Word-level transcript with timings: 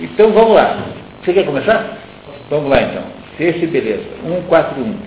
Então 0.00 0.32
vamos 0.32 0.54
lá. 0.54 0.76
Você 1.22 1.32
quer 1.32 1.46
começar? 1.46 1.98
Vamos 2.50 2.68
lá 2.68 2.82
então. 2.82 3.02
Ciência 3.36 3.64
e 3.64 3.66
beleza. 3.68 4.04
141. 4.22 4.98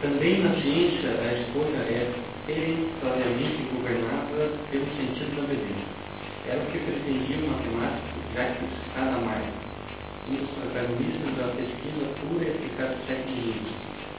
Também 0.00 0.40
na 0.40 0.50
ciência 0.60 1.10
a 1.20 1.32
escolha 1.40 1.80
é 1.88 2.08
peremptoriamente 2.46 3.64
governada 3.72 4.52
pelo 4.70 4.86
sentido 4.96 5.36
da 5.36 5.48
beleza. 5.48 5.84
Era 6.48 6.60
o 6.60 6.66
que 6.72 6.78
pretendia 6.78 7.36
o 7.40 7.50
matemático 7.52 8.20
Jacques 8.34 8.72
Hadamard, 8.96 9.48
um 10.28 10.36
dos 10.36 10.50
protagonistas 10.60 11.32
da 11.36 11.52
pesquisa 11.56 12.04
pura 12.20 12.44
e 12.44 12.48
eficaz 12.52 12.90
do 12.90 13.06
século 13.06 13.36
XX, 13.52 13.68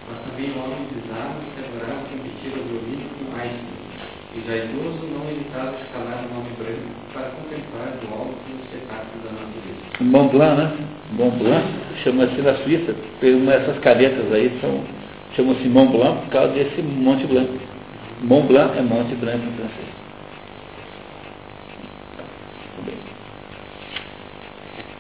mas 0.09 0.17
também 0.25 0.49
o 0.53 0.59
homem 0.61 0.89
bizarro 0.93 1.41
que 1.41 1.59
adorava 1.61 2.05
competir 2.09 2.53
ao 2.53 2.65
violino 2.65 3.09
com 3.17 3.33
Einstein, 3.33 3.74
e 4.35 4.47
já 4.47 4.57
idoso 4.57 5.07
não 5.07 5.31
evitava 5.31 5.75
escalar 5.79 6.25
um 6.27 6.39
homem 6.39 6.51
branco 6.59 6.91
para 7.13 7.29
contemplar 7.29 7.95
do 8.01 8.13
alto 8.13 8.35
os 8.51 8.65
espetáculos 8.65 9.23
da 9.23 9.31
natureza. 9.31 9.85
Mont 10.01 10.31
Blanc, 10.31 10.57
né? 10.57 10.71
Mont 11.11 11.37
Blanc, 11.37 11.65
chama-se 12.03 12.41
na 12.41 12.53
Suíça, 12.55 12.95
tem 13.21 13.35
uma, 13.35 13.53
essas 13.53 13.79
canetas 13.79 14.31
aí 14.33 14.57
são, 14.59 14.83
chamam-se 15.35 15.67
Mont 15.69 15.91
Blanc 15.91 16.21
por 16.23 16.29
causa 16.31 16.53
desse 16.53 16.81
Monte 16.81 17.25
Blanc. 17.27 17.49
Mont 18.21 18.47
Blanc 18.47 18.77
é 18.77 18.81
Monte 18.81 19.15
Branco 19.15 19.45
em 19.45 19.53
francês. 19.53 19.95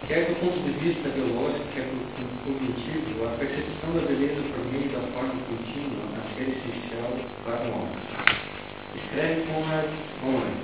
Quer 0.07 0.25
do 0.25 0.35
ponto 0.39 0.59
de 0.59 0.71
vista 0.85 1.09
biológico, 1.09 1.65
quer 1.73 1.81
do 1.81 2.43
cognitivo, 2.45 3.25
a 3.25 3.37
percepção 3.39 3.91
da 3.95 4.01
beleza 4.07 4.39
por 4.53 4.71
meio 4.71 4.87
da 4.91 4.99
forma 5.13 5.33
contínua 5.49 6.05
ser 6.35 6.49
essencial 6.49 7.11
para 7.45 7.63
o 7.63 7.73
homem. 7.73 8.14
Escreve 9.15 9.47
Conrad 9.47 9.87
Roland. 10.27 10.59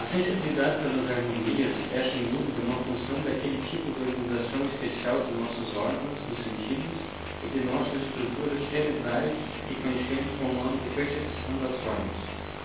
A 0.00 0.08
sensibilidade 0.08 0.80
pelas 0.80 1.04
harmonias 1.04 1.76
é, 1.92 2.00
sem 2.16 2.24
dúvida, 2.32 2.64
uma 2.64 2.80
função 2.80 3.20
daquele 3.28 3.60
tipo 3.68 3.92
de 3.92 4.08
organização 4.08 4.64
especial 4.72 5.20
dos 5.20 5.36
nossos 5.36 5.68
órgãos, 5.76 6.16
dos 6.32 6.40
sentidos 6.48 6.96
e 7.44 7.46
de 7.52 7.60
nossas 7.68 8.00
estruturas 8.08 8.56
cerebrais 8.72 9.36
que 9.68 9.74
conhecemos 9.84 10.32
com 10.40 10.48
o 10.48 10.54
nome 10.64 10.80
de 10.80 10.96
percepção 10.96 11.52
das 11.60 11.76
formas, 11.84 12.16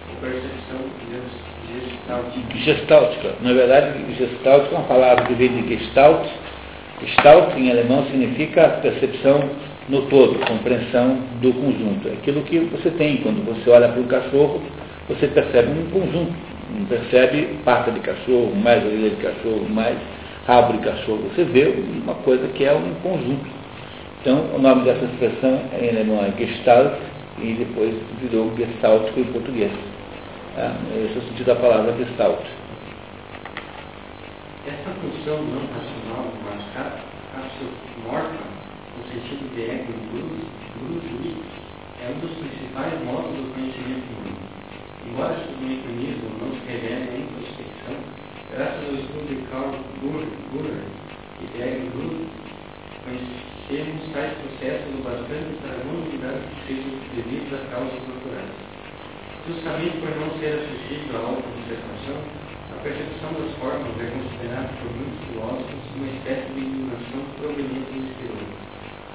ou 0.07 0.15
percepção 0.23 0.79
gestáltica. 1.67 2.55
Gestáltica. 2.55 3.35
Na 3.41 3.51
verdade, 3.51 4.15
gestáltica 4.15 4.73
é 4.73 4.77
uma 4.77 4.87
palavra 4.87 5.25
que 5.25 5.33
vem 5.33 5.51
de 5.51 5.67
gestalt. 5.67 6.31
Gestalt, 7.03 7.57
em 7.57 7.69
alemão, 7.69 8.05
significa 8.05 8.79
percepção 8.81 9.49
no 9.89 10.03
todo, 10.03 10.39
compreensão 10.47 11.19
do 11.41 11.51
conjunto. 11.51 12.07
É 12.07 12.13
aquilo 12.13 12.41
que 12.43 12.59
você 12.71 12.89
tem 12.91 13.17
quando 13.17 13.43
você 13.43 13.69
olha 13.69 13.89
para 13.89 13.99
um 13.99 14.07
cachorro, 14.07 14.61
você 15.09 15.27
percebe 15.27 15.71
um 15.71 15.89
conjunto. 15.89 16.33
Não 16.69 16.85
percebe 16.85 17.57
pata 17.65 17.91
de 17.91 17.99
cachorro, 17.99 18.55
mais 18.55 18.85
orelha 18.85 19.09
de 19.09 19.15
cachorro, 19.15 19.67
mais 19.67 19.97
rabo 20.45 20.73
de 20.73 20.79
cachorro. 20.79 21.29
Você 21.33 21.43
vê 21.43 21.73
uma 22.03 22.13
coisa 22.15 22.47
que 22.49 22.63
é 22.63 22.73
um 22.73 22.93
conjunto. 23.01 23.49
Então, 24.21 24.45
o 24.53 24.59
nome 24.59 24.83
dessa 24.83 25.03
expressão 25.05 25.61
em 25.81 25.89
alemão 25.89 26.23
é 26.23 26.31
Gestalt 26.37 26.93
e 27.39 27.53
depois 27.53 27.95
virou 28.21 28.55
Gestáltico 28.55 29.19
em 29.19 29.23
português. 29.25 29.71
É, 30.57 30.71
esse 31.05 31.15
é 31.15 31.17
o 31.17 31.21
sentido 31.23 31.47
da 31.47 31.55
palavra 31.55 31.93
Gestalt. 31.97 32.45
Essa 34.67 34.91
função 35.01 35.41
não 35.41 35.61
racional, 35.73 36.31
mas 36.45 36.59
morta, 38.05 38.43
no 38.97 39.03
sentido 39.11 39.55
de 39.55 39.61
ego 39.61 39.93
brusque, 40.11 41.35
é 42.01 42.09
um 42.09 42.19
dos 42.19 42.31
principais 42.37 42.93
modos 43.05 43.31
do. 43.35 43.58
Embora 45.19 45.35
esses 45.35 45.59
mecanismos 45.59 46.31
não 46.39 46.47
se 46.47 46.63
revelem 46.63 47.11
a 47.11 47.19
introspecção, 47.19 47.99
graças 48.55 48.87
ao 48.87 48.95
estudo 49.03 49.27
de 49.27 49.43
Carl 49.51 49.75
Gurer 49.99 50.87
e 51.43 51.59
Ego 51.59 51.91
Brusque, 51.91 52.39
conhecemos 53.03 53.99
tais 54.15 54.31
processos 54.39 54.95
bastante 55.03 55.59
para 55.59 55.75
não 55.83 56.07
duvidar 56.07 56.39
que 56.39 56.71
sejam 56.71 56.95
devidos 57.11 57.51
a 57.51 57.59
causas 57.67 57.99
naturais. 57.99 58.55
Justamente 59.43 59.99
por 59.99 60.11
não 60.23 60.31
ser 60.39 60.55
acessível 60.55 61.11
à 61.11 61.35
auto-observação, 61.35 62.19
a 62.71 62.75
percepção 62.79 63.35
das 63.35 63.51
formas 63.59 63.91
é 63.99 64.07
considerada 64.15 64.71
por 64.71 64.87
muitos 64.87 65.19
filósofos 65.27 65.83
uma 65.99 66.07
espécie 66.15 66.47
de 66.47 66.59
iluminação 66.63 67.19
proveniente 67.43 67.91
do 67.91 68.07
exterior. 68.07 68.47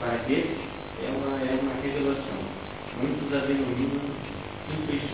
Para 0.04 0.20
eles, 0.28 0.52
é 1.00 1.08
uma, 1.16 1.32
é 1.48 1.56
uma 1.64 1.80
revelação. 1.80 2.40
Muitos 3.00 3.32
a 3.32 3.40
denominam 3.48 4.04
intuição. 4.68 5.13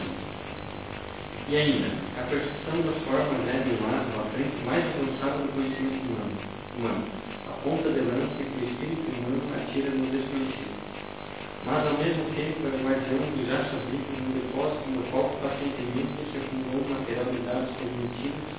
E 1.50 1.56
ainda, 1.56 1.90
a 2.14 2.22
percepção 2.30 2.78
das 2.78 2.94
formas 3.02 3.42
é, 3.50 3.58
de 3.66 3.74
lado, 3.82 4.06
a 4.06 4.30
frente 4.30 4.54
mais 4.62 4.86
avançada 4.86 5.42
do 5.42 5.50
conhecimento 5.50 6.06
humano, 6.06 6.38
humano, 6.78 7.04
a 7.50 7.54
ponta 7.66 7.90
de 7.90 8.06
lança 8.06 8.38
que 8.38 8.54
o 8.54 8.70
espírito 8.70 9.10
humano 9.18 9.42
atira 9.58 9.90
no 9.90 10.06
desconhecido. 10.14 10.78
Mas 11.66 11.90
ao 11.90 11.98
mesmo 11.98 12.22
tempo 12.38 12.70
é 12.70 12.78
guardião 12.86 13.26
de 13.34 13.42
graças 13.50 13.82
livres 13.90 14.22
no 14.22 14.30
depósito 14.30 14.94
no 14.94 15.02
qual 15.10 15.26
pacientemente 15.42 16.22
se 16.30 16.38
acumulou 16.38 16.86
material 16.86 17.26
de 17.34 17.42
dados 17.42 17.74
cognitivos 17.82 18.50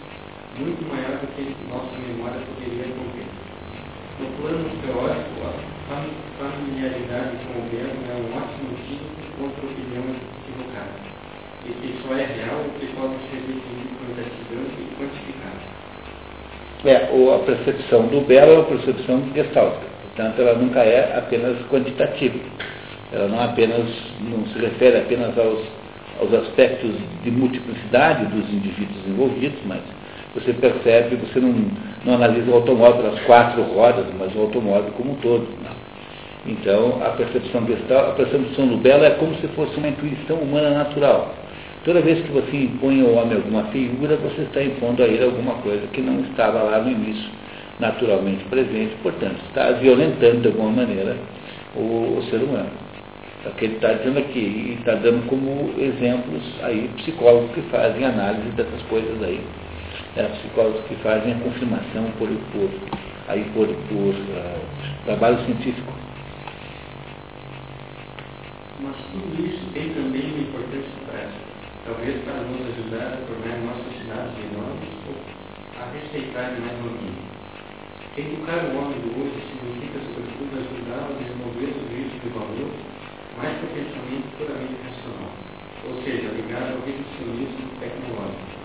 muito 0.59 0.83
maior 0.91 1.15
do 1.15 1.31
que 1.31 1.47
nossa 1.71 1.95
memória 1.95 2.43
poderia 2.43 2.91
conter. 2.91 3.23
No 4.19 4.27
plano 4.35 4.67
teórico, 4.83 5.39
a 5.47 5.55
familiaridade 6.43 7.39
com 7.47 7.55
o 7.55 7.71
verbo 7.71 8.03
é 8.03 8.19
um 8.19 8.35
ótimo 8.35 8.75
antídoto 8.75 9.31
contra 9.39 9.63
a 9.63 9.71
opinião 9.71 10.11
equivocada, 10.11 11.20
e 11.65 11.71
que 11.71 12.01
só 12.01 12.13
é 12.15 12.25
real 12.25 12.61
o 12.65 12.79
que 12.79 12.87
pode 12.87 13.13
ser 13.29 13.37
definido 13.37 13.91
quantitativamente 13.99 14.81
e 14.81 14.95
quantificado. 14.97 15.71
É, 16.83 17.09
ou 17.11 17.35
a 17.35 17.39
percepção 17.39 18.07
do 18.07 18.21
belo 18.21 18.51
é 18.51 18.59
a 18.59 18.63
percepção 18.63 19.23
gestáltica. 19.33 19.85
Portanto, 20.01 20.41
ela 20.41 20.53
nunca 20.55 20.79
é 20.79 21.17
apenas 21.17 21.57
quantitativa. 21.69 22.39
Ela 23.11 23.27
não 23.27 23.41
apenas 23.41 23.87
não 24.21 24.45
se 24.47 24.59
refere 24.59 24.97
apenas 24.97 25.37
aos, 25.37 25.59
aos 26.19 26.33
aspectos 26.33 26.91
de 27.23 27.31
multiplicidade 27.31 28.25
dos 28.25 28.49
indivíduos 28.51 29.07
envolvidos, 29.07 29.59
mas 29.65 29.81
você 30.33 30.53
percebe, 30.53 31.17
você 31.17 31.39
não, 31.39 31.53
não 32.05 32.15
analisa 32.15 32.49
o 32.49 32.55
automóvel 32.55 33.03
pelas 33.03 33.19
quatro 33.21 33.61
rodas, 33.63 34.05
mas 34.17 34.33
o 34.35 34.39
automóvel 34.39 34.91
como 34.93 35.11
um 35.11 35.15
todo. 35.15 35.47
Não. 35.63 35.81
Então, 36.45 36.99
a 37.05 37.09
percepção 37.09 37.65
gestal, 37.67 38.11
a 38.11 38.13
percepção 38.13 38.67
do 38.67 38.77
belo 38.77 39.03
é 39.03 39.11
como 39.11 39.35
se 39.35 39.47
fosse 39.49 39.77
uma 39.77 39.89
intuição 39.89 40.37
humana 40.37 40.71
natural. 40.71 41.35
Toda 41.83 42.01
vez 42.01 42.21
que 42.23 42.31
você 42.31 42.57
impõe 42.57 43.01
ao 43.01 43.13
homem 43.13 43.37
alguma 43.37 43.63
figura, 43.65 44.15
você 44.17 44.41
está 44.43 44.63
impondo 44.63 45.03
a 45.03 45.07
ele 45.07 45.23
alguma 45.23 45.55
coisa 45.55 45.87
que 45.87 46.01
não 46.01 46.19
estava 46.21 46.61
lá 46.61 46.79
no 46.79 46.91
início 46.91 47.31
naturalmente 47.81 48.45
presente, 48.45 48.95
portanto, 49.01 49.41
está 49.47 49.71
violentando 49.71 50.41
de 50.41 50.47
alguma 50.47 50.71
maneira 50.71 51.17
o, 51.75 52.17
o 52.17 52.23
ser 52.29 52.37
humano. 52.37 52.69
O 53.43 53.49
que 53.55 53.65
ele 53.65 53.75
está 53.75 53.93
dizendo 53.93 54.19
aqui, 54.19 54.39
e 54.39 54.77
está 54.79 54.93
dando 54.93 55.25
como 55.27 55.73
exemplos 55.79 56.43
aí 56.61 56.87
psicólogos 56.97 57.49
que 57.55 57.61
fazem 57.63 58.05
análise 58.05 58.49
dessas 58.51 58.81
coisas 58.83 59.21
aí. 59.23 59.41
É, 60.15 60.23
psicólogos 60.23 60.81
que 60.87 60.95
fazem 60.95 61.33
a 61.33 61.35
confirmação 61.37 62.05
por, 62.19 62.27
por, 62.27 62.69
aí 63.27 63.43
por, 63.55 63.65
por 63.65 64.13
uh, 64.13 64.61
trabalho 65.05 65.43
científico. 65.45 65.91
Mas 68.81 68.95
tudo 69.11 69.47
isso 69.47 69.65
tem 69.73 69.89
também 69.89 70.21
uma 70.21 70.41
importância 70.41 70.91
prática, 71.07 71.40
talvez 71.85 72.23
para 72.23 72.45
nos 72.45 72.61
ajudar 72.61 73.17
a 73.17 73.25
tornar 73.25 73.57
nossas 73.65 73.93
cidades 73.97 74.37
enormes 74.37 74.93
ou 75.09 75.17
a 75.81 75.83
respeitar 75.89 76.53
mais 76.61 76.77
o 76.77 76.93
ambiente. 76.93 77.25
Educar 78.17 78.69
o 78.69 78.77
homem 78.77 78.99
do 79.01 79.09
hoje 79.17 79.39
significa, 79.49 79.97
sobretudo, 80.13 80.61
ajudá-lo 80.61 81.15
a 81.15 81.19
desenvolver 81.23 81.73
o 81.73 81.81
juízo 81.89 82.17
de 82.21 82.29
valor 82.37 82.71
mais 83.39 83.57
que 83.57 83.65
o 83.65 83.69
pensamento 83.73 84.27
puramente 84.37 84.77
racional, 84.83 85.33
ou 85.87 85.93
seja, 86.03 86.29
ligado 86.35 86.77
ao 86.77 86.85
reducionismo 86.85 87.65
tecnológico. 87.79 88.61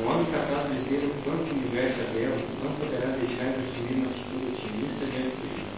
Um 0.00 0.08
homem 0.08 0.26
capaz 0.32 0.66
de 0.72 0.80
ver 0.88 1.06
o 1.06 1.14
quanto 1.22 1.46
o 1.46 1.54
universo 1.54 2.00
é 2.00 2.34
não 2.64 2.72
poderá 2.80 3.14
deixar 3.20 3.52
de 3.52 3.68
assumir 3.68 4.00
uma 4.00 4.10
atitude 4.10 4.46
otimista 4.56 5.04
diante 5.06 5.36
dele. 5.44 5.68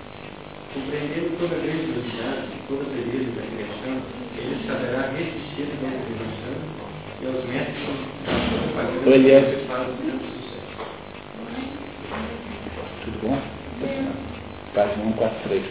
Compreendendo 0.72 1.36
toda 1.36 1.52
a 1.52 1.60
grandiosidade, 1.60 2.48
toda 2.68 2.82
a 2.86 2.92
beleza 2.96 3.30
da 3.36 3.44
criação, 3.50 3.94
ele 4.38 4.56
saberá 4.64 5.10
resistir 5.10 5.41
e 7.72 7.86
aos 7.86 8.00
métodos 8.00 8.52
propaganda 8.72 9.10
Olha. 9.10 9.40
para 9.66 9.82
o 9.82 9.96
grande 9.96 10.24
sucesso. 10.24 10.72
Tudo 13.04 13.16
bom? 13.22 13.38
Página 14.74 15.04
143. 15.04 15.64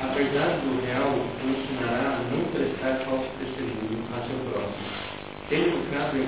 Apesar 0.00 0.60
do 0.60 0.84
real, 0.84 1.10
o 1.10 1.48
ensinará 1.48 2.18
a 2.18 2.26
não 2.30 2.44
prestar 2.52 3.04
falso 3.06 3.30
testemunho 3.38 4.04
a 4.12 4.20
seu 4.26 4.38
próximo. 4.50 5.14
Tendo 5.48 5.68
educado 5.68 6.16
e 6.16 6.24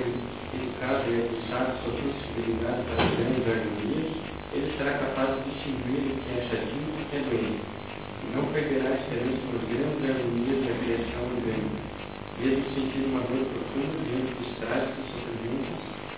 educado 0.57 1.03
e 1.07 1.21
aguçado 1.21 1.77
sua 1.83 1.93
sensibilidade 1.95 2.81
para 2.89 3.03
as 3.03 3.11
grandes 3.15 3.45
harmonias, 3.47 4.11
ele 4.53 4.73
será 4.77 4.91
capaz 4.97 5.29
de 5.35 5.49
distinguir 5.51 6.11
o 6.11 6.17
que 6.17 6.29
é 6.33 6.41
chatinho 6.49 6.89
e 6.91 7.01
o 7.01 7.05
que 7.07 7.15
é 7.15 7.23
doente. 7.27 7.61
E 7.61 8.35
não 8.35 8.43
perderá 8.51 8.89
a 8.89 8.97
esperança 8.97 9.41
por 9.47 9.61
grandes 9.69 10.01
harmonias 10.09 10.59
da 10.65 10.73
criação 10.81 11.21
orgânica, 11.27 11.96
mesmo 12.39 12.63
sentindo 12.75 13.07
uma 13.09 13.21
dor 13.21 13.45
profunda 13.45 13.97
diante 14.05 14.33
dos 14.33 14.57
trágicos 14.59 15.17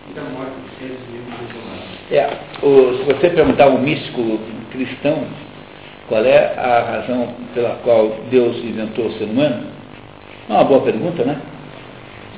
e 0.09 0.13
da 0.13 0.21
morte 0.23 0.51
dos 0.61 0.77
seres 0.79 0.99
vivos 1.11 1.33
isolados. 1.49 1.89
É, 2.11 2.65
o, 2.65 2.97
se 2.97 3.03
você 3.03 3.29
perguntar 3.29 3.65
a 3.65 3.69
um 3.69 3.81
místico 3.81 4.39
cristão 4.71 5.23
qual 6.07 6.25
é 6.25 6.55
a 6.57 6.83
razão 6.83 7.35
pela 7.53 7.75
qual 7.83 8.17
Deus 8.31 8.57
inventou 8.57 9.05
o 9.05 9.11
ser 9.13 9.25
humano, 9.25 9.67
é 10.49 10.53
uma 10.53 10.63
boa 10.63 10.81
pergunta, 10.81 11.23
né? 11.23 11.39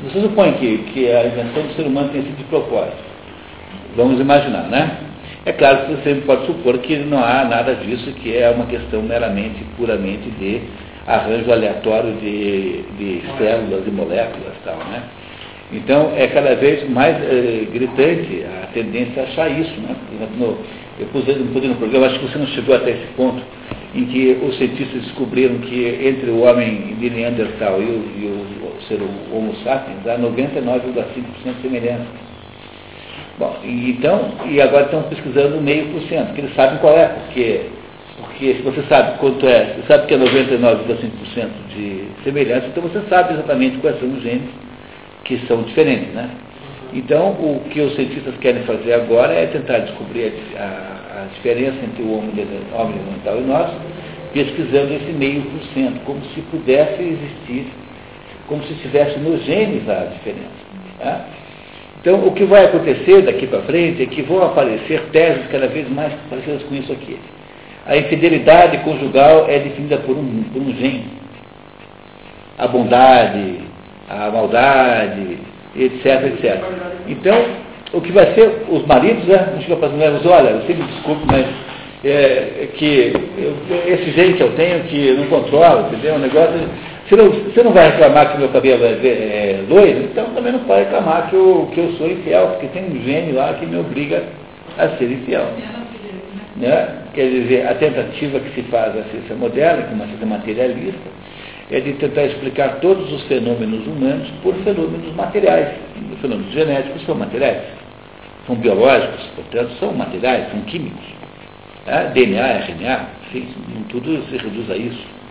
Você 0.04 0.19
supõe 0.22 0.54
que, 0.54 0.77
que 0.94 1.12
a 1.12 1.25
invenção 1.25 1.63
do 1.63 1.74
ser 1.74 1.84
humano 1.84 2.10
tenha 2.10 2.24
sido 2.24 2.38
de 2.38 2.44
propósito. 2.45 3.01
Vamos 3.95 4.19
imaginar, 4.19 4.63
né? 4.63 4.98
É 5.45 5.54
claro 5.54 5.86
que 5.86 5.94
você 5.94 6.16
pode 6.25 6.45
supor 6.45 6.77
que 6.80 6.98
não 6.98 7.24
há 7.24 7.45
nada 7.45 7.75
disso, 7.75 8.12
que 8.13 8.36
é 8.36 8.50
uma 8.50 8.66
questão 8.66 9.01
meramente, 9.01 9.63
puramente 9.77 10.30
de 10.31 10.62
arranjo 11.07 11.51
aleatório 11.51 12.13
de, 12.13 12.83
de 12.98 13.21
células 13.38 13.88
e 13.88 13.92
moléculas 13.92 14.53
tal, 14.63 14.77
né? 14.77 15.03
Então, 15.74 16.12
é 16.18 16.27
cada 16.27 16.56
vez 16.56 16.88
mais 16.89 17.15
é, 17.15 17.65
gritante 17.71 18.44
a 18.63 18.68
tendência 18.68 19.21
a 19.21 19.25
achar 19.25 19.50
isso. 19.50 19.71
Né? 19.80 19.95
No, 20.38 20.57
eu 21.00 21.07
pus 21.07 21.25
no 21.25 21.75
programa, 21.75 22.07
acho 22.07 22.19
que 22.19 22.27
você 22.27 22.38
não 22.38 22.48
chegou 22.48 22.75
até 22.75 22.92
esse 22.92 23.07
ponto, 23.15 23.42
em 23.95 24.06
que 24.06 24.38
os 24.45 24.57
cientistas 24.57 25.01
descobriram 25.01 25.59
que 25.59 26.00
entre 26.06 26.30
o 26.30 26.42
homem 26.42 26.95
de 27.00 27.09
Neandertal 27.09 27.81
e 27.81 27.86
o, 27.86 27.88
e 27.88 28.25
o 28.25 28.51
ser 28.88 29.00
Homo 29.31 29.56
sapiens 29.63 30.06
há 30.07 30.18
99,5% 30.18 31.56
de 31.56 31.62
semelhança. 31.62 32.06
Bom, 33.39 33.57
então, 33.63 34.33
e 34.50 34.62
agora 34.62 34.86
estão 34.86 35.03
pesquisando 35.03 35.62
meio 35.62 35.88
por 35.88 36.01
cento, 36.03 36.33
que 36.33 36.42
eles 36.42 36.53
sabem 36.53 36.77
qual 36.80 36.98
é, 36.98 37.07
porque, 37.07 37.62
porque 38.42 38.56
se 38.56 38.62
você 38.64 38.82
sabe 38.90 39.20
quanto 39.20 39.48
é, 39.48 39.76
você 39.76 39.88
sabe 39.88 40.08
que 40.08 40.16
é 40.16 40.18
99,5% 40.18 41.48
de 41.70 42.08
semelhança, 42.24 42.66
então 42.66 42.82
você 42.82 43.00
sabe 43.08 43.36
exatamente 43.36 43.78
quais 43.78 44.00
são 44.00 44.10
os 44.10 44.24
genes 44.24 44.50
que 45.24 45.38
são 45.46 45.62
diferentes, 45.62 46.12
né? 46.16 46.28
Então, 46.92 47.34
o 47.34 47.62
que 47.70 47.80
os 47.80 47.94
cientistas 47.94 48.34
querem 48.42 48.64
fazer 48.64 48.94
agora 48.94 49.32
é 49.32 49.46
tentar 49.46 49.78
descobrir 49.80 50.34
a, 50.58 50.60
a, 50.60 51.22
a 51.22 51.26
diferença 51.36 51.78
entre 51.86 52.02
o 52.02 52.14
homem 52.14 52.34
mental 52.34 53.38
e 53.38 53.42
nós, 53.42 53.70
pesquisando 54.34 54.92
esse 54.92 55.12
meio 55.12 55.44
por 55.44 55.62
cento, 55.76 56.04
como 56.04 56.26
se 56.34 56.42
pudesse 56.42 57.00
existir, 57.00 57.68
como 58.48 58.64
se 58.64 58.74
estivesse 58.74 59.20
nos 59.20 59.46
genes 59.46 59.88
a 59.88 60.06
diferença. 60.06 60.66
Tá? 61.00 61.26
Então, 62.02 62.26
o 62.26 62.32
que 62.32 62.46
vai 62.46 62.66
acontecer 62.66 63.22
daqui 63.22 63.46
para 63.46 63.62
frente 63.62 64.02
é 64.02 64.06
que 64.08 64.24
vão 64.24 64.44
aparecer 64.44 65.00
teses 65.12 65.46
cada 65.52 65.68
vez 65.68 65.88
mais 65.92 66.12
parecidas 66.28 66.64
com 66.64 66.74
isso 66.74 66.92
aqui. 66.92 67.20
A 67.86 67.98
infidelidade 67.98 68.78
conjugal 68.80 69.48
é 69.50 69.60
definida 69.60 69.98
por 69.98 70.16
um, 70.16 70.44
por 70.54 70.62
um 70.62 70.74
gene. 70.75 71.06
A 72.57 72.68
bondade, 72.68 73.56
a 74.10 74.30
maldade, 74.30 75.38
etc, 75.75 76.25
etc. 76.28 76.62
Então, 77.07 77.36
o 77.94 78.01
que 78.01 78.12
vai 78.12 78.33
ser, 78.33 78.66
os 78.69 78.86
maridos, 78.86 79.25
né, 79.25 79.50
não 79.54 79.62
chegam 79.62 79.78
para 79.78 79.88
as 79.88 79.94
mulheres, 79.94 80.25
olha, 80.25 80.54
você 80.54 80.74
me 80.74 80.83
desculpe, 80.83 81.24
mas 81.25 81.45
é, 82.04 82.63
é 82.63 82.69
que 82.74 83.13
eu, 83.38 83.94
esse 83.94 84.12
jeito 84.12 84.38
que 84.38 84.44
eu 84.44 84.56
tenho 84.56 84.84
que 84.84 85.12
não 85.13 85.27
controlo, 85.27 85.88
entendeu? 85.88 86.16
O 86.16 86.19
negócio. 86.19 86.54
Você 87.07 87.16
não, 87.16 87.30
você 87.30 87.63
não 87.63 87.72
vai 87.74 87.89
reclamar 87.89 88.31
que 88.31 88.38
meu 88.38 88.50
cabelo 88.50 88.86
é, 88.86 88.89
é 88.89 89.63
loiro, 89.68 90.04
então 90.04 90.25
também 90.34 90.54
não 90.54 90.60
pode 90.62 90.86
reclamar 90.86 91.30
que 91.30 91.36
eu, 91.36 91.69
que 91.74 91.80
eu 91.80 91.92
sou 91.98 92.10
infiel, 92.10 92.48
porque 92.51 92.68
tem 92.68 92.86
um 92.86 93.04
gênio 93.04 93.36
lá 93.36 93.54
que 93.54 93.66
me 93.66 93.77
obriga 93.77 94.24
a 94.77 94.88
ser 94.89 95.12
infiel. 95.12 95.45
Né? 96.57 97.01
Quer 97.13 97.30
dizer, 97.30 97.68
a 97.68 97.75
tentativa 97.75 98.39
que 98.39 98.53
se 98.56 98.62
faz 98.69 98.94
da 98.94 99.03
ciência 99.03 99.36
moderna, 99.36 99.83
que 99.83 99.92
é 99.92 99.94
uma 99.94 100.06
ciência 100.06 100.27
materialista, 100.27 101.09
é 101.71 101.80
de 101.80 101.94
tentar 101.94 102.25
explicar 102.25 102.80
todos 102.81 103.12
os 103.12 103.24
fenômenos 103.24 103.86
humanos 103.88 104.30
por 104.44 104.53
fenômenos 104.56 105.15
materiais. 105.15 105.69
Os 106.13 106.19
fenômenos 106.19 106.51
genéticos 106.53 107.06
são 107.06 107.15
materiais, 107.15 107.62
são 108.45 108.56
biológicos, 108.56 109.25
portanto, 109.36 109.71
são 109.80 109.94
materiais, 109.94 110.51
são 110.51 110.62
químicos. 110.62 111.06
É? 111.88 112.09
DNA, 112.09 112.48
RNA, 112.59 113.06
enfim, 113.27 113.48
tudo 113.89 114.21
se 114.30 114.38
reduz 114.38 114.69
a 114.69 114.75
isso. 114.75 115.21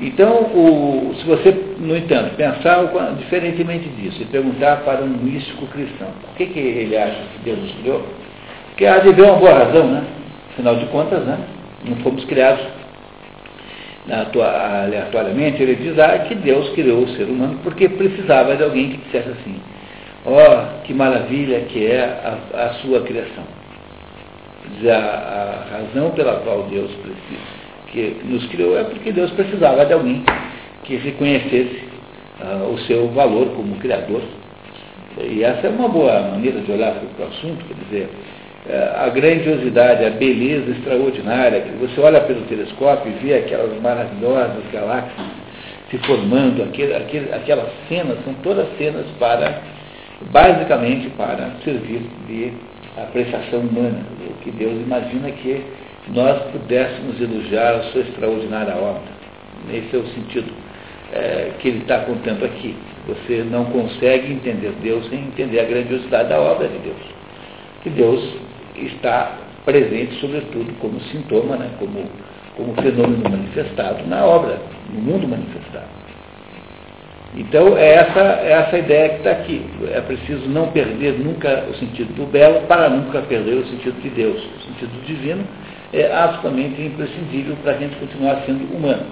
Então, 0.00 0.42
o, 0.54 1.14
se 1.18 1.24
você, 1.24 1.52
no 1.78 1.96
entanto, 1.96 2.34
pensar 2.36 2.84
diferentemente 3.18 3.88
disso 3.90 4.20
e 4.20 4.24
perguntar 4.26 4.82
para 4.82 5.02
um 5.02 5.08
místico 5.08 5.66
cristão, 5.68 6.08
por 6.20 6.34
que, 6.36 6.46
que 6.46 6.58
ele 6.58 6.96
acha 6.96 7.16
que 7.32 7.44
Deus 7.44 7.58
nos 7.58 7.72
criou? 7.76 8.06
Porque 8.76 8.84
há 8.84 8.98
de 8.98 9.08
haver 9.08 9.24
uma 9.24 9.38
boa 9.38 9.54
razão, 9.54 9.90
né? 9.90 10.04
Afinal 10.50 10.76
de 10.76 10.84
contas, 10.86 11.24
né? 11.24 11.38
não 11.88 11.96
fomos 11.96 12.24
criados 12.26 12.62
aleatoriamente, 14.08 15.62
ele 15.62 15.76
diz 15.76 15.98
ah, 15.98 16.18
que 16.20 16.34
Deus 16.34 16.68
criou 16.74 17.04
o 17.04 17.08
ser 17.16 17.24
humano 17.24 17.58
porque 17.62 17.88
precisava 17.88 18.54
de 18.54 18.62
alguém 18.62 18.90
que 18.90 18.96
dissesse 18.98 19.30
assim, 19.30 19.56
ó, 20.26 20.30
oh, 20.30 20.82
que 20.84 20.92
maravilha 20.92 21.60
que 21.62 21.86
é 21.86 22.02
a, 22.04 22.66
a 22.66 22.74
sua 22.74 23.00
criação. 23.00 23.44
Diz, 24.78 24.90
a, 24.90 24.96
a, 24.98 25.76
razão 25.76 26.10
pela 26.10 26.36
qual 26.40 26.64
Deus 26.64 26.90
precisa, 26.96 27.40
que 27.88 28.20
nos 28.24 28.46
criou 28.46 28.78
é 28.78 28.84
porque 28.84 29.10
Deus 29.10 29.30
precisava 29.30 29.86
de 29.86 29.94
alguém 29.94 30.22
que 30.84 30.96
reconhecesse 30.96 31.82
uh, 32.42 32.72
o 32.72 32.78
seu 32.80 33.08
valor 33.08 33.48
como 33.56 33.76
Criador. 33.76 34.22
E 35.18 35.42
essa 35.42 35.66
é 35.66 35.70
uma 35.70 35.88
boa 35.88 36.20
maneira 36.20 36.60
de 36.60 36.70
olhar 36.70 36.92
para 36.92 37.24
o 37.24 37.28
assunto, 37.28 37.64
quer 37.64 37.74
dizer, 37.86 38.10
a 38.96 39.08
grandiosidade, 39.10 40.04
a 40.04 40.10
beleza 40.10 40.70
extraordinária. 40.72 41.64
Você 41.80 42.00
olha 42.00 42.20
pelo 42.22 42.42
telescópio 42.42 43.12
e 43.12 43.24
vê 43.24 43.34
aquelas 43.34 43.80
maravilhosas 43.80 44.64
galáxias 44.72 45.26
se 45.90 45.98
formando, 45.98 46.62
aquele, 46.64 46.94
aquele, 46.94 47.32
aquelas 47.32 47.68
cenas, 47.88 48.18
são 48.24 48.34
todas 48.42 48.66
cenas 48.76 49.06
para, 49.20 49.62
basicamente 50.32 51.08
para 51.10 51.50
servir 51.64 52.02
de 52.26 52.52
apreciação 52.96 53.60
humana. 53.60 54.00
O 54.28 54.42
que 54.42 54.50
Deus 54.50 54.72
imagina 54.72 55.30
que 55.30 55.62
nós 56.08 56.42
pudéssemos 56.50 57.20
elogiar 57.20 57.74
a 57.76 57.82
sua 57.84 58.00
extraordinária 58.00 58.74
obra. 58.74 59.16
Esse 59.72 59.94
é 59.94 59.98
o 59.98 60.06
sentido 60.08 60.52
é, 61.12 61.50
que 61.60 61.68
ele 61.68 61.78
está 61.78 62.00
contando 62.00 62.44
aqui. 62.44 62.76
Você 63.06 63.44
não 63.48 63.66
consegue 63.66 64.32
entender 64.32 64.72
Deus 64.82 65.08
sem 65.08 65.20
entender 65.20 65.60
a 65.60 65.64
grandiosidade 65.64 66.28
da 66.28 66.40
obra 66.40 66.66
de 66.66 66.78
Deus. 66.78 66.96
Que 67.82 67.90
Deus 67.90 68.45
está 68.84 69.38
presente, 69.64 70.20
sobretudo, 70.20 70.72
como 70.80 71.00
sintoma, 71.00 71.56
né, 71.56 71.70
como, 71.78 72.04
como 72.56 72.74
fenômeno 72.82 73.28
manifestado 73.28 74.06
na 74.06 74.24
obra, 74.24 74.58
no 74.92 75.00
mundo 75.00 75.26
manifestado. 75.26 76.06
Então, 77.36 77.76
é 77.76 77.94
essa, 77.96 78.20
é 78.20 78.52
essa 78.52 78.78
ideia 78.78 79.08
que 79.10 79.16
está 79.16 79.30
aqui. 79.32 79.62
É 79.92 80.00
preciso 80.00 80.48
não 80.48 80.68
perder 80.68 81.18
nunca 81.18 81.64
o 81.70 81.74
sentido 81.74 82.14
do 82.14 82.26
belo 82.26 82.62
para 82.62 82.88
nunca 82.88 83.20
perder 83.20 83.56
o 83.56 83.66
sentido 83.66 84.00
de 84.00 84.08
Deus. 84.08 84.42
O 84.42 84.62
sentido 84.62 85.04
divino 85.04 85.44
é 85.92 86.10
absolutamente 86.10 86.80
imprescindível 86.80 87.56
para 87.62 87.72
a 87.72 87.78
gente 87.78 87.94
continuar 87.96 88.42
sendo 88.46 88.64
humano. 88.74 89.04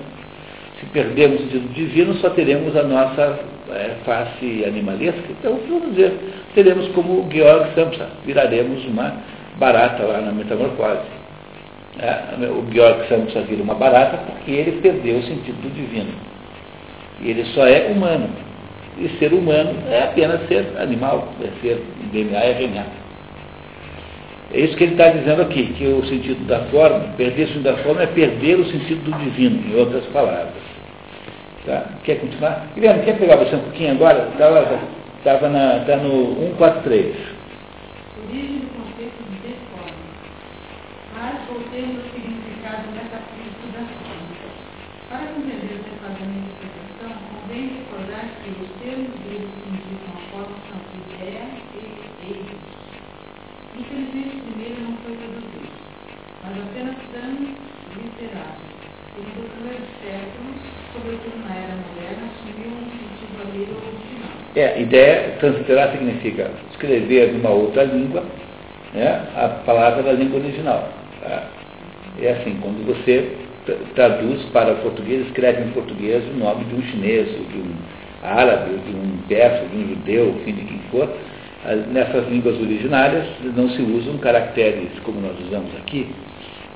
Se 0.80 0.86
perdermos 0.86 1.40
o 1.40 1.44
sentido 1.44 1.74
divino, 1.74 2.14
só 2.14 2.30
teremos 2.30 2.74
a 2.76 2.82
nossa 2.82 3.40
é, 3.72 3.90
face 4.06 4.64
animalesca. 4.66 5.20
Então, 5.30 5.58
vamos 5.68 5.90
dizer, 5.94 6.12
teremos 6.54 6.88
como 6.88 7.28
Georg 7.30 7.74
Samsa, 7.74 8.08
viraremos 8.24 8.84
uma 8.86 9.14
barata 9.56 10.02
lá 10.02 10.20
na 10.20 10.32
metamorfose. 10.32 11.24
É, 12.00 12.46
o 12.46 12.66
Georg 12.72 13.06
Santos 13.08 13.34
vira 13.46 13.62
uma 13.62 13.74
barata 13.74 14.16
porque 14.16 14.50
ele 14.50 14.80
perdeu 14.80 15.18
o 15.18 15.22
sentido 15.22 15.62
do 15.62 15.74
divino. 15.74 16.12
Ele 17.22 17.44
só 17.46 17.66
é 17.66 17.86
humano. 17.86 18.28
E 18.98 19.08
ser 19.18 19.32
humano 19.32 19.74
é 19.90 20.04
apenas 20.04 20.46
ser 20.46 20.66
animal, 20.78 21.28
é 21.42 21.48
ser 21.60 21.82
DNA 22.12 22.46
e 22.46 22.64
RNA. 22.64 22.86
É 24.52 24.60
isso 24.60 24.76
que 24.76 24.84
ele 24.84 24.92
está 24.92 25.08
dizendo 25.08 25.42
aqui, 25.42 25.66
que 25.76 25.84
o 25.84 26.04
sentido 26.06 26.46
da 26.46 26.60
forma, 26.66 27.00
perder 27.16 27.44
o 27.44 27.46
sentido 27.48 27.62
da 27.64 27.76
forma 27.78 28.02
é 28.02 28.06
perder 28.06 28.60
o 28.60 28.64
sentido 28.66 29.10
do 29.10 29.18
divino, 29.18 29.60
em 29.68 29.76
outras 29.76 30.04
palavras. 30.06 30.62
Tá? 31.66 31.86
Quer 32.04 32.20
continuar? 32.20 32.68
Guilherme, 32.74 33.04
quer 33.04 33.18
pegar 33.18 33.36
você 33.36 33.56
um 33.56 33.60
pouquinho 33.60 33.92
agora? 33.92 34.28
Estava 34.32 34.78
tava 35.24 35.48
na, 35.48 35.80
tá 35.86 35.96
no 35.96 36.36
143. 36.36 37.16
Tendo 41.70 42.02
o 42.02 42.10
significado 42.10 42.90
metafísico 42.90 43.66
da 43.70 43.86
forma. 43.86 44.34
Para 45.08 45.26
compreender 45.30 45.78
o 45.78 45.86
departamento 45.86 46.50
dessa 46.58 46.74
questão, 46.74 47.10
convém 47.30 47.78
recordar 47.78 48.26
que 48.42 48.50
os 48.50 48.70
termos 48.82 49.14
que 49.22 49.38
indicam 49.38 50.10
a 50.10 50.22
forma 50.34 50.56
são 50.66 50.82
ideia 51.14 51.46
e 51.70 51.94
eis. 52.26 52.50
Infelizmente, 53.78 54.34
o 54.34 54.42
primeiro 54.50 54.82
não 54.82 54.96
foi 54.98 55.14
traduzido, 55.14 55.70
mas 56.42 56.58
apenas 56.58 56.96
transliterado. 57.14 58.62
Ele, 59.14 59.30
do 59.30 59.46
primeiro 59.54 59.86
século, 60.02 60.50
sobretudo 60.90 61.38
na 61.46 61.54
era 61.54 61.74
moderna, 61.78 62.24
assumiu 62.34 62.70
um 62.74 62.86
sentido 62.90 63.34
alheio 63.46 63.78
original. 63.78 64.34
É, 64.56 64.82
ideia, 64.82 65.36
transliterar 65.38 65.92
significa 65.92 66.50
escrever 66.72 67.32
numa 67.32 67.50
outra 67.50 67.84
língua 67.84 68.24
né, 68.92 69.26
a 69.36 69.48
palavra 69.64 70.02
da 70.02 70.12
língua 70.12 70.40
original. 70.40 71.03
Tá? 71.24 71.48
É 72.20 72.30
assim, 72.30 72.56
quando 72.60 72.86
você 72.86 73.36
traduz 73.94 74.42
para 74.52 74.72
o 74.72 74.76
português, 74.76 75.26
escreve 75.26 75.62
em 75.62 75.70
português 75.70 76.22
o 76.28 76.38
nome 76.38 76.64
de 76.66 76.74
um 76.74 76.82
chinês, 76.82 77.26
de 77.26 77.58
um 77.58 77.74
árabe, 78.22 78.76
de 78.86 78.94
um 78.94 79.18
persa, 79.26 79.66
de 79.66 79.76
um 79.76 79.88
judeu, 79.88 80.28
enfim, 80.38 80.52
de 80.52 80.64
quem 80.64 80.78
for, 80.90 81.08
Nessas 81.90 82.28
línguas 82.28 82.60
originárias 82.60 83.24
não 83.56 83.70
se 83.70 83.80
usam 83.80 84.18
caracteres 84.18 84.90
como 85.02 85.18
nós 85.18 85.34
usamos 85.46 85.74
aqui, 85.76 86.06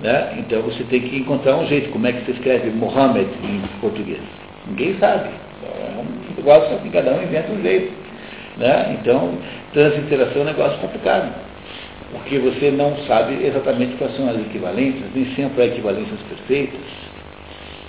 né? 0.00 0.36
então 0.38 0.62
você 0.62 0.82
tem 0.84 1.02
que 1.02 1.18
encontrar 1.18 1.56
um 1.56 1.66
jeito. 1.66 1.90
Como 1.90 2.06
é 2.06 2.12
que 2.12 2.24
se 2.24 2.30
escreve 2.30 2.70
Mohammed 2.70 3.28
em 3.44 3.60
português? 3.82 4.22
Ninguém 4.66 4.96
sabe. 4.98 5.28
É 5.62 6.00
um 6.00 6.34
negócio 6.34 6.78
que 6.78 6.88
cada 6.88 7.12
um 7.12 7.22
inventa 7.22 7.52
um 7.52 7.60
jeito. 7.60 7.92
Né? 8.56 8.98
Então, 8.98 9.34
transinteração 9.74 10.40
é 10.40 10.44
um 10.44 10.46
negócio 10.46 10.78
complicado, 10.78 11.34
porque 12.12 12.38
você 12.38 12.70
não 12.70 12.96
sabe 13.06 13.44
exatamente 13.44 13.96
quais 13.96 14.16
são 14.16 14.28
as 14.28 14.36
equivalências, 14.36 15.04
nem 15.14 15.26
sempre 15.34 15.62
há 15.62 15.66
equivalências 15.66 16.20
perfeitas. 16.28 16.80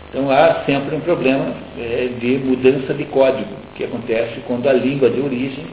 Então 0.09 0.29
há 0.29 0.63
sempre 0.65 0.95
um 0.95 0.99
problema 1.01 1.53
é, 1.77 2.09
de 2.19 2.37
mudança 2.39 2.93
de 2.93 3.05
código, 3.05 3.47
que 3.75 3.83
acontece 3.83 4.41
quando 4.47 4.67
a 4.67 4.73
língua 4.73 5.09
de 5.09 5.21
origem 5.21 5.65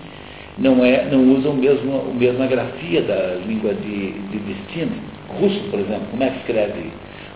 não, 0.58 0.84
é, 0.84 1.06
não 1.10 1.34
usa 1.34 1.48
o 1.48 1.54
mesmo, 1.54 2.10
a 2.10 2.14
mesma 2.14 2.46
grafia 2.46 3.02
da 3.02 3.38
língua 3.46 3.74
de, 3.74 4.12
de 4.12 4.38
destino. 4.38 4.92
Russo, 5.40 5.60
por 5.70 5.80
exemplo, 5.80 6.06
como 6.10 6.22
é 6.22 6.30
que 6.30 6.38
escreve 6.38 6.90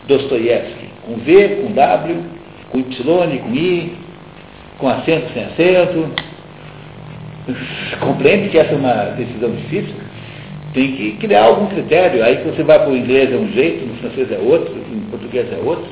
Dostoiévski? 0.06 0.86
Com 1.02 1.16
V, 1.16 1.48
com 1.62 1.72
W, 1.72 2.16
com 2.70 2.78
Y, 2.78 3.38
com 3.38 3.54
I, 3.54 3.92
com 4.78 4.88
acento, 4.88 5.32
sem 5.34 5.44
acento. 5.44 6.08
Compreende 8.00 8.50
que 8.50 8.58
essa 8.58 8.72
é 8.72 8.76
uma 8.76 8.94
decisão 9.16 9.50
difícil? 9.50 9.94
Tem 10.72 10.96
que 10.96 11.16
criar 11.18 11.44
algum 11.44 11.66
critério. 11.66 12.24
Aí 12.24 12.36
que 12.36 12.50
você 12.50 12.62
vai 12.62 12.78
para 12.78 12.90
o 12.90 12.96
inglês 12.96 13.32
é 13.32 13.36
um 13.36 13.50
jeito, 13.52 13.86
no 13.86 13.96
francês 13.96 14.30
é 14.30 14.38
outro, 14.38 14.72
em 14.76 15.00
português 15.10 15.52
é 15.52 15.56
outro, 15.56 15.90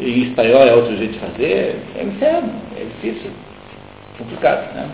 em 0.00 0.28
espanhol 0.28 0.62
é 0.62 0.74
outro 0.74 0.96
jeito 0.96 1.12
de 1.12 1.18
fazer. 1.18 1.76
É 1.96 2.02
inferno, 2.04 2.52
é 2.76 2.84
difícil, 2.84 3.30
complicado, 4.16 4.74
né? 4.74 4.88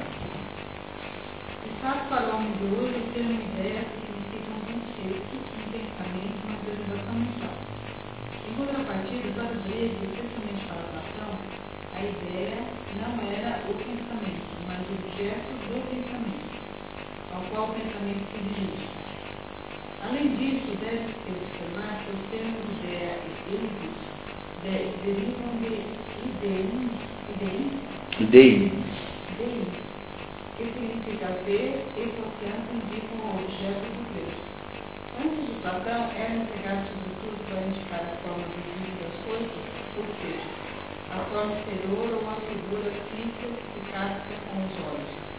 Ter 3.14 3.20
uma 3.20 3.30
ideia 3.30 3.78
que 3.78 4.00
significa 4.02 4.50
um 4.50 4.58
conceito, 4.66 5.22
um 5.22 5.70
pensamento, 5.70 6.42
uma. 7.12 7.24
Em 8.48 8.54
contrapartida, 8.56 9.30
várias 9.36 9.62
vezes, 9.70 9.94
especialmente 10.02 10.66
para 10.66 10.82
Platão, 10.90 11.30
a 11.94 12.00
ideia 12.00 12.58
não 12.98 13.14
era 13.30 13.62
o 13.68 13.74
pensamento, 13.74 14.50
mas 14.66 14.82
o 14.82 14.94
objeto 14.98 15.46
do 15.62 15.78
pensamento, 15.90 16.58
ao 17.34 17.42
qual 17.52 17.68
o 17.68 17.74
pensamento 17.74 18.24
se 18.32 18.38
dirige. 18.42 18.83
Disso, 20.44 20.76
deve-se 20.76 21.24
observar 21.24 22.04
que 22.04 22.10
os 22.12 22.20
termos 22.28 22.76
e 22.84 23.00
íris 23.48 23.96
derivam 25.00 25.56
de 25.56 25.72
ideim, 26.28 26.84
ideim, 27.32 27.72
Ideim 28.20 28.84
que 30.58 30.64
significa 30.64 31.28
ver 31.46 31.88
e, 31.96 32.04
portanto, 32.12 32.68
indicam 32.76 33.24
o 33.24 33.40
objeto 33.40 33.88
do 33.88 34.04
ver. 34.12 34.36
Antes 35.16 35.48
de 35.48 35.54
Platão, 35.62 36.12
eram 36.12 36.36
empregados 36.42 36.92
sobretudo 36.92 37.40
para 37.48 37.64
indicar 37.64 38.04
a 38.04 38.20
forma 38.20 38.44
visível 38.52 39.00
das 39.00 39.16
coisas, 39.24 39.48
ou 39.96 40.04
seja, 40.20 40.44
a 41.08 41.24
forma 41.32 41.56
exterior 41.56 42.20
ou 42.20 42.28
a 42.28 42.36
figura 42.44 42.92
simples 43.16 43.56
que 43.72 43.80
capta 43.92 44.34
com 44.44 44.60
os 44.60 44.76
olhos, 44.92 45.33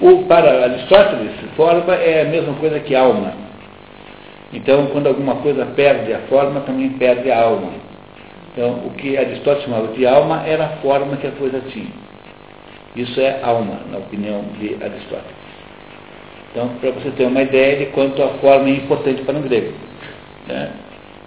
O, 0.00 0.24
para 0.24 0.64
Aristóteles, 0.64 1.32
forma 1.56 1.94
é 1.94 2.22
a 2.22 2.24
mesma 2.24 2.54
coisa 2.54 2.80
que 2.80 2.94
alma. 2.94 3.32
Então, 4.52 4.86
quando 4.86 5.06
alguma 5.06 5.36
coisa 5.36 5.66
perde 5.66 6.12
a 6.12 6.18
forma, 6.28 6.60
também 6.60 6.90
perde 6.90 7.30
a 7.30 7.42
alma. 7.42 7.72
Então, 8.52 8.82
o 8.86 8.90
que 8.90 9.16
Aristóteles 9.16 9.64
chamava 9.64 9.88
de 9.88 10.06
alma 10.06 10.44
era 10.46 10.64
a 10.64 10.68
forma 10.82 11.16
que 11.16 11.26
a 11.26 11.32
coisa 11.32 11.60
tinha. 11.70 11.90
Isso 12.94 13.20
é 13.20 13.40
alma, 13.42 13.80
na 13.90 13.98
opinião 13.98 14.42
de 14.60 14.74
Aristóteles. 14.74 15.44
Então, 16.50 16.68
para 16.80 16.90
você 16.92 17.10
ter 17.10 17.24
uma 17.24 17.42
ideia 17.42 17.78
de 17.78 17.86
quanto 17.86 18.22
a 18.22 18.28
forma 18.34 18.68
é 18.68 18.72
importante 18.72 19.22
para 19.22 19.36
um 19.36 19.42
grego. 19.42 19.72
Né? 20.46 20.70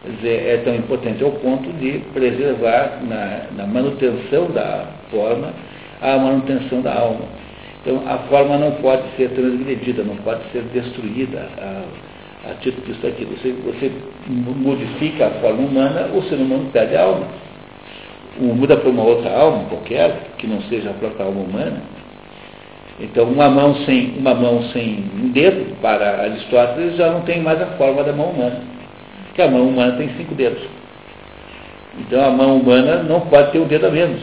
Quer 0.03 0.12
dizer, 0.12 0.48
é 0.48 0.58
tão 0.63 0.75
importante 0.75 1.22
ao 1.22 1.32
ponto 1.32 1.70
de 1.74 2.00
preservar 2.13 3.00
na, 3.01 3.41
na 3.58 3.67
manutenção 3.67 4.50
da 4.51 4.86
forma 5.12 5.51
a 6.01 6.18
manutenção 6.18 6.82
da 6.82 6.94
alma. 6.94 7.25
Então, 7.82 8.04
a 8.08 8.18
forma 8.30 8.58
não 8.58 8.72
pode 8.72 9.04
ser 9.16 9.30
transgredida, 9.30 10.04
não 10.04 10.16
pode 10.18 10.42
ser 10.51 10.62
destruída 10.74 11.48
a, 11.58 12.51
a 12.51 12.54
título 12.56 12.86
disso 12.86 13.06
aqui. 13.08 13.25
Você, 13.25 13.51
você 13.66 13.92
modifica 14.27 15.27
a 15.27 15.32
forma 15.42 15.62
humana, 15.62 16.10
o 16.13 16.22
ser 16.24 16.36
humano 16.36 16.70
perde 16.72 16.96
a 16.96 17.04
alma 17.04 17.27
muda 18.39 18.77
para 18.77 18.89
uma 18.89 19.04
outra 19.04 19.32
alma 19.32 19.66
qualquer, 19.66 20.34
que 20.38 20.48
não 20.48 20.62
seja 20.63 20.92
a 20.92 20.94
própria 20.94 21.25
alma 21.25 21.42
humana. 21.42 21.82
Então, 23.00 23.25
uma 23.25 23.50
mão 23.50 23.75
sem, 23.86 24.16
uma 24.18 24.34
mão 24.34 24.63
sem 24.74 25.04
um 25.16 25.30
dedo, 25.30 25.75
para 25.82 26.22
Aristóteles, 26.24 26.96
já 26.96 27.12
não 27.12 27.22
tem 27.22 27.42
mais 27.42 27.62
a 27.62 27.68
forma 27.77 28.04
da 28.04 28.12
mão 28.12 28.32
humana. 28.32 28.62
Porque 29.27 29.42
a 29.42 29.48
mão 29.48 29.68
humana 29.68 29.94
tem 29.98 30.10
cinco 30.18 30.34
dedos. 30.34 30.62
Então, 32.00 32.24
a 32.24 32.32
mão 32.32 32.58
humana 32.58 33.04
não 33.04 33.22
pode 33.22 33.51
ter 33.51 33.60
um 33.60 33.68
dedo 33.68 33.88
a 33.88 33.92
menos. 33.92 34.22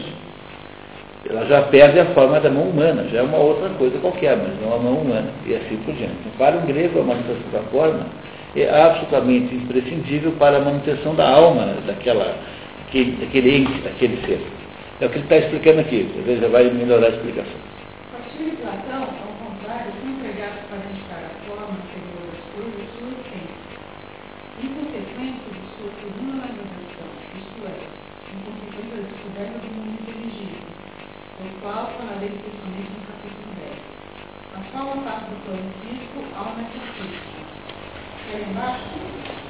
Ela 1.27 1.45
já 1.47 1.61
perde 1.63 1.99
a 1.99 2.05
forma 2.13 2.39
da 2.39 2.51
mão 2.51 2.69
humana, 2.69 3.03
já 3.11 3.19
é 3.19 3.21
uma 3.23 3.37
outra 3.37 3.69
coisa 3.69 3.97
qualquer, 3.97 4.37
mas 4.37 4.61
não 4.61 4.75
a 4.75 4.77
mão 4.77 4.97
humana, 4.97 5.29
e 5.45 5.55
assim 5.55 5.77
por 5.77 5.93
diante. 5.95 6.15
Para 6.37 6.57
um 6.57 6.65
grego, 6.65 6.99
a 6.99 7.03
manutenção 7.03 7.51
da 7.51 7.61
forma 7.71 8.05
é 8.55 8.69
absolutamente 8.69 9.55
imprescindível 9.55 10.31
para 10.33 10.57
a 10.57 10.61
manutenção 10.61 11.15
da 11.15 11.27
alma 11.27 11.75
daquela 11.87 12.37
daquele, 12.85 13.11
daquele 13.17 13.57
ente, 13.57 13.81
daquele 13.81 14.17
ser. 14.25 14.39
É 15.01 15.05
o 15.05 15.09
que 15.09 15.17
ele 15.17 15.23
está 15.25 15.37
explicando 15.37 15.81
aqui, 15.81 16.07
às 16.17 16.25
vezes 16.25 16.51
vai 16.51 16.69
melhorar 16.71 17.07
a 17.07 17.09
explicação. 17.09 17.59
A 18.13 18.17
partir 18.17 18.43
de 18.45 18.55
Platão, 18.57 19.03
ao 19.03 19.33
contrário, 19.43 19.91
são 19.99 20.07
empregados 20.07 20.61
para 20.69 20.79
indicar 20.87 21.19
a 21.19 21.33
forma 21.49 21.75
exterior 21.83 22.23
das 22.31 22.45
coisas 22.55 22.79
e 22.79 22.87
sua 22.95 23.11
essência. 23.11 23.59
Em 24.63 24.69
consequência 24.71 25.49
de 25.51 25.63
sua 25.75 25.89
funcionalização, 25.99 27.09
isto 27.35 27.59
é, 27.65 27.75
em 28.31 28.39
consequência 28.45 28.95
da 28.95 29.09
descoberta 29.09 29.57
do 29.59 29.69
mundo 29.75 29.99
inteligível, 29.99 30.63
falarei 31.71 32.29
especialmente 32.29 32.91
no 32.93 33.01
capítulo 33.09 33.49
10. 33.57 33.73
A 34.53 34.59
parte 35.01 35.25
do 35.31 35.57
físico 35.81 36.19
ao. 36.37 36.53
Quer 38.29 38.47
embaixo? 38.49 38.83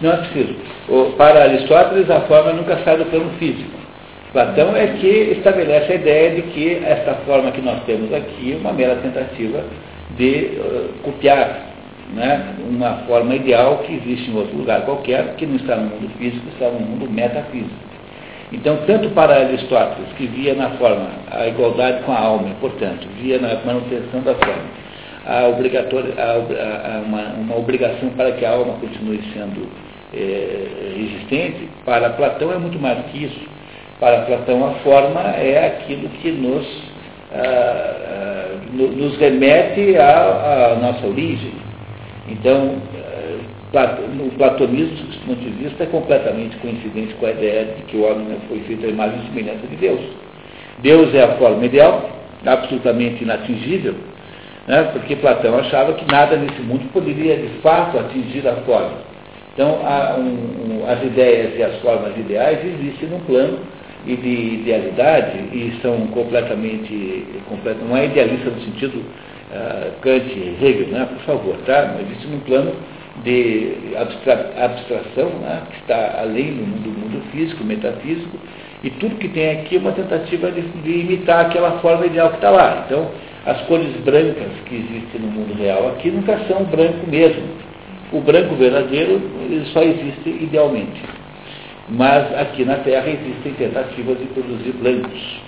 Não 0.02 0.12
é 0.12 0.18
preciso. 0.18 1.16
Para 1.18 1.44
Aristóteles, 1.44 2.10
a 2.10 2.22
forma 2.22 2.54
nunca 2.54 2.78
sai 2.84 2.98
do 2.98 3.06
plano 3.06 3.32
físico. 3.38 3.72
Platão 4.32 4.76
é 4.76 4.88
que 4.88 5.08
estabelece 5.38 5.94
a 5.94 5.96
ideia 5.96 6.36
de 6.36 6.42
que 6.44 6.76
esta 6.86 7.16
forma 7.26 7.52
que 7.52 7.62
nós 7.62 7.84
temos 7.86 8.14
aqui 8.14 8.54
é 8.54 8.58
uma 8.58 8.74
mera 8.74 8.96
tentativa 8.98 9.64
de 10.18 10.60
uh, 10.60 10.94
copiar 11.04 11.74
né, 12.14 12.54
uma 12.70 12.98
forma 13.08 13.34
ideal 13.36 13.80
que 13.80 13.94
existe 13.94 14.32
em 14.32 14.36
outro 14.36 14.58
lugar 14.58 14.82
qualquer, 14.82 15.36
que 15.36 15.46
não 15.46 15.56
está 15.56 15.78
no 15.78 15.90
mundo 15.90 16.10
físico, 16.18 16.46
está 16.50 16.70
no 16.70 16.80
mundo 16.80 17.10
metafísico. 17.10 17.95
Então, 18.52 18.78
tanto 18.86 19.10
para 19.10 19.36
Aristóteles, 19.38 20.12
que 20.18 20.28
via 20.28 20.54
na 20.54 20.72
forma 20.72 21.10
a 21.32 21.48
igualdade 21.48 22.04
com 22.04 22.12
a 22.12 22.20
alma, 22.20 22.56
portanto, 22.62 23.08
via 23.20 23.40
na 23.40 23.56
manutenção 23.66 24.22
da 24.22 24.36
forma, 24.36 24.64
a 25.26 25.48
obrigatória, 25.48 26.14
a, 26.18 26.34
a, 26.34 27.00
uma, 27.00 27.22
uma 27.40 27.58
obrigação 27.58 28.10
para 28.10 28.34
que 28.34 28.46
a 28.46 28.52
alma 28.52 28.74
continue 28.74 29.20
sendo 29.34 29.68
é, 30.14 30.94
existente, 30.96 31.68
para 31.84 32.12
Platão 32.12 32.52
é 32.54 32.58
muito 32.58 32.80
mais 32.80 33.04
que 33.08 33.26
isso. 33.26 33.56
Para 34.00 34.22
Platão, 34.22 34.66
a 34.68 34.72
forma 34.76 35.22
é 35.38 35.68
aquilo 35.68 36.10
que 36.10 36.30
nos, 36.32 36.66
ah, 37.34 37.96
ah, 38.08 38.56
nos 38.74 39.18
remete 39.18 39.98
à, 39.98 40.78
nossa 40.82 41.08
origem. 41.08 41.54
Então, 42.28 42.76
ah, 43.78 43.98
o 44.20 44.30
platonismo, 44.38 45.08
do 45.08 45.18
ponto 45.26 45.40
de 45.40 45.50
vista, 45.52 45.84
é 45.84 45.88
completamente 45.88 46.58
coincidente 46.58 47.14
com 47.16 47.26
a 47.26 47.32
ideia 47.32 47.66
de 47.66 47.84
que 47.84 47.98
o 47.98 48.04
homem 48.04 48.38
foi 48.48 48.60
feito 48.62 48.86
à 48.86 48.90
imagem 48.90 49.20
e 49.20 49.28
semelhança 49.28 49.68
de 49.68 49.76
Deus. 49.76 50.00
Deus 50.80 51.14
é 51.14 51.24
a 51.24 51.38
forma 51.38 51.66
ideal, 51.66 52.10
absolutamente 52.46 53.24
inatingível, 53.24 53.96
né? 54.68 54.90
porque 54.94 55.16
Platão 55.16 55.58
achava 55.58 55.94
que 55.94 56.06
nada 56.12 56.36
nesse 56.38 56.62
mundo 56.62 56.92
poderia 56.92 57.38
de 57.38 57.48
fato 57.62 57.98
atingir 57.98 58.48
a 58.48 58.56
forma. 58.66 58.98
Então, 59.54 59.80
um, 60.20 60.82
um, 60.82 60.90
as 60.90 61.02
ideias 61.02 61.58
e 61.58 61.64
as 61.64 61.76
formas 61.80 62.16
ideais 62.18 62.60
existem 62.66 63.08
no 63.10 63.20
plano 63.22 63.60
e 64.06 64.16
de 64.16 64.56
idealidade 64.62 65.38
e 65.54 65.80
são 65.82 66.08
completamente, 66.08 67.26
complet, 67.48 67.78
não 67.88 67.96
é 67.96 68.06
idealista 68.06 68.50
no 68.50 68.62
sentido 68.62 68.98
uh, 68.98 69.92
Kant 70.02 70.30
Hegel, 70.62 70.88
né, 70.88 71.08
por 71.10 71.22
favor, 71.22 71.56
tá? 71.66 71.94
Mas 71.96 72.06
existe 72.08 72.28
num 72.28 72.42
plano 72.42 72.74
de 73.24 73.96
abstra, 73.96 74.54
abstração, 74.58 75.30
né, 75.40 75.62
que 75.72 75.80
está 75.82 76.20
além 76.22 76.54
do 76.54 76.68
mundo, 76.68 77.00
mundo 77.00 77.24
físico, 77.32 77.64
metafísico, 77.64 78.38
e 78.84 78.90
tudo 78.92 79.16
que 79.16 79.30
tem 79.30 79.52
aqui 79.52 79.78
é 79.78 79.80
uma 79.80 79.94
tentativa 79.94 80.52
de, 80.52 80.62
de 80.62 81.00
imitar 81.00 81.46
aquela 81.46 81.80
forma 81.80 82.06
ideal 82.06 82.30
que 82.30 82.36
está 82.36 82.52
lá. 82.52 82.84
Então, 82.86 83.10
as 83.46 83.62
cores 83.62 83.96
brancas 84.04 84.52
que 84.66 84.76
existem 84.76 85.22
no 85.22 85.28
mundo 85.28 85.58
real 85.58 85.88
aqui 85.90 86.12
nunca 86.12 86.38
são 86.48 86.64
branco 86.66 87.08
mesmo 87.08 87.66
o 88.12 88.22
branco 88.22 88.56
verdadeiro 88.56 89.22
ele 89.42 89.66
só 89.74 89.82
existe 89.82 90.30
idealmente. 90.30 91.02
Mas 91.90 92.34
aqui 92.40 92.66
na 92.66 92.78
Terra 92.78 93.08
existem 93.08 93.54
tentativas 93.54 94.18
de 94.18 94.26
produzir 94.26 94.74
brancos. 94.74 95.42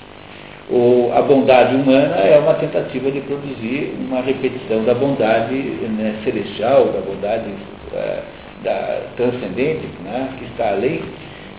Ou 0.70 1.14
a 1.14 1.22
bondade 1.22 1.76
humana 1.76 2.16
é 2.18 2.38
uma 2.40 2.54
tentativa 2.56 3.10
de 3.10 3.22
produzir 3.22 3.94
uma 4.00 4.22
repetição 4.22 4.84
da 4.84 4.94
bondade 4.94 5.54
né, 5.54 6.16
celestial, 6.26 6.86
da 6.88 7.00
bondade 7.00 7.46
é, 7.94 8.20
da 8.64 9.02
transcendente, 9.16 9.88
né, 10.04 10.30
que 10.38 10.46
está 10.46 10.72
além, 10.72 11.02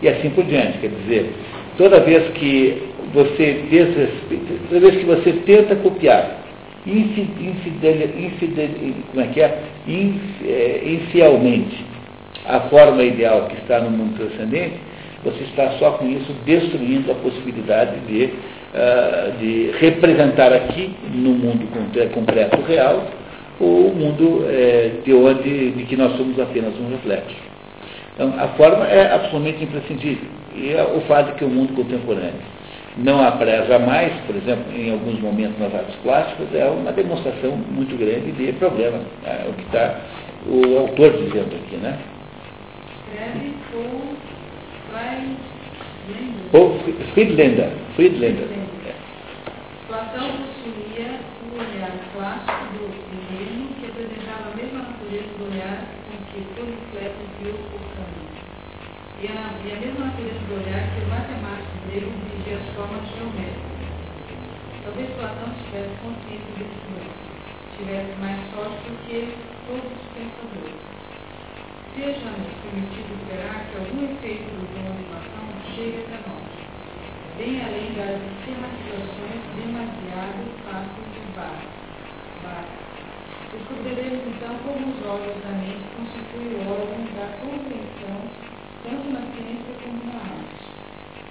e 0.02 0.08
assim 0.08 0.30
por 0.30 0.44
diante. 0.44 0.78
Quer 0.78 0.90
dizer, 0.90 1.32
toda 1.78 2.00
vez 2.00 2.28
que 2.34 2.82
você 3.14 3.64
desrespeita, 3.70 4.54
toda 4.68 4.80
vez 4.80 4.96
que 4.96 5.04
você 5.06 5.32
tenta 5.46 5.74
copiar 5.76 6.38
infidel, 6.86 8.10
infidel, 8.18 8.68
como 9.10 9.24
é 9.24 9.26
que 9.28 9.40
é? 9.40 9.58
é? 9.88 10.82
infielmente 10.84 11.84
a 12.46 12.60
forma 12.60 13.02
ideal 13.02 13.46
que 13.46 13.56
está 13.56 13.80
no 13.80 13.90
mundo 13.90 14.16
transcendente, 14.16 14.74
você 15.24 15.44
está 15.44 15.70
só 15.78 15.92
com 15.92 16.08
isso 16.08 16.32
destruindo 16.44 17.10
a 17.10 17.14
possibilidade 17.16 17.98
de, 18.06 18.30
uh, 18.74 19.38
de 19.38 19.70
representar 19.78 20.52
aqui, 20.52 20.90
no 21.12 21.30
mundo 21.30 21.66
completo 22.12 22.60
real, 22.62 23.06
o 23.60 23.92
mundo 23.94 24.46
é, 24.48 24.92
de 25.04 25.12
onde 25.12 25.72
de 25.72 25.84
que 25.84 25.96
nós 25.96 26.16
somos 26.16 26.38
apenas 26.38 26.72
um 26.78 26.90
reflexo. 26.90 27.34
Então, 28.14 28.32
a 28.38 28.48
forma 28.48 28.86
é 28.86 29.12
absolutamente 29.12 29.64
imprescindível. 29.64 30.28
E 30.54 30.72
é 30.72 30.82
o 30.82 31.00
fato 31.02 31.32
de 31.32 31.38
que 31.38 31.44
o 31.44 31.48
mundo 31.48 31.72
contemporâneo 31.74 32.58
não 32.98 33.22
apreza 33.24 33.78
mais, 33.78 34.12
por 34.26 34.34
exemplo, 34.34 34.64
em 34.74 34.90
alguns 34.90 35.20
momentos 35.20 35.58
nas 35.58 35.72
artes 35.72 35.94
plásticas, 36.02 36.48
é 36.52 36.64
uma 36.64 36.92
demonstração 36.92 37.52
muito 37.52 37.96
grande 37.96 38.32
de 38.32 38.52
problema. 38.54 38.98
É 39.24 39.48
o 39.48 39.52
que 39.52 39.62
está 39.62 40.00
o 40.46 40.78
autor 40.78 41.12
dizendo 41.12 41.54
aqui, 41.54 41.76
né? 41.76 41.98
Paul 46.50 46.78
Friedlander. 47.14 47.70
Friedlander. 47.98 48.46
Platão 49.88 50.30
possuía 50.30 51.18
o 51.18 51.58
olhar 51.58 51.98
clássico 52.14 52.78
do 52.78 52.86
primeiro 52.94 53.74
que 53.74 53.90
apresentava 53.90 54.52
a 54.52 54.54
mesma 54.54 54.86
natureza 54.86 55.26
do 55.34 55.50
olhar 55.50 55.82
com 56.06 56.14
que 56.30 56.46
Polifleto 56.54 57.26
viu 57.42 57.58
o 57.58 57.78
caminho. 57.98 58.38
E 59.18 59.26
a, 59.26 59.50
e 59.50 59.74
a 59.74 59.80
mesma 59.82 60.14
natureza 60.14 60.38
do 60.46 60.62
olhar 60.62 60.86
que 60.94 61.02
o 61.02 61.10
matemático 61.10 61.74
grego 61.90 62.14
dirigia 62.22 62.62
as 62.62 62.70
formas 62.78 63.02
geométricas. 63.18 63.82
Talvez 64.86 65.10
Platão 65.18 65.50
tivesse 65.58 65.90
consciência 65.98 66.52
desse 66.54 66.78
lance, 66.94 67.18
tivesse 67.82 68.14
mais 68.22 68.38
sorte 68.54 68.78
do 68.78 68.94
que 69.10 69.26
todos 69.66 69.90
os 69.90 70.06
pensadores. 70.14 70.86
Seja-nos 71.98 72.54
permitido 72.62 73.10
esperar 73.10 73.58
que 73.66 73.74
algum 73.74 74.06
efeito 74.06 74.46
do 74.54 74.62
dom 74.70 74.86
de 74.86 75.02
Platão 75.10 75.50
chegue 75.74 76.06
até 76.06 76.22
nós, 76.30 76.47
bem 77.38 77.62
além 77.62 77.94
das 77.94 78.18
esquematizações 78.18 79.40
demasiado 79.54 80.42
fáceis 80.66 81.06
de 81.14 81.22
barra. 81.38 81.78
Descobriremos 83.54 84.26
então 84.26 84.54
como 84.66 84.90
os 84.90 84.98
órgãos 85.06 85.38
da 85.46 85.54
mente 85.54 85.86
constituem 85.94 86.58
o 86.58 86.68
órgão 86.68 87.00
da 87.14 87.26
compreensão, 87.38 88.18
tanto 88.82 89.06
na 89.14 89.22
ciência 89.32 89.72
como 89.86 90.02
na 90.04 90.18
arte. 90.18 90.66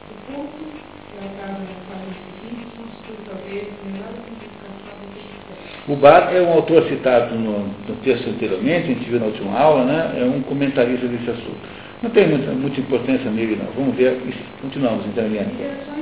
O 0.08 0.32
ponto, 0.32 0.64
que 0.64 1.18
é 1.20 1.28
o 1.28 1.34
caso 1.38 1.60
das 1.68 1.80
palavras 1.92 2.16
seguintes, 2.24 2.72
constitui 2.74 3.18
talvez 3.28 3.68
a 3.68 3.86
melhor 3.92 4.12
exemplificação 4.16 4.96
do 5.04 5.08
que 5.12 5.92
O 5.92 5.96
Bar 5.98 6.34
é 6.34 6.42
um 6.42 6.54
autor 6.54 6.88
citado 6.88 7.36
no, 7.36 7.68
no, 7.68 7.96
texto 8.02 8.30
anteriormente, 8.30 8.92
a 8.92 8.94
gente 8.94 9.10
viu 9.10 9.20
na 9.20 9.26
última 9.26 9.60
aula, 9.60 9.84
né? 9.84 10.22
é 10.22 10.24
um 10.24 10.42
comentarista 10.42 11.06
desse 11.06 11.30
assunto. 11.30 11.68
Não 12.02 12.10
tem 12.12 12.28
muita, 12.30 12.52
muita 12.52 12.80
importância 12.80 13.30
nele, 13.30 13.58
não. 13.58 13.72
Vamos 13.74 13.96
ver, 13.96 14.22
continuamos 14.62 15.06
então, 15.08 15.26
Eliane. 15.26 15.97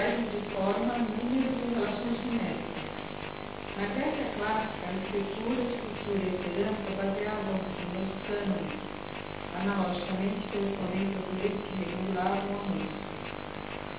Estruturais 0.00 0.32
de 0.32 0.40
forma, 0.56 0.96
números 0.96 1.60
e 1.60 1.74
relações 1.76 2.16
numéricas. 2.24 2.88
Na 3.76 3.84
Grécia 3.92 4.32
clássica, 4.32 4.80
a 4.80 4.96
arquitetura, 4.96 5.60
escultura 5.60 6.24
e 6.24 6.40
cerâmica 6.40 6.90
baseavam-se 6.96 7.84
nos 7.92 8.08
cânones, 8.24 8.80
analogicamente 9.60 10.40
correspondentes 10.48 11.16
aos 11.20 11.28
direitos 11.36 11.60
que 11.68 11.84
regulavam 11.84 12.48
a 12.48 12.64
música, 12.64 13.12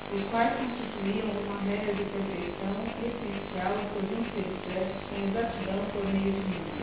os 0.09 0.23
quais 0.33 0.51
constituíam 0.57 1.29
uma 1.37 1.61
regra 1.69 1.93
de 1.93 2.05
perfeição 2.09 2.73
essencial 2.97 3.71
em 3.77 3.85
produtos 3.93 4.41
expressos 4.41 5.05
com 5.05 5.21
exatidão 5.21 5.85
por 5.93 6.03
meio 6.09 6.33
de 6.33 6.43
música. 6.49 6.81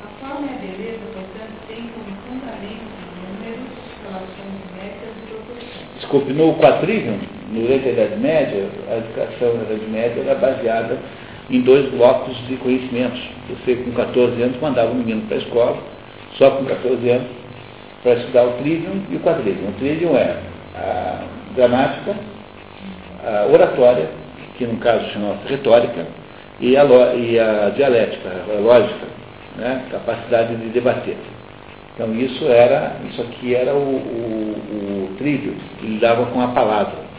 A 0.00 0.08
forma 0.16 0.48
e 0.48 0.56
a 0.56 0.64
beleza, 0.64 1.04
portanto, 1.12 1.54
têm 1.68 1.92
como 1.92 2.08
fundamento 2.24 2.88
números, 3.20 3.76
relações 4.00 4.52
numéricas 4.64 5.12
e 5.12 5.28
proporções. 5.28 6.00
Desculpe, 6.00 6.32
no 6.32 6.56
quadrivium, 6.56 7.41
durante 7.52 7.88
a 7.88 7.92
Idade 7.92 8.16
Média, 8.16 8.66
a 8.90 8.96
educação 8.96 9.56
da 9.56 9.64
Idade 9.64 9.90
Média 9.90 10.22
era 10.22 10.34
baseada 10.34 10.98
em 11.50 11.60
dois 11.60 11.88
blocos 11.90 12.36
de 12.46 12.56
conhecimentos. 12.56 13.20
Você, 13.48 13.76
com 13.76 13.92
14 13.92 14.42
anos, 14.42 14.60
mandava 14.60 14.90
o 14.90 14.94
menino 14.94 15.22
para 15.28 15.36
a 15.36 15.40
escola, 15.40 15.76
só 16.38 16.50
com 16.52 16.64
14 16.64 17.10
anos, 17.10 17.28
para 18.02 18.14
estudar 18.14 18.44
o 18.46 18.52
trivium 18.62 19.02
e 19.10 19.16
o 19.16 19.20
quadrivium. 19.20 19.68
O 19.68 19.72
trivium 19.72 20.16
é 20.16 20.36
a 20.74 21.24
gramática, 21.54 22.14
a 23.24 23.46
oratória, 23.52 24.08
que 24.56 24.66
no 24.66 24.78
caso 24.78 25.04
chama-se 25.10 25.48
retórica, 25.48 26.06
e 26.60 26.76
a, 26.76 26.84
e 27.14 27.38
a 27.38 27.70
dialética, 27.70 28.30
a 28.48 28.60
lógica, 28.60 29.06
né? 29.56 29.84
capacidade 29.90 30.54
de 30.56 30.68
debater. 30.68 31.16
Então 31.94 32.14
isso 32.14 32.46
era, 32.46 32.96
isso 33.10 33.20
aqui 33.20 33.54
era 33.54 33.74
o, 33.74 33.78
o, 33.78 35.10
o 35.12 35.16
trivium, 35.18 35.54
que 35.78 35.86
lidava 35.86 36.26
com 36.26 36.40
a 36.40 36.48
palavra. 36.48 37.11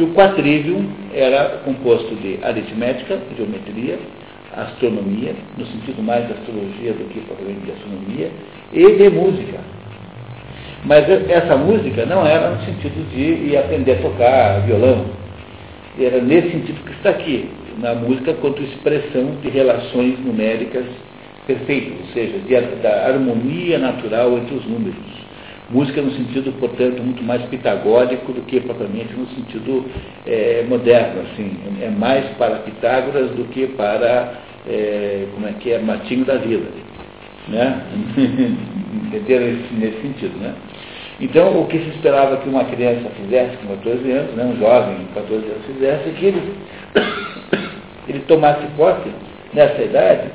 E 0.00 0.02
o 0.02 0.14
quadrivium 0.14 0.88
era 1.12 1.60
composto 1.62 2.14
de 2.14 2.38
aritmética, 2.42 3.18
geometria, 3.36 3.98
astronomia, 4.56 5.34
no 5.58 5.66
sentido 5.66 6.02
mais 6.02 6.26
de 6.26 6.32
astrologia 6.32 6.94
do 6.94 7.06
que 7.10 7.20
propriamente 7.20 7.66
de 7.66 7.72
astronomia, 7.72 8.30
e 8.72 8.96
de 8.96 9.10
música. 9.10 9.60
Mas 10.86 11.06
essa 11.28 11.54
música 11.54 12.06
não 12.06 12.26
era 12.26 12.50
no 12.50 12.64
sentido 12.64 13.10
de 13.10 13.50
ir 13.50 13.58
aprender 13.58 13.92
a 13.92 13.98
tocar 13.98 14.60
violão. 14.62 15.04
Era 16.00 16.18
nesse 16.22 16.50
sentido 16.50 16.82
que 16.82 16.92
está 16.92 17.10
aqui, 17.10 17.50
na 17.76 17.94
música 17.94 18.32
quanto 18.40 18.62
expressão 18.62 19.36
de 19.42 19.50
relações 19.50 20.18
numéricas 20.20 20.86
perfeitas, 21.46 21.92
ou 22.00 22.06
seja, 22.14 22.38
de, 22.38 22.76
da 22.80 23.06
harmonia 23.06 23.78
natural 23.78 24.38
entre 24.38 24.54
os 24.54 24.64
números. 24.64 25.19
Música 25.70 26.02
no 26.02 26.10
sentido, 26.12 26.52
portanto, 26.58 27.00
muito 27.00 27.22
mais 27.22 27.42
pitagórico 27.42 28.32
do 28.32 28.42
que 28.42 28.58
propriamente 28.60 29.14
no 29.14 29.26
sentido 29.28 29.84
é, 30.26 30.64
moderno, 30.68 31.22
assim. 31.22 31.56
É 31.80 31.88
mais 31.88 32.24
para 32.36 32.56
Pitágoras 32.56 33.30
do 33.30 33.44
que 33.50 33.68
para, 33.68 34.34
é, 34.66 35.26
como 35.32 35.46
é 35.46 35.52
que 35.52 35.72
é, 35.72 35.78
Matinho 35.78 36.24
da 36.24 36.38
Vila. 36.38 36.66
Né? 37.46 37.82
Entenderam 39.06 39.46
nesse, 39.46 39.74
nesse 39.74 40.02
sentido, 40.02 40.36
né? 40.40 40.54
Então, 41.20 41.60
o 41.60 41.66
que 41.66 41.78
se 41.78 41.90
esperava 41.90 42.38
que 42.38 42.48
uma 42.48 42.64
criança 42.64 43.08
fizesse 43.10 43.56
com 43.58 43.76
14 43.76 44.10
anos, 44.10 44.34
né, 44.34 44.44
um 44.44 44.58
jovem 44.58 44.96
com 44.96 45.20
14 45.20 45.34
anos 45.34 45.66
fizesse, 45.66 46.08
é 46.08 46.12
que 46.18 46.26
ele, 46.26 46.54
ele 48.08 48.20
tomasse 48.20 48.66
posse, 48.76 49.10
nessa 49.52 49.82
idade, 49.82 50.30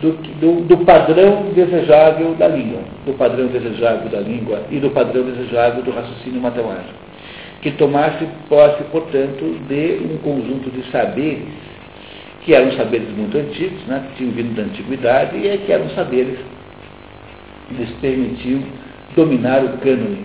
do, 0.00 0.12
do, 0.12 0.60
do, 0.66 0.84
padrão 0.84 1.50
desejável 1.54 2.34
da 2.34 2.46
língua, 2.48 2.80
do 3.04 3.12
padrão 3.14 3.46
desejável 3.48 4.08
da 4.08 4.20
língua 4.20 4.62
e 4.70 4.78
do 4.78 4.90
padrão 4.90 5.24
desejável 5.24 5.82
do 5.82 5.90
raciocínio 5.90 6.40
matemático. 6.40 6.94
Que 7.62 7.72
tomasse 7.72 8.24
posse, 8.48 8.82
portanto, 8.92 9.58
de 9.68 10.00
um 10.04 10.18
conjunto 10.18 10.70
de 10.70 10.88
saberes, 10.92 11.42
que 12.42 12.54
eram 12.54 12.70
saberes 12.72 13.08
muito 13.16 13.36
antigos, 13.36 13.84
né, 13.86 14.04
que 14.08 14.18
tinham 14.18 14.32
vindo 14.32 14.54
da 14.54 14.62
antiguidade, 14.62 15.36
e 15.36 15.58
que 15.58 15.72
eram 15.72 15.90
saberes 15.90 16.38
que 17.66 17.74
lhes 17.74 17.90
permitiam 18.00 18.62
dominar 19.16 19.64
o 19.64 19.78
cânone. 19.78 20.24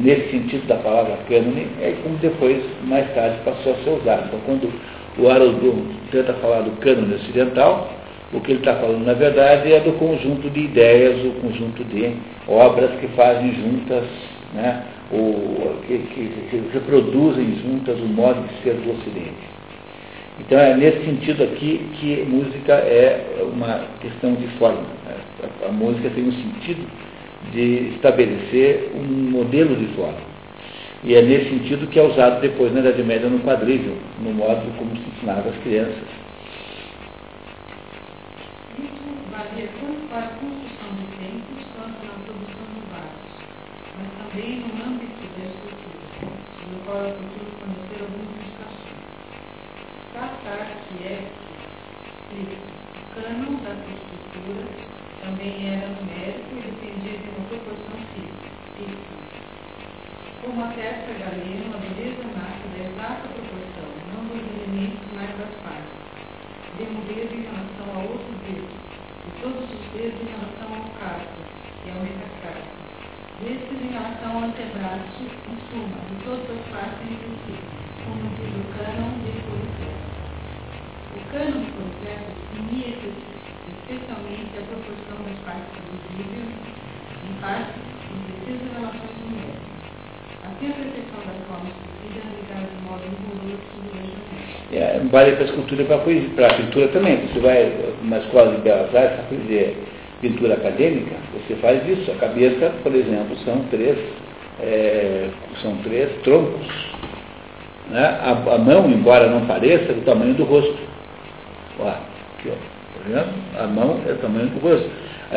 Nesse 0.00 0.30
sentido 0.30 0.66
da 0.66 0.76
palavra 0.76 1.16
cânone, 1.28 1.68
é 1.80 1.94
como 2.02 2.16
depois, 2.16 2.60
mais 2.82 3.08
tarde, 3.14 3.36
passou 3.44 3.74
a 3.74 3.76
ser 3.76 3.90
usado. 3.90 4.24
Então, 4.26 4.40
quando 4.44 4.72
o 5.18 5.30
Harold 5.30 5.60
Bloom 5.60 5.84
tenta 6.10 6.32
falar 6.34 6.62
do 6.62 6.72
cânone 6.80 7.14
ocidental, 7.14 7.88
o 8.34 8.40
que 8.40 8.50
ele 8.50 8.58
está 8.58 8.74
falando, 8.74 9.06
na 9.06 9.14
verdade, 9.14 9.72
é 9.72 9.78
do 9.80 9.92
conjunto 9.92 10.50
de 10.50 10.60
ideias, 10.60 11.24
o 11.24 11.40
conjunto 11.40 11.84
de 11.84 12.16
obras 12.48 12.90
que 13.00 13.06
fazem 13.08 13.54
juntas, 13.54 14.02
né, 14.52 14.82
o, 15.12 15.76
que, 15.86 15.98
que, 15.98 16.28
que 16.50 16.62
reproduzem 16.72 17.56
juntas 17.62 17.96
o 18.00 18.06
modo 18.06 18.42
de 18.48 18.62
ser 18.62 18.74
do 18.74 18.92
Ocidente. 18.92 19.54
Então 20.40 20.58
é 20.58 20.76
nesse 20.76 21.04
sentido 21.04 21.44
aqui 21.44 21.80
que 22.00 22.24
música 22.28 22.72
é 22.72 23.24
uma 23.40 23.82
questão 24.00 24.34
de 24.34 24.48
forma. 24.58 24.82
Né? 25.04 25.16
A, 25.62 25.68
a, 25.68 25.72
música 25.72 26.10
tem 26.10 26.24
um 26.24 26.32
sentido 26.32 26.84
de 27.52 27.94
estabelecer 27.94 28.90
um 28.96 29.30
modelo 29.30 29.76
de 29.76 29.86
forma. 29.94 30.34
E 31.04 31.14
é 31.14 31.22
nesse 31.22 31.50
sentido 31.50 31.86
que 31.86 32.00
é 32.00 32.02
usado 32.02 32.40
depois 32.40 32.72
na 32.72 32.80
Idade 32.80 33.02
Média 33.04 33.28
no 33.28 33.38
quadrígio, 33.40 33.96
no 34.20 34.32
modo 34.32 34.76
como 34.76 34.90
se 34.96 35.04
ensinava 35.16 35.50
as 35.50 35.56
crianças 35.62 36.23
tanto 39.52 40.08
para 40.08 40.24
a 40.24 40.28
construção 40.40 40.88
de 40.96 41.04
templos 41.20 41.64
quanto 41.76 42.00
na 42.00 42.16
produção 42.24 42.64
de 42.64 42.80
vasos, 42.88 43.34
mas 43.98 44.08
também 44.16 44.64
no 44.64 44.72
âmbito 44.80 45.20
da 45.20 45.44
estrutura, 45.44 46.06
sobre 46.16 46.74
o 46.74 46.80
qual 46.84 47.04
é 47.04 47.12
possível 47.12 47.52
fornecer 47.60 47.98
algumas 48.00 48.32
indicações. 48.40 49.04
parte 50.14 50.96
é 51.04 51.28
o 52.34 53.14
cânon 53.14 53.60
da 53.60 53.72
escritura 53.84 54.64
também 55.22 55.54
era 55.68 55.88
numérico 55.88 56.50
e 56.56 56.64
dependia 56.64 57.18
de 57.20 57.28
uma 57.28 57.44
proporção 57.48 58.00
fixa. 58.16 58.48
Como 60.42 60.64
atesta 60.64 61.12
Galeno, 61.20 61.68
a 61.68 61.78
beleza 61.78 62.24
nasce 62.32 62.64
da 62.72 62.80
exata 62.80 63.28
proporção, 63.28 63.88
não 64.08 64.24
dos 64.24 64.40
elementos, 64.40 65.04
mas 65.14 65.30
das 65.36 65.54
partes. 65.62 65.92
Demo 66.76 67.00
dedo 67.06 67.34
em 67.34 67.42
relação 67.42 67.86
a 67.94 67.98
outro 68.02 68.32
dedo, 68.44 68.83
e 69.26 69.30
todos 69.40 69.64
os 69.64 69.84
dedos 69.96 70.20
em 70.20 70.28
relação 70.28 70.68
ao 70.68 70.84
carpo 71.00 71.40
e 71.84 71.90
ao 71.90 72.00
metacarpo. 72.04 72.76
Destes 73.40 73.80
em 73.80 73.92
relação 73.92 74.30
ao 74.36 74.44
antebraço, 74.44 75.24
em 75.24 75.56
suma, 75.68 75.98
e 76.04 76.24
todas 76.24 76.44
as 76.44 76.64
partes 76.68 77.00
entre 77.08 77.32
si, 77.44 77.56
como 78.04 78.28
diz 78.36 78.52
o 78.52 78.64
cânon 78.76 79.16
de 79.24 79.32
Policeto. 79.48 80.08
O 81.14 81.20
cânon 81.32 81.60
de 81.64 81.70
Policeto 81.72 82.28
definia 82.52 83.00
especialmente 83.64 84.52
a 84.54 84.62
proporção 84.68 85.18
das 85.24 85.38
partes 85.44 85.76
visíveis 85.88 86.52
em 87.24 87.34
partes 87.40 87.80
em 87.80 88.20
precisas 88.28 88.72
relações 88.76 89.16
numéricas. 89.24 89.74
Assim, 90.33 90.33
a 90.33 90.33
percepção 90.33 90.33
das 90.33 90.33
formas 90.33 90.33
possíveis 90.33 90.33
é 90.44 90.72
sobre 90.72 91.04
é, 94.72 95.00
Vale 95.10 95.32
para 95.32 95.42
a 95.42 95.46
escultura 95.46 95.82
e 95.82 96.30
para 96.34 96.46
a 96.46 96.54
pintura 96.54 96.88
também. 96.88 97.16
Você 97.28 97.40
vai 97.40 97.72
na 98.02 98.18
escola 98.18 98.56
de 98.56 98.62
Belas 98.62 98.94
Artes, 98.94 99.24
fazer 99.28 99.76
pintura 100.20 100.54
acadêmica, 100.54 101.14
você 101.32 101.54
faz 101.56 101.86
isso. 101.86 102.10
A 102.10 102.14
cabeça, 102.14 102.72
por 102.82 102.94
exemplo, 102.94 103.36
são 103.44 103.60
três, 103.70 103.98
é, 104.60 105.28
são 105.62 105.76
três 105.78 106.10
troncos. 106.22 106.66
Né? 107.90 108.00
A, 108.00 108.30
a, 108.30 108.58
mão, 108.58 108.90
embora 108.90 109.28
não 109.28 109.46
pareça, 109.46 109.92
é 109.92 109.94
do 109.94 110.04
tamanho 110.04 110.34
do 110.34 110.44
rosto. 110.44 110.78
Ó, 111.78 111.88
aqui, 111.88 112.48
ó. 112.48 112.52
Tá 112.52 113.00
vendo? 113.06 113.62
A 113.62 113.66
mão 113.66 114.00
é 114.08 114.12
o 114.12 114.16
tamanho 114.16 114.46
do 114.48 114.60
rosto. 114.60 114.88
A, 115.30 115.36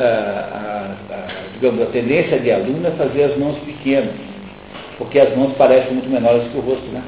a, 0.00 0.94
a, 1.10 1.26
digamos, 1.54 1.82
a 1.82 1.86
tendência 1.86 2.38
de 2.38 2.50
aluno 2.50 2.86
é 2.86 2.90
fazer 2.92 3.24
as 3.24 3.36
mãos 3.38 3.58
pequenas, 3.58 4.10
porque 5.04 5.18
as 5.20 5.36
mãos 5.36 5.52
parecem 5.56 5.92
muito 5.92 6.08
menores 6.08 6.48
que 6.48 6.58
o 6.58 6.60
rosto, 6.60 6.86
né? 6.90 7.02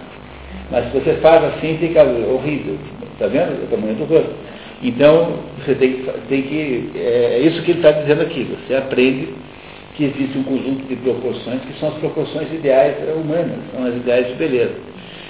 Mas 0.71 0.87
se 0.87 0.99
você 0.99 1.15
faz 1.15 1.43
assim, 1.45 1.77
fica 1.79 2.03
horrível. 2.03 2.77
Está 3.13 3.27
vendo? 3.27 3.65
O 3.65 3.67
tamanho 3.69 3.95
do 3.95 4.05
rosto. 4.05 4.33
Então, 4.83 5.39
você 5.59 5.75
tem 5.75 5.93
que. 5.93 6.11
Tem 6.29 6.43
que 6.43 6.91
é, 6.95 7.37
é 7.37 7.39
isso 7.41 7.63
que 7.63 7.71
ele 7.73 7.79
está 7.79 7.93
dizendo 7.93 8.23
aqui. 8.23 8.45
Você 8.45 8.75
aprende 8.75 9.29
que 9.95 10.05
existe 10.05 10.37
um 10.37 10.43
conjunto 10.43 10.87
de 10.87 10.97
proporções 10.97 11.63
que 11.63 11.79
são 11.81 11.89
as 11.89 11.95
proporções 11.97 12.53
ideais 12.53 12.97
humanas, 13.17 13.57
são 13.75 13.87
as 13.87 13.97
ideais 13.97 14.29
de 14.29 14.35
beleza. 14.35 14.75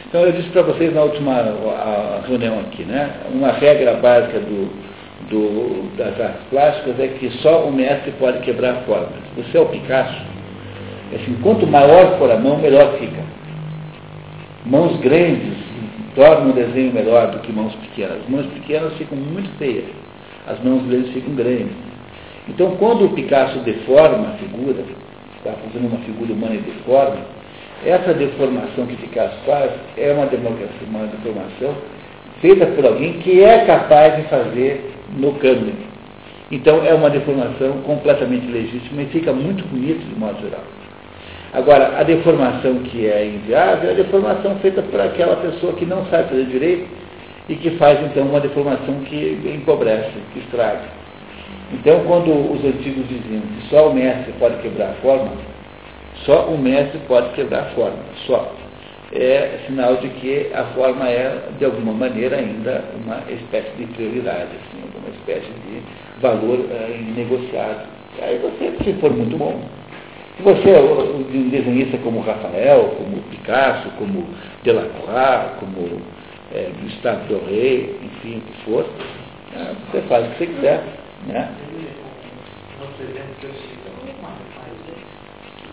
Então, 0.09 0.23
eu 0.23 0.33
disse 0.33 0.49
para 0.51 0.63
vocês 0.63 0.93
na 0.93 1.03
última 1.03 1.33
a, 1.33 2.21
a 2.23 2.27
reunião 2.27 2.59
aqui, 2.61 2.83
né? 2.83 3.11
Uma 3.33 3.53
regra 3.53 3.95
básica 3.95 4.41
do, 4.41 4.69
do, 5.31 5.97
das 5.97 6.21
artes 6.21 6.43
plásticas 6.51 6.99
é 6.99 7.09
que 7.09 7.31
só 7.39 7.65
o 7.67 7.73
mestre 7.73 8.13
pode 8.19 8.41
quebrar 8.41 8.83
formas. 8.87 9.21
Você 9.37 9.57
é 9.57 9.61
o 9.61 9.67
Picasso. 9.67 10.36
Assim, 11.15 11.37
quanto 11.43 11.67
maior 11.67 12.19
for 12.19 12.31
a 12.31 12.37
mão, 12.37 12.59
melhor 12.59 12.99
fica. 12.99 13.23
Mãos 14.65 14.99
grandes 15.01 15.55
tornam 16.17 16.51
o 16.51 16.53
desenho 16.53 16.93
melhor 16.93 17.31
do 17.31 17.39
que 17.41 17.53
mãos 17.53 17.75
pequenas. 17.77 18.19
As 18.23 18.29
mãos 18.29 18.47
pequenas 18.47 18.93
ficam 18.95 19.17
muito 19.17 19.49
feias, 19.59 19.85
as 20.47 20.59
mãos 20.65 20.83
grandes 20.87 21.13
ficam 21.13 21.35
grandes. 21.35 21.77
Então, 22.49 22.77
quando 22.77 23.05
o 23.05 23.11
Picasso 23.11 23.59
deforma 23.61 24.29
a 24.29 24.33
figura, 24.33 24.83
está 25.37 25.53
fazendo 25.53 25.89
uma 25.89 25.99
figura 25.99 26.33
humana 26.33 26.55
e 26.55 26.59
deforma, 26.59 27.19
essa 27.85 28.15
deformação 28.15 28.87
que 28.87 28.97
Picasso 28.97 29.37
faz 29.45 29.71
é 29.97 30.13
uma, 30.13 30.25
uma 30.25 31.07
deformação 31.07 31.75
feita 32.41 32.67
por 32.67 32.87
alguém 32.87 33.15
que 33.15 33.43
é 33.43 33.65
capaz 33.65 34.17
de 34.17 34.23
fazer 34.29 34.93
no 35.17 35.33
câmbio. 35.35 35.75
Então, 36.51 36.85
é 36.85 36.95
uma 36.95 37.11
deformação 37.11 37.83
completamente 37.83 38.47
legítima 38.47 39.03
e 39.03 39.07
fica 39.07 39.33
muito 39.33 39.65
bonito 39.69 39.99
de 39.99 40.19
modo 40.19 40.41
geral. 40.41 40.63
Agora, 41.57 41.99
a 41.99 42.03
deformação 42.03 42.81
que 42.81 43.07
é 43.07 43.25
inviável 43.25 43.89
é 43.89 43.93
a 43.95 43.97
deformação 43.97 44.57
feita 44.57 44.83
por 44.83 45.01
aquela 45.01 45.37
pessoa 45.37 45.73
que 45.73 45.87
não 45.87 46.05
sabe 46.05 46.29
fazer 46.29 46.45
direito 46.45 46.87
e 47.49 47.55
que 47.55 47.71
faz, 47.79 47.99
então, 48.05 48.25
uma 48.25 48.41
deformação 48.41 49.01
que 49.07 49.41
empobrece, 49.43 50.13
que 50.35 50.41
estraga. 50.41 50.83
Então, 51.73 52.05
quando 52.05 52.31
os 52.53 52.63
antigos 52.63 53.09
diziam 53.09 53.41
que 53.41 53.71
só 53.71 53.89
o 53.89 53.95
mestre 53.95 54.35
pode 54.39 54.57
quebrar 54.59 54.91
a 54.91 54.95
forma, 55.01 55.33
só 56.27 56.45
o 56.45 56.59
mestre 56.59 57.01
pode 57.09 57.31
quebrar 57.31 57.61
a 57.61 57.71
forma, 57.71 58.01
só. 58.27 58.53
É 59.15 59.61
sinal 59.67 59.97
de 59.97 60.09
que 60.09 60.51
a 60.53 60.65
forma 60.75 61.09
é, 61.09 61.39
de 61.59 61.65
alguma 61.65 61.95
maneira, 61.95 62.37
ainda 62.37 62.85
uma 63.03 63.23
espécie 63.31 63.71
de 63.79 63.87
prioridade, 63.95 64.43
assim, 64.43 64.85
uma 64.95 65.09
espécie 65.09 65.47
de 65.47 65.81
valor 66.21 66.67
é, 66.71 67.01
negociado. 67.17 67.89
Aí 68.21 68.39
você, 68.43 68.85
se 68.85 68.93
for 69.01 69.11
muito 69.11 69.39
bom, 69.39 69.59
se 70.37 70.43
você 70.43 70.71
é 70.71 70.81
um 70.81 71.49
desenhista 71.49 71.97
como 71.99 72.21
Rafael, 72.21 72.95
como 72.99 73.23
Picasso, 73.31 73.89
como 73.99 74.29
Delacroix, 74.63 75.59
como 75.59 76.03
é, 76.53 76.71
Gustave 76.83 77.27
Doré, 77.29 77.97
enfim, 78.03 78.39
o 78.39 78.41
que 78.43 78.65
for, 78.65 78.87
é, 79.57 79.73
você 79.91 80.03
faz 80.03 80.27
o 80.27 80.31
que 80.33 80.39
você 80.39 80.47
quiser. 80.47 80.85
Né? 81.27 81.51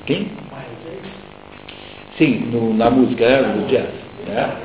Quem? 0.06 0.32
Sim, 2.18 2.50
no, 2.52 2.74
na 2.74 2.90
música, 2.90 3.26
é, 3.26 3.42
no 3.42 3.68
jazz. 3.68 3.90
Né? 4.28 4.58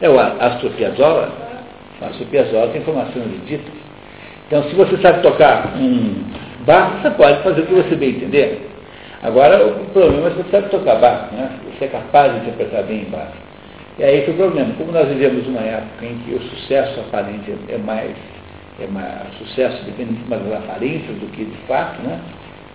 É 0.00 0.08
o 0.08 0.18
Astor 0.18 0.70
Piazzolla, 0.72 1.39
mas 2.00 2.20
o 2.20 2.24
Piazzolla 2.26 2.68
tem 2.68 2.82
formação 2.82 3.22
erudita. 3.22 3.70
Então, 4.46 4.64
se 4.64 4.74
você 4.74 4.96
sabe 4.98 5.22
tocar 5.22 5.76
um 5.76 6.24
bar, 6.64 7.00
você 7.00 7.10
pode 7.10 7.42
fazer 7.42 7.60
o 7.60 7.66
que 7.66 7.74
você 7.74 7.94
bem 7.94 8.10
entender. 8.10 8.68
Agora, 9.22 9.64
o 9.66 9.84
problema 9.92 10.28
é 10.28 10.30
se 10.30 10.36
você 10.38 10.50
sabe 10.50 10.68
tocar 10.70 10.96
bar, 10.96 11.28
né? 11.32 11.50
você 11.78 11.84
é 11.84 11.88
capaz 11.88 12.32
de 12.32 12.38
interpretar 12.40 12.82
bem 12.84 13.04
bar. 13.04 13.30
E 13.98 14.04
aí 14.04 14.22
que 14.22 14.30
é 14.30 14.34
o 14.34 14.36
problema. 14.36 14.72
Como 14.78 14.92
nós 14.92 15.08
vivemos 15.08 15.46
uma 15.46 15.60
época 15.60 16.06
em 16.06 16.16
que 16.18 16.34
o 16.34 16.42
sucesso 16.42 17.00
aparente 17.00 17.54
é 17.68 17.76
mais, 17.76 18.10
é 18.80 18.86
mais 18.86 19.34
sucesso 19.38 19.84
depende 19.84 20.18
mais 20.26 20.42
das 20.42 20.54
aparências 20.54 21.16
do 21.18 21.30
que 21.32 21.44
de 21.44 21.56
fato, 21.68 22.00
né? 22.02 22.18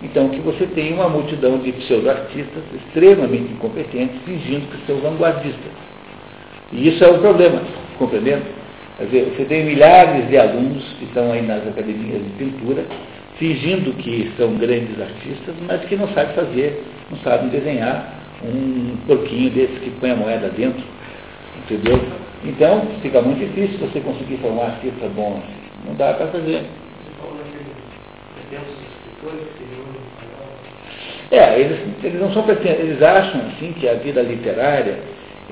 Então, 0.02 0.28
que 0.28 0.40
você 0.40 0.66
tem 0.66 0.92
uma 0.92 1.08
multidão 1.08 1.58
de 1.58 1.72
pseudo-artistas 1.72 2.62
extremamente 2.74 3.52
incompetentes 3.52 4.16
fingindo 4.24 4.66
que 4.68 4.86
são 4.86 4.98
vanguardistas. 5.00 5.72
E 6.72 6.88
isso 6.88 7.02
é 7.02 7.08
o 7.08 7.18
problema, 7.18 7.60
compreendendo? 7.98 8.44
Quer 8.96 9.04
dizer, 9.04 9.34
você 9.36 9.44
tem 9.44 9.64
milhares 9.64 10.26
de 10.28 10.38
alunos 10.38 10.82
que 10.98 11.04
estão 11.04 11.30
aí 11.30 11.42
nas 11.42 11.66
academias 11.66 12.22
de 12.22 12.30
pintura, 12.38 12.82
fingindo 13.38 13.92
que 13.94 14.32
são 14.38 14.56
grandes 14.56 14.98
artistas, 14.98 15.54
mas 15.66 15.84
que 15.84 15.96
não 15.96 16.08
sabem 16.08 16.34
fazer, 16.34 16.82
não 17.10 17.18
sabem 17.18 17.48
desenhar 17.50 18.14
um 18.42 18.96
porquinho 19.06 19.50
desse 19.50 19.74
que 19.80 19.90
põe 20.00 20.12
a 20.12 20.16
moeda 20.16 20.48
dentro. 20.48 20.82
Entendeu? 21.58 22.00
Então, 22.44 22.86
fica 23.02 23.20
muito 23.20 23.40
difícil 23.40 23.78
você 23.86 24.00
conseguir 24.00 24.38
formar 24.38 24.64
artista 24.64 25.08
bom. 25.14 25.42
Não 25.86 25.94
dá 25.94 26.14
para 26.14 26.28
fazer. 26.28 26.64
É, 31.30 31.60
eles, 31.60 31.78
eles 32.02 32.20
não 32.20 32.32
são 32.32 32.44
eles 32.48 33.02
acham 33.02 33.40
assim 33.48 33.72
que 33.72 33.88
a 33.88 33.94
vida 33.94 34.22
literária 34.22 34.98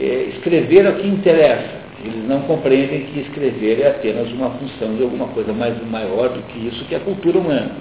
é 0.01 0.05
escrever 0.35 0.87
é 0.87 0.91
o 0.91 0.95
que 0.95 1.07
interessa. 1.07 1.84
Eles 2.05 2.29
não 2.29 2.43
compreendem 2.43 3.07
que 3.07 3.21
escrever 3.21 3.81
é 3.81 3.89
apenas 3.89 4.31
uma 4.31 4.51
função 4.51 4.95
de 4.95 5.03
alguma 5.03 5.27
coisa 5.29 5.55
mais 5.55 5.75
maior 5.87 6.29
do 6.29 6.43
que 6.43 6.69
isso, 6.69 6.85
que 6.85 6.95
é 6.95 6.99
a 6.99 7.01
cultura 7.01 7.39
humana. 7.39 7.73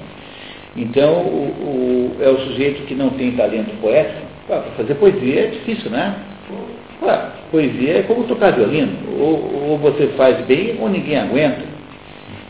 Então, 0.77 1.13
o, 1.13 2.15
o, 2.17 2.23
é 2.23 2.29
o 2.29 2.39
sujeito 2.39 2.83
que 2.83 2.95
não 2.95 3.09
tem 3.11 3.33
talento 3.33 3.69
poético. 3.81 4.21
Para 4.47 4.61
fazer 4.77 4.95
poesia 4.95 5.41
é 5.41 5.47
difícil, 5.47 5.91
né? 5.91 6.15
Ué, 7.01 7.21
poesia 7.51 7.97
é 7.99 8.03
como 8.03 8.23
tocar 8.23 8.53
violino. 8.53 8.93
Ou, 9.19 9.71
ou, 9.71 9.77
você 9.77 10.07
faz 10.15 10.39
bem 10.45 10.77
ou 10.79 10.87
ninguém 10.87 11.17
aguenta. 11.17 11.61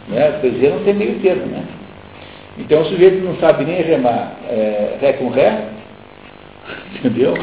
Né? 0.09 0.31
Poesia 0.41 0.69
não 0.69 0.83
tem 0.83 0.93
meio 0.93 1.19
termo, 1.21 1.47
né? 1.47 1.63
Então, 2.59 2.83
o 2.83 2.86
sujeito 2.86 3.23
não 3.25 3.36
sabe 3.38 3.65
nem 3.65 3.81
remar 3.81 4.38
é, 4.47 4.97
ré 5.01 5.13
com 5.13 5.29
ré, 5.29 5.69
entendeu? 6.95 7.33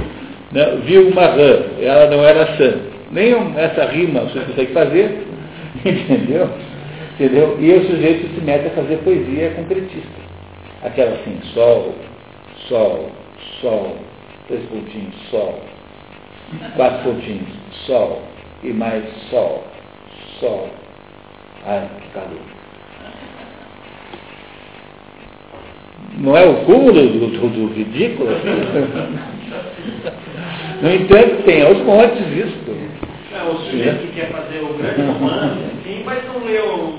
Viu 0.84 1.08
uma 1.08 1.26
rã, 1.26 1.62
ela 1.80 2.08
não 2.08 2.24
era 2.24 2.56
sã 2.56 2.90
nem 3.10 3.34
essa 3.56 3.86
rima 3.86 4.20
você 4.20 4.40
consegue 4.40 4.72
fazer, 4.72 5.26
entendeu? 5.84 6.50
entendeu? 7.14 7.56
E 7.60 7.72
o 7.72 7.86
sujeito 7.86 8.34
se 8.34 8.40
mete 8.40 8.68
a 8.68 8.70
fazer 8.70 8.96
poesia 8.98 9.50
concretista. 9.50 10.20
Aquela 10.82 11.12
assim, 11.12 11.38
sol, 11.52 11.94
sol, 12.68 13.10
sol, 13.60 13.96
três 14.48 14.64
pontinhos, 14.66 15.14
sol, 15.30 15.60
quatro 16.76 17.10
pontinhos, 17.10 17.48
sol, 17.86 18.22
e 18.62 18.72
mais 18.72 19.04
sol, 19.30 19.64
sol. 20.38 20.70
Ai, 21.66 21.88
que 22.00 22.08
calor. 22.10 22.40
Não 26.16 26.36
é 26.36 26.44
o 26.44 26.64
cúmulo 26.64 26.92
do, 26.92 27.26
do, 27.28 27.48
do 27.48 27.74
ridículo? 27.74 28.30
no 30.80 30.90
entanto, 30.90 31.42
tem 31.44 31.62
aos 31.62 31.78
montes 31.78 32.26
isso. 32.34 32.70
É, 33.32 33.48
o 33.48 33.56
sujeito 33.58 34.06
que 34.06 34.20
quer 34.20 34.30
fazer 34.30 34.60
o 34.60 34.74
grande 34.74 35.02
romance, 35.02 35.60
sim, 35.84 36.02
mas 36.04 36.18
não 36.26 36.44
leu. 36.44 36.94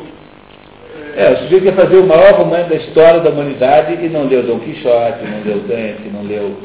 É, 1.16 1.32
o 1.32 1.38
sujeito 1.40 1.64
quer 1.64 1.76
fazer 1.76 1.98
o 1.98 2.08
maior 2.08 2.34
romance 2.36 2.70
da 2.70 2.76
história 2.76 3.20
da 3.20 3.30
humanidade 3.30 3.94
e 3.94 4.10
não 4.10 4.28
leu 4.28 4.44
Dom 4.44 4.60
Quixote, 4.60 5.24
não 5.26 5.44
leu 5.44 5.60
Dante, 5.68 6.10
não 6.14 6.24
leu. 6.24 6.58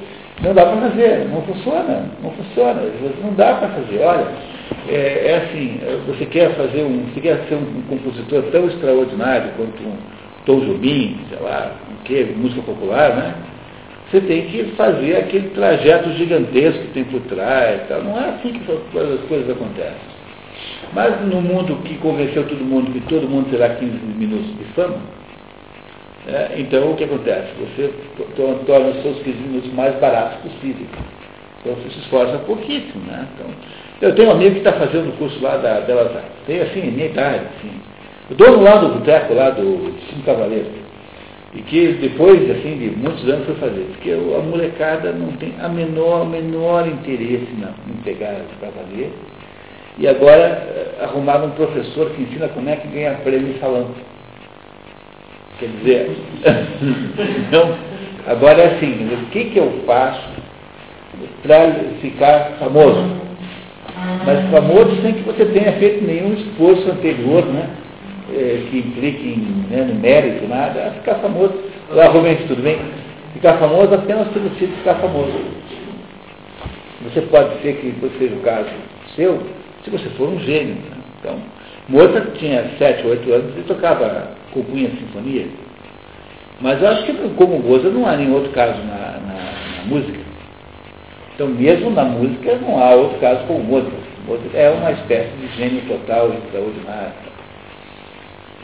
Não 0.42 0.54
dá 0.54 0.66
para 0.66 0.90
fazer, 0.90 1.26
não 1.30 1.42
funciona, 1.42 2.10
não 2.22 2.30
funciona, 2.30 2.82
não 3.22 3.32
dá 3.34 3.54
para 3.54 3.68
fazer. 3.68 4.00
Olha, 4.02 4.26
é, 4.88 5.30
é, 5.30 5.36
assim, 5.36 5.80
você 6.06 6.26
quer 6.26 6.50
fazer 6.50 6.82
um, 6.82 7.06
você 7.12 7.20
quer 7.20 7.38
ser 7.48 7.54
um, 7.54 7.78
um 7.78 7.82
compositor 7.88 8.42
tão 8.52 8.66
extraordinário 8.66 9.50
quanto 9.56 9.82
um 9.82 9.96
Tom 10.44 10.60
Jobim, 10.60 11.18
sei 11.28 11.38
lá, 11.40 11.72
o 11.90 12.04
que, 12.04 12.24
música 12.36 12.62
popular, 12.62 13.16
né? 13.16 13.34
Você 14.10 14.20
tem 14.20 14.46
que 14.46 14.64
fazer 14.76 15.16
aquele 15.16 15.48
trajeto 15.50 16.12
gigantesco 16.12 16.80
que 16.82 16.92
tem 16.92 17.04
por 17.04 17.20
trás. 17.22 17.80
Não 18.04 18.16
é 18.16 18.30
assim 18.30 18.52
que 18.52 18.72
as 18.72 19.20
coisas 19.28 19.50
acontecem. 19.50 20.16
Mas 20.92 21.20
no 21.26 21.40
mundo 21.40 21.76
que 21.84 21.96
convenceu 21.98 22.46
todo 22.46 22.64
mundo 22.64 22.92
que 22.92 23.00
todo 23.08 23.28
mundo 23.28 23.50
terá 23.50 23.70
15 23.70 23.92
minutos 23.92 24.56
de 24.56 24.64
fama, 24.74 24.98
é, 26.28 26.54
então 26.58 26.90
o 26.90 26.96
que 26.96 27.04
acontece? 27.04 27.48
Você 27.58 27.92
torna 28.66 28.88
os 28.88 29.02
seus 29.02 29.18
15 29.18 29.38
minutos 29.38 29.72
mais 29.74 29.94
baratos 29.96 30.38
possíveis. 30.38 30.88
Então 31.60 31.74
você 31.74 31.90
se 31.90 31.98
esforça 32.00 32.38
pouquíssimo. 32.38 33.04
Né? 33.06 33.26
Então, 33.34 33.46
eu 34.00 34.14
tenho 34.14 34.28
um 34.28 34.32
amigo 34.32 34.52
que 34.52 34.58
está 34.58 34.72
fazendo 34.72 35.08
o 35.08 35.12
curso 35.12 35.40
lá 35.42 35.56
da 35.56 35.80
Belas 35.80 36.14
Artes. 36.14 36.30
Tem 36.46 36.60
assim, 36.60 36.82
minha 36.90 37.06
idade, 37.06 37.44
assim. 37.58 37.70
O 38.30 38.34
dono 38.34 38.62
lá 38.62 38.76
do 38.76 38.88
boteco, 38.88 39.34
lá 39.34 39.50
do 39.50 39.94
Cinco 40.08 40.22
Cavaleiros. 40.24 40.85
E 41.54 41.62
que 41.62 41.92
depois, 42.00 42.50
assim, 42.50 42.76
de 42.78 42.96
muitos 42.96 43.26
anos 43.28 43.46
foi 43.46 43.54
fazer. 43.56 43.86
Porque 43.92 44.10
a 44.10 44.42
molecada 44.42 45.12
não 45.12 45.32
tem 45.32 45.54
a 45.60 45.68
menor, 45.68 46.28
menor 46.28 46.86
interesse 46.86 47.48
em 47.88 48.02
pegar 48.02 48.34
o 48.34 48.60
cavaleiro. 48.60 49.12
E 49.98 50.06
agora 50.06 50.42
eh, 50.44 51.04
arrumaram 51.04 51.46
um 51.46 51.50
professor 51.52 52.10
que 52.10 52.22
ensina 52.22 52.48
como 52.48 52.68
é 52.68 52.76
que 52.76 52.88
ganha 52.88 53.14
prêmio 53.24 53.54
em. 53.58 53.94
Quer 55.58 55.68
dizer, 55.80 56.10
então, 57.48 57.74
agora 58.26 58.60
é 58.60 58.76
assim, 58.76 59.08
o 59.10 59.26
que, 59.30 59.44
que 59.44 59.58
eu 59.58 59.82
faço 59.86 60.28
para 61.42 61.72
ficar 62.02 62.56
famoso? 62.58 63.26
Mas 64.26 64.50
famoso 64.50 65.00
sem 65.00 65.14
que 65.14 65.22
você 65.22 65.46
tenha 65.46 65.72
feito 65.78 66.04
nenhum 66.04 66.34
esforço 66.34 66.90
anterior, 66.90 67.46
né? 67.46 67.70
É, 68.32 68.66
que 68.70 68.78
implique 68.78 69.28
em, 69.28 69.66
né, 69.70 69.84
no 69.84 69.94
mérito, 69.94 70.46
nada, 70.48 70.92
ficar 70.92 71.16
famoso. 71.16 71.54
Lá, 71.90 72.08
Rubens, 72.08 72.40
tudo 72.48 72.62
bem? 72.62 72.78
Ficar 73.34 73.58
famoso 73.58 73.94
apenas 73.94 74.28
pelo 74.28 74.48
sentido 74.50 74.70
de 74.70 74.76
ficar 74.78 74.94
famoso. 74.96 75.38
Você 77.04 77.20
pode 77.22 77.60
ser 77.62 77.74
que 77.74 77.94
seja 78.18 78.34
o 78.34 78.40
caso 78.40 78.68
seu, 79.14 79.40
se 79.84 79.90
você 79.90 80.08
for 80.10 80.28
um 80.28 80.40
gênio. 80.40 80.74
Né? 80.74 80.96
Então, 81.20 81.38
Mozart 81.88 82.32
tinha 82.38 82.70
7, 82.78 83.06
8 83.06 83.32
anos 83.32 83.58
e 83.58 83.62
tocava 83.62 84.30
compunha 84.52 84.90
sinfonia. 84.90 85.46
Mas 86.60 86.80
eu 86.80 86.88
acho 86.88 87.04
que 87.04 87.12
como 87.36 87.58
Mozart 87.58 87.94
não 87.94 88.06
há 88.06 88.16
nenhum 88.16 88.34
outro 88.34 88.50
caso 88.52 88.78
na, 88.82 89.20
na, 89.20 89.34
na 89.78 89.84
música. 89.86 90.18
Então, 91.34 91.48
mesmo 91.48 91.90
na 91.90 92.04
música, 92.04 92.56
não 92.56 92.82
há 92.82 92.94
outro 92.94 93.18
caso 93.18 93.46
como 93.46 93.62
Mozart. 93.62 93.92
Mozart 94.26 94.54
é 94.54 94.70
uma 94.70 94.92
espécie 94.92 95.30
de 95.36 95.46
gênio 95.56 95.82
total, 95.82 96.32
extraordinário. 96.32 97.12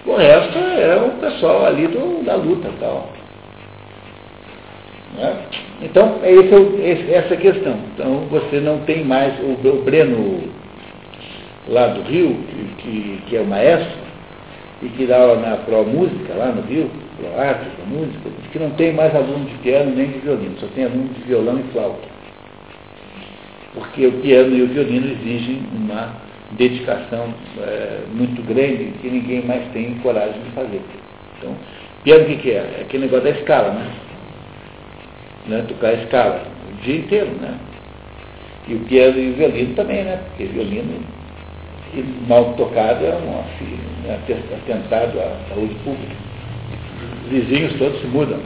O 0.05 0.17
resto 0.17 0.59
é 0.59 0.97
o 0.97 1.11
pessoal 1.21 1.67
ali 1.67 1.87
do, 1.87 2.25
da 2.25 2.35
luta 2.35 2.71
tal. 2.81 3.09
Né? 5.17 5.37
Então, 5.83 6.19
é 6.23 6.33
esse, 6.33 7.12
essa 7.12 7.37
questão. 7.37 7.77
Então, 7.95 8.27
você 8.31 8.61
não 8.61 8.81
tem 8.81 9.05
mais 9.05 9.33
o, 9.41 9.69
o 9.69 9.83
Breno 9.83 10.51
lá 11.69 11.88
do 11.88 12.03
Rio, 12.03 12.37
que, 12.79 13.23
que 13.29 13.37
é 13.37 13.41
o 13.41 13.47
maestro, 13.47 14.03
e 14.83 14.88
que 14.88 15.07
dá 15.07 15.19
aula 15.19 15.37
na 15.37 15.57
Pro 15.59 15.85
Música, 15.85 16.35
lá 16.35 16.47
no 16.47 16.62
Rio, 16.62 16.91
Pro 17.17 17.41
Arte, 17.41 17.65
Pro 17.77 17.87
Música, 17.87 18.31
que 18.51 18.59
não 18.59 18.71
tem 18.71 18.93
mais 18.93 19.15
aluno 19.15 19.45
de 19.45 19.55
piano 19.59 19.95
nem 19.95 20.09
de 20.09 20.19
violino, 20.19 20.57
só 20.59 20.67
tem 20.75 20.85
aluno 20.85 21.09
de 21.15 21.23
violão 21.23 21.61
e 21.61 21.73
flauta. 21.73 22.09
Porque 23.75 24.07
o 24.07 24.12
piano 24.21 24.57
e 24.57 24.62
o 24.62 24.67
violino 24.67 25.12
exigem 25.12 25.62
uma 25.73 26.12
dedicação 26.57 27.35
é, 27.59 28.01
muito 28.12 28.43
grande 28.43 28.93
que 29.01 29.09
ninguém 29.09 29.45
mais 29.45 29.62
tem 29.73 29.95
coragem 29.99 30.41
de 30.43 30.51
fazer. 30.51 30.81
Então, 31.38 31.57
piano 32.05 32.25
o 32.25 32.27
que, 32.27 32.37
que 32.37 32.51
é? 32.51 32.79
É 32.79 32.83
aquele 32.83 33.05
negócio 33.05 33.25
da 33.25 33.31
escala, 33.31 33.73
né? 33.73 33.91
né? 35.47 35.65
Tocar 35.69 35.88
a 35.88 35.95
escala 35.95 36.43
o 36.71 36.83
dia 36.83 36.97
inteiro, 36.97 37.31
né? 37.41 37.59
E 38.69 38.75
o 38.75 38.81
piano 38.81 39.19
e 39.19 39.31
o 39.31 39.35
violino 39.35 39.75
também, 39.75 40.05
né? 40.05 40.21
Porque 40.29 40.45
violino 40.45 41.01
mal 42.27 42.55
tocado 42.55 43.05
é 43.05 43.15
um 43.15 43.41
assim, 43.41 43.79
atentado 44.55 45.21
à 45.21 45.37
saúde 45.49 45.75
pública. 45.85 46.15
Os 47.25 47.31
vizinhos 47.31 47.75
todos 47.79 48.01
se 48.01 48.07
mudam. 48.07 48.41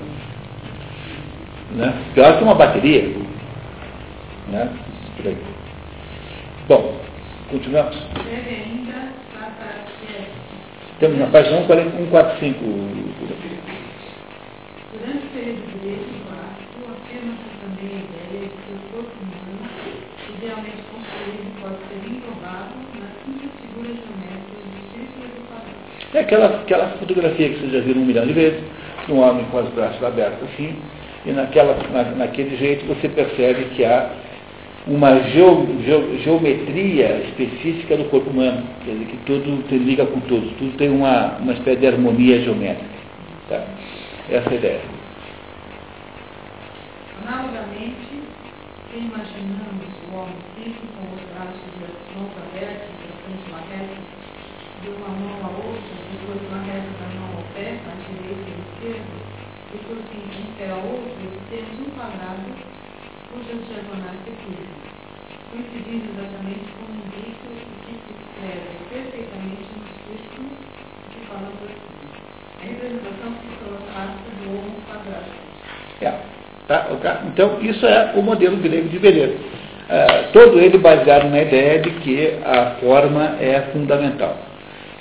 Né? 1.73 1.95
Pior 2.15 2.39
que 2.39 2.45
uma 2.45 2.55
bateria. 2.55 3.15
Né? 4.49 4.69
Bom, 6.69 7.06
Continuamos? 7.51 7.97
Estamos 10.95 11.19
na 11.19 11.27
página 11.29 11.59
145. 11.59 12.59
Durante 14.91 15.23
o 15.23 15.31
período 15.31 15.63
grego 15.81 16.11
clássico, 16.27 16.91
afirma-se 16.91 17.51
também 17.63 17.87
a 17.87 18.03
ideia 18.03 18.43
de 18.43 18.51
que 18.51 18.73
o 18.73 18.81
corpo 18.91 19.15
humano, 19.23 19.63
idealmente 20.37 20.83
construído, 20.91 21.47
pode 21.63 21.79
ser 21.87 22.03
englobado 22.11 22.75
nas 22.99 23.15
simples 23.23 23.53
figuras 23.61 23.95
geométricas 23.95 24.67
do 24.67 24.81
círculo 24.91 25.27
do 25.31 25.41
quadrado. 25.47 25.79
É 26.15 26.19
aquela, 26.19 26.47
aquela 26.47 26.87
fotografia 26.99 27.49
que 27.49 27.57
vocês 27.61 27.73
já 27.73 27.81
viram 27.81 28.01
um 28.01 28.07
milhão 28.07 28.27
de 28.27 28.33
vezes, 28.33 28.65
um 29.09 29.19
homem 29.21 29.45
com 29.53 29.59
os 29.63 29.69
braços 29.71 30.03
abertos 30.03 30.49
assim, 30.53 30.75
e 31.25 31.31
naquela, 31.31 31.77
na, 31.93 32.03
naquele 32.03 32.57
jeito 32.57 32.87
você 32.87 33.09
percebe 33.09 33.67
que 33.77 33.85
há 33.85 34.11
uma 34.87 35.19
geo, 35.31 35.67
geo, 35.83 36.19
geometria 36.21 37.19
específica 37.25 37.97
do 37.97 38.05
corpo 38.05 38.31
humano, 38.31 38.63
quer 38.85 38.93
dizer, 38.93 39.07
que 39.07 39.17
tudo 39.27 39.69
se 39.69 39.79
liga 39.79 40.07
com 40.07 40.21
tudo, 40.21 40.57
tudo 40.59 40.77
tem 40.77 40.91
uma, 40.91 41.37
uma 41.39 41.53
espécie 41.55 41.81
de 41.81 41.87
harmonia 41.89 42.41
geométrica. 42.43 42.95
Tá? 43.49 43.65
Essa 44.31 44.49
é 44.49 44.53
a 44.53 44.55
ideia. 44.55 44.81
Analogamente, 47.27 48.23
se 48.91 48.97
imaginamos 48.97 49.91
o 50.07 50.15
homem 50.15 50.37
físico 50.55 50.87
com 50.95 51.15
os 51.15 51.23
braços 51.35 51.67
e 51.67 51.85
as 51.85 52.17
mãos 52.17 52.31
abertas 52.47 52.87
para 52.87 53.17
frente 53.27 53.43
uma 53.51 53.59
reta, 53.67 53.99
de 54.83 54.89
uma 54.89 55.09
mão 55.09 55.35
à 55.43 55.51
outra, 55.67 55.95
depois 56.15 56.39
uma 56.47 56.63
reta 56.63 56.87
da 56.95 57.07
mão 57.19 57.35
ao 57.35 57.45
pé, 57.59 57.75
à 57.75 57.95
direita 58.07 58.47
e 58.47 58.55
à 58.55 58.95
esquerda, 58.95 59.17
e 59.75 59.79
por 59.83 59.97
fim 60.07 60.23
um 60.23 60.55
pé 60.55 60.71
ao 60.71 60.79
outro, 60.79 61.27
temos 61.51 61.75
um 61.81 61.91
quadrado 61.91 62.77
cujas 63.37 63.69
diagonais 63.69 64.17
se 64.25 64.33
cruzam, 64.33 64.81
coincidindo 65.51 66.09
exatamente 66.09 66.73
com 66.73 66.89
o 66.89 66.97
indício 66.97 67.53
que 67.85 67.93
se 67.93 68.13
escreve 68.17 68.71
perfeitamente 68.89 69.69
nos 69.77 69.93
círculos 70.09 70.57
que 71.13 71.21
falam 71.29 71.53
por 71.61 71.69
cima. 71.69 72.17
A 72.57 72.65
representação 72.65 73.33
psicológica 73.37 74.31
do 74.41 74.49
homo 74.57 74.81
quadrado. 74.89 75.33
É, 76.01 76.13
tá, 76.69 76.89
então, 77.27 77.59
isso 77.61 77.87
é 77.87 78.13
o 78.15 78.23
modelo 78.23 78.57
grego 78.57 78.89
de 78.89 78.99
beleza. 78.99 79.35
Uh, 79.89 80.33
todo 80.33 80.59
ele 80.59 80.79
baseado 80.79 81.31
na 81.31 81.43
ideia 81.43 81.81
de 81.81 81.91
que 81.91 82.35
a 82.45 82.77
forma 82.81 83.37
é 83.41 83.61
fundamental. 83.73 84.37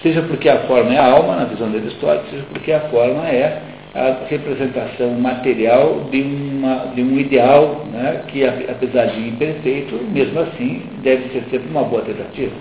Seja 0.04 0.22
porque 0.22 0.48
a 0.48 0.60
forma 0.68 0.94
é 0.94 1.00
a 1.00 1.12
alma, 1.12 1.36
na 1.36 1.46
visão 1.46 1.72
de 1.72 1.78
Aristóteles, 1.78 2.30
seja 2.30 2.44
porque 2.54 2.72
a 2.72 2.82
forma 2.82 3.28
é 3.28 3.60
a 3.96 4.28
representação 4.30 5.10
material 5.12 6.08
de, 6.12 6.22
uma, 6.22 6.92
de 6.94 7.02
um 7.02 7.18
ideal 7.18 7.86
né, 7.92 8.22
que, 8.28 8.46
apesar 8.46 9.06
de 9.06 9.30
imperfeito, 9.30 9.96
mesmo 10.12 10.40
assim 10.42 10.84
deve 11.02 11.30
ser 11.30 11.44
sempre 11.50 11.70
uma 11.70 11.84
boa 11.84 12.04
tentativa. 12.04 12.54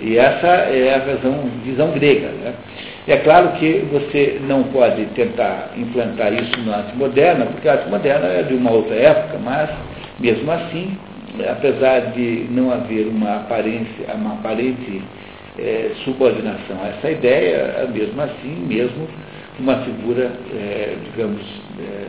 E 0.00 0.16
essa 0.16 0.46
é 0.46 0.94
a 0.94 0.98
visão, 0.98 1.50
visão 1.64 1.90
grega. 1.90 2.28
Né? 2.28 2.54
É 3.08 3.16
claro 3.16 3.52
que 3.52 3.86
você 3.90 4.38
não 4.46 4.64
pode 4.64 5.02
tentar 5.14 5.70
implantar 5.76 6.30
isso 6.34 6.60
na 6.60 6.76
arte 6.76 6.94
moderna, 6.94 7.46
porque 7.46 7.66
a 7.66 7.72
arte 7.72 7.88
moderna 7.88 8.26
é 8.26 8.42
de 8.42 8.52
uma 8.52 8.70
outra 8.70 8.94
época, 8.94 9.38
mas, 9.38 9.70
mesmo 10.20 10.52
assim, 10.52 10.94
apesar 11.50 12.12
de 12.12 12.46
não 12.50 12.70
haver 12.70 13.06
uma 13.06 13.36
aparência, 13.36 14.14
uma 14.14 14.34
aparente 14.34 15.02
é, 15.58 15.92
subordinação 16.04 16.76
a 16.82 16.88
essa 16.88 17.10
ideia, 17.10 17.88
mesmo 17.90 18.20
assim, 18.20 18.66
mesmo 18.66 19.08
uma 19.58 19.76
figura, 19.78 20.30
é, 20.54 20.94
digamos, 21.04 21.40
é, 21.80 22.08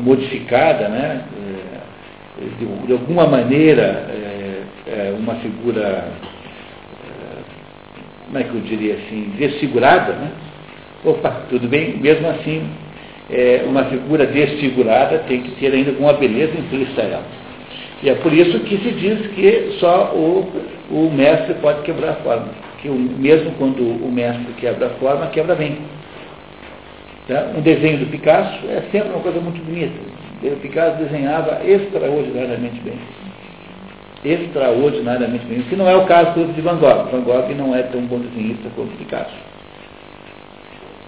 modificada, 0.00 0.88
né? 0.88 1.24
De, 2.58 2.92
alguma 2.92 3.26
maneira, 3.26 4.06
uma 5.18 5.34
figura, 5.36 6.08
como 8.26 8.38
é 8.38 8.44
que 8.44 8.54
eu 8.54 8.60
diria 8.60 8.94
assim, 8.94 9.32
desfigurada, 9.38 10.12
né? 10.12 10.30
Opa, 11.04 11.42
tudo 11.50 11.68
bem? 11.68 11.98
Mesmo 11.98 12.28
assim, 12.28 12.66
é, 13.30 13.62
uma 13.66 13.84
figura 13.84 14.26
desfigurada 14.26 15.18
tem 15.28 15.42
que 15.42 15.50
ter 15.52 15.72
ainda 15.72 15.90
alguma 15.90 16.14
beleza 16.14 16.58
implícita 16.58 17.02
a 17.02 17.04
ela. 17.04 17.24
E 18.02 18.10
é 18.10 18.14
por 18.16 18.32
isso 18.32 18.58
que 18.60 18.76
se 18.78 18.90
diz 18.92 19.26
que 19.28 19.76
só 19.78 20.12
o, 20.14 20.46
o 20.90 21.10
mestre 21.10 21.54
pode 21.54 21.82
quebrar 21.82 22.10
a 22.10 22.14
forma. 22.16 22.48
Que 22.80 22.88
o, 22.88 22.94
mesmo 22.94 23.52
quando 23.52 23.82
o 23.82 24.10
mestre 24.12 24.52
quebra 24.58 24.88
a 24.88 24.90
forma, 24.90 25.26
quebra 25.28 25.54
bem. 25.54 25.78
Tá? 27.28 27.50
Um 27.56 27.62
desenho 27.62 27.98
do 27.98 28.06
Picasso 28.06 28.58
é 28.68 28.82
sempre 28.92 29.08
uma 29.08 29.20
coisa 29.20 29.40
muito 29.40 29.62
bonita. 29.64 29.94
O 30.42 30.56
Picasso 30.56 30.98
desenhava 30.98 31.60
extraordinariamente 31.64 32.78
bem. 32.80 32.98
Extraordinariamente 34.24 35.44
bem. 35.46 35.62
Que 35.62 35.76
não 35.76 35.88
é 35.88 35.94
o 35.96 36.06
caso 36.06 36.44
de 36.44 36.60
Van 36.60 36.76
Gogh. 36.76 37.10
Van 37.10 37.20
Gogh 37.20 37.54
não 37.56 37.74
é 37.74 37.82
tão 37.82 38.00
bom 38.02 38.18
desenhista 38.18 38.68
quanto 38.74 38.96
Picasso. 38.96 39.34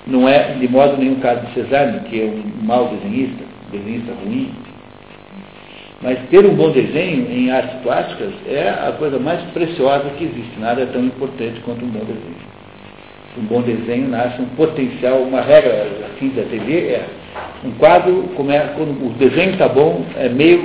Não 0.06 0.28
é 0.28 0.54
de 0.54 0.68
modo 0.68 0.96
nenhum 0.96 1.14
o 1.14 1.20
caso 1.20 1.46
de 1.46 1.54
Cezanne, 1.54 2.00
que 2.08 2.20
é 2.20 2.24
um 2.24 2.64
mau 2.64 2.88
desenhista, 2.88 3.42
desenhista 3.72 4.12
ruim. 4.22 4.52
Mas 6.02 6.18
ter 6.28 6.44
um 6.44 6.54
bom 6.54 6.70
desenho 6.70 7.26
em 7.30 7.50
artes 7.50 7.80
plásticas 7.82 8.32
é 8.46 8.68
a 8.68 8.92
coisa 8.92 9.18
mais 9.18 9.40
preciosa 9.52 10.10
que 10.10 10.24
existe. 10.24 10.60
Nada 10.60 10.82
é 10.82 10.86
tão 10.86 11.02
importante 11.02 11.58
quanto 11.60 11.84
um 11.84 11.88
bom 11.88 12.04
desenho. 12.04 12.56
Um 13.38 13.42
bom 13.42 13.62
desenho 13.62 14.08
nasce 14.08 14.40
um 14.40 14.46
potencial, 14.56 15.18
uma 15.22 15.40
regra 15.40 15.88
assim 16.14 16.28
da 16.28 16.42
TV 16.42 16.72
é 16.88 17.06
um 17.64 17.72
quadro, 17.72 18.30
como 18.34 18.50
é, 18.50 18.60
quando 18.76 18.90
o 18.92 19.10
desenho 19.18 19.52
está 19.52 19.68
bom, 19.68 20.04
é 20.16 20.28
meio, 20.28 20.62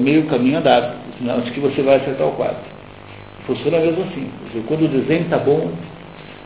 meio 0.00 0.24
caminho 0.26 0.58
andado, 0.58 1.01
antes 1.30 1.52
que 1.52 1.60
você 1.60 1.82
vai 1.82 1.96
acertar 1.96 2.26
o 2.26 2.32
quadro. 2.32 2.56
Funciona 3.46 3.78
mesmo 3.78 4.02
assim. 4.04 4.30
Quando 4.66 4.84
o 4.84 4.88
desenho 4.88 5.22
está 5.22 5.38
bom, 5.38 5.72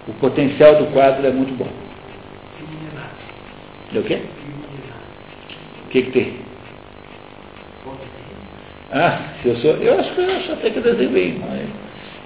o 0.08 0.12
potencial 0.14 0.76
do 0.76 0.86
quadro 0.92 1.26
é 1.26 1.30
muito 1.30 1.56
bom. 1.56 1.68
É 3.94 3.98
o 3.98 4.02
quê? 4.02 4.20
O 5.84 5.88
que, 5.88 6.02
que 6.02 6.10
tem? 6.10 6.46
Ah, 8.92 9.18
se 9.42 9.48
eu 9.48 9.56
sou. 9.56 9.72
Eu 9.76 9.98
acho 9.98 10.12
que 10.14 10.20
eu 10.20 10.36
acho 10.36 10.52
até 10.52 10.70
que 10.70 10.78
eu 10.78 10.82
desenho 10.82 11.10
bem, 11.10 11.40
mas, 11.40 11.68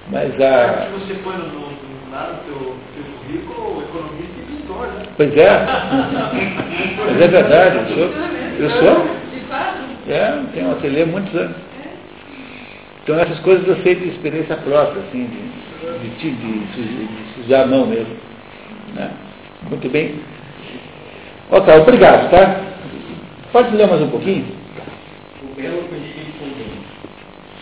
mas 0.09 0.41
a. 0.41 0.85
Se 0.85 0.99
você 0.99 1.13
põe 1.15 1.35
no, 1.37 1.45
no, 1.45 1.59
no 1.59 2.37
teu, 2.45 2.75
teu 2.93 3.03
currículo, 3.17 3.81
economista 3.81 4.33
e 4.37 4.45
pintor, 4.45 4.87
né? 4.87 5.03
Pois 5.17 5.35
é. 5.35 5.49
mas 7.05 7.21
é 7.21 7.27
verdade, 7.27 7.77
eu 7.77 7.85
sou. 7.87 8.09
Eu 8.59 8.69
sou. 8.69 9.21
É, 10.07 10.43
tenho 10.53 10.67
um 10.67 10.71
ateliê 10.71 11.03
há 11.03 11.05
muitos 11.05 11.35
anos. 11.35 11.70
Então 13.03 13.19
essas 13.19 13.39
coisas 13.39 13.67
eu 13.67 13.81
sei 13.81 13.95
de 13.95 14.09
experiência 14.09 14.55
própria, 14.57 15.01
assim, 15.01 15.25
de, 15.25 16.09
de, 16.09 16.31
de, 16.35 16.59
de 16.65 17.33
sujar 17.33 17.63
a 17.63 17.67
mão 17.67 17.87
mesmo. 17.87 18.15
Né? 18.93 19.11
Muito 19.69 19.89
bem. 19.89 20.19
Ok, 21.49 21.73
obrigado, 21.73 22.29
tá? 22.29 22.61
Pode 23.51 23.75
ler 23.75 23.87
mais 23.87 24.01
um 24.01 24.09
pouquinho? 24.09 24.45
O 25.43 25.55
belo 25.55 25.83
conhecido 25.89 26.31
também. 26.39 26.71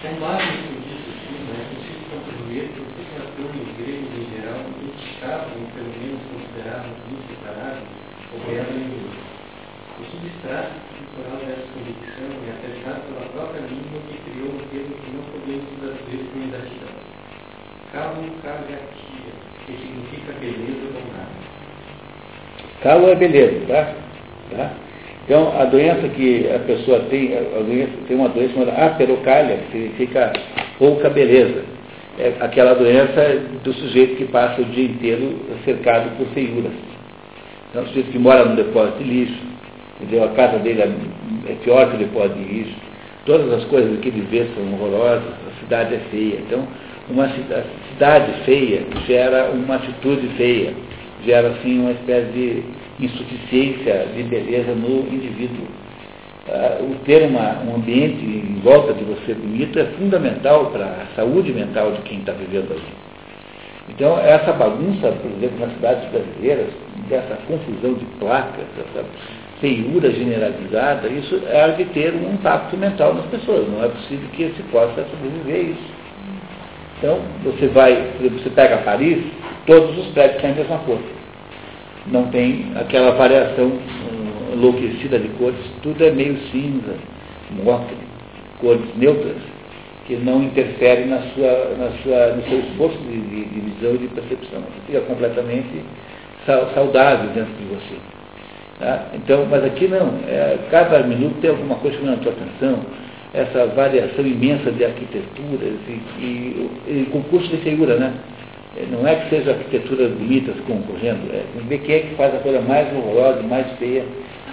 São 0.01 0.11
vários 0.19 0.49
indícios, 0.59 1.15
sim, 1.23 1.39
né? 1.47 1.65
Conhecido 1.71 2.03
como 2.11 2.45
Julieta, 2.45 2.79
literatura 2.99 3.55
e 3.55 3.81
gregos 3.81 4.11
em 4.13 4.27
geral 4.35 4.59
identificavam, 4.77 5.65
pelo 5.73 5.91
menos 5.97 6.21
consideravam 6.35 6.91
inseparável, 7.09 7.87
o 8.33 8.39
belo 8.45 8.75
e 8.75 10.01
O 10.01 10.05
substrato 10.11 10.98
cultural 11.09 11.39
dessa 11.45 11.67
convicção 11.73 12.29
é 12.45 12.51
atestado 12.51 13.01
pela 13.07 13.29
própria 13.29 13.61
língua 13.61 13.99
que 14.09 14.17
criou 14.29 14.49
um 14.49 14.63
termo 14.69 14.95
que 15.01 15.11
não 15.11 15.23
podemos 15.33 15.69
traduzir 15.79 16.23
com 16.29 16.39
exatidão. 16.47 16.99
Cabo 17.91 18.21
cagatia, 18.43 19.33
que 19.65 19.71
significa 19.73 20.33
beleza 20.39 20.85
ou 20.93 21.13
nada. 21.13 21.39
Calo 22.81 23.09
é 23.09 23.15
beleza, 23.15 23.65
tá? 23.67 23.93
tá? 24.55 24.73
Então, 25.25 25.59
a 25.59 25.65
doença 25.65 26.07
que 26.09 26.49
a 26.51 26.59
pessoa 26.59 27.01
tem, 27.09 27.37
a 27.37 27.61
doença, 27.61 27.91
tem 28.07 28.17
uma 28.17 28.29
doença 28.29 28.53
chamada 28.53 28.71
aperocalha, 28.71 29.57
que 29.57 29.71
significa 29.71 30.33
pouca 30.77 31.09
beleza. 31.09 31.63
É 32.17 32.33
aquela 32.39 32.73
doença 32.73 33.39
do 33.63 33.73
sujeito 33.73 34.15
que 34.17 34.25
passa 34.25 34.61
o 34.61 34.65
dia 34.65 34.85
inteiro 34.85 35.39
cercado 35.63 36.17
por 36.17 36.27
feiuras. 36.33 36.71
Então, 37.69 37.83
o 37.83 37.87
sujeito 37.87 38.11
que 38.11 38.19
mora 38.19 38.45
num 38.45 38.55
depósito 38.55 38.97
de 38.97 39.03
lixo, 39.03 39.48
entendeu? 39.99 40.23
a 40.23 40.29
casa 40.29 40.59
dele 40.59 40.81
é 40.81 41.53
pior 41.63 41.89
que 41.89 41.95
o 41.95 41.99
depósito 41.99 42.39
de 42.39 42.45
lixo, 42.45 42.75
todas 43.25 43.51
as 43.53 43.65
coisas 43.65 43.99
que 43.99 44.09
ele 44.09 44.27
vê 44.29 44.47
são 44.55 44.73
horrorosas, 44.73 45.33
a 45.47 45.59
cidade 45.59 45.95
é 45.95 45.99
feia. 46.11 46.39
Então, 46.39 46.67
uma 47.09 47.29
cidade 47.91 48.31
feia 48.45 48.83
gera 49.07 49.51
uma 49.51 49.75
atitude 49.75 50.27
feia 50.37 50.73
gera 51.25 51.49
assim 51.49 51.79
uma 51.79 51.91
espécie 51.91 52.31
de 52.31 52.63
insuficiência 52.99 54.07
de 54.15 54.23
beleza 54.23 54.73
no 54.73 54.99
indivíduo. 55.11 55.67
Uh, 56.47 56.91
o 56.91 56.95
ter 57.05 57.27
uma, 57.27 57.61
um 57.63 57.75
ambiente 57.75 58.23
em 58.23 58.59
volta 58.63 58.93
de 58.93 59.03
você 59.03 59.33
bonito 59.33 59.77
é 59.77 59.85
fundamental 59.97 60.67
para 60.71 60.85
a 60.85 61.15
saúde 61.15 61.53
mental 61.53 61.91
de 61.91 62.01
quem 62.01 62.19
está 62.19 62.31
vivendo 62.31 62.71
ali. 62.71 63.09
Então, 63.89 64.19
essa 64.19 64.53
bagunça, 64.53 65.11
por 65.11 65.31
exemplo, 65.31 65.59
nas 65.59 65.73
cidades 65.73 66.09
brasileiras, 66.09 66.67
dessa 67.07 67.37
confusão 67.47 67.93
de 67.95 68.05
placas, 68.19 68.65
essa 68.77 69.05
feiura 69.59 70.11
generalizada, 70.11 71.07
isso 71.09 71.41
é 71.47 71.67
de 71.71 71.85
ter 71.85 72.13
um 72.13 72.33
impacto 72.33 72.77
mental 72.77 73.13
nas 73.13 73.25
pessoas. 73.25 73.67
Não 73.67 73.83
é 73.83 73.89
possível 73.89 74.27
que 74.29 74.53
se 74.55 74.63
possa 74.71 75.05
sobreviver 75.05 75.71
isso. 75.71 75.99
Então, 76.97 77.19
você 77.43 77.67
vai, 77.67 78.11
você 78.19 78.49
pega 78.49 78.77
Paris, 78.77 79.23
todos 79.65 79.97
os 79.97 80.07
prédios 80.07 80.41
têm 80.41 80.51
a 80.51 80.55
mesma 80.55 80.77
cor. 80.79 80.99
Não 82.07 82.27
tem 82.27 82.71
aquela 82.75 83.11
variação 83.11 83.67
uh, 83.67 84.53
enlouquecida 84.53 85.19
de 85.19 85.27
cores, 85.29 85.59
tudo 85.81 86.03
é 86.03 86.11
meio 86.11 86.37
cinza, 86.51 86.95
morte, 87.63 87.93
cores 88.59 88.81
neutras, 88.95 89.37
que 90.07 90.15
não 90.15 90.43
interferem 90.43 91.07
na 91.07 91.21
sua, 91.33 91.75
na 91.77 91.91
sua, 92.01 92.35
no 92.35 92.43
seu 92.49 92.59
esforço 92.59 92.97
de, 92.97 93.21
de, 93.21 93.45
de 93.45 93.59
visão 93.59 93.95
e 93.95 93.97
de 93.99 94.07
percepção. 94.07 94.61
Você 94.61 94.81
fica 94.87 95.01
completamente 95.01 95.83
saudável 96.45 97.29
dentro 97.29 97.53
de 97.53 97.65
você. 97.65 98.18
Tá? 98.79 99.07
Então, 99.13 99.45
mas 99.49 99.63
aqui 99.65 99.87
não, 99.89 100.19
é, 100.25 100.57
cada 100.71 100.99
minuto 100.99 101.35
tem 101.41 101.49
alguma 101.49 101.75
coisa 101.75 101.97
chamando 101.97 102.19
a 102.19 102.23
sua 102.23 102.31
atenção, 102.31 102.79
essa 103.33 103.67
variação 103.67 104.25
imensa 104.25 104.71
de 104.71 104.85
arquiteturas 104.85 105.73
e, 105.87 105.91
e, 106.17 106.69
e 106.87 107.09
concurso 107.11 107.49
de 107.49 107.57
figura, 107.57 107.97
né? 107.97 108.13
É, 108.77 108.85
não 108.89 109.05
é 109.05 109.15
que 109.15 109.29
seja 109.29 109.51
arquiteturas 109.51 110.11
bonitas 110.11 110.55
concorrendo, 110.65 111.29
é 111.33 111.43
ver 111.67 111.79
quem 111.79 111.95
é 111.95 111.99
que 111.99 112.15
faz 112.15 112.33
a 112.33 112.37
coisa 112.37 112.61
mais 112.61 112.87
horrorosa, 112.95 113.43
mais 113.43 113.67
feia 113.77 114.05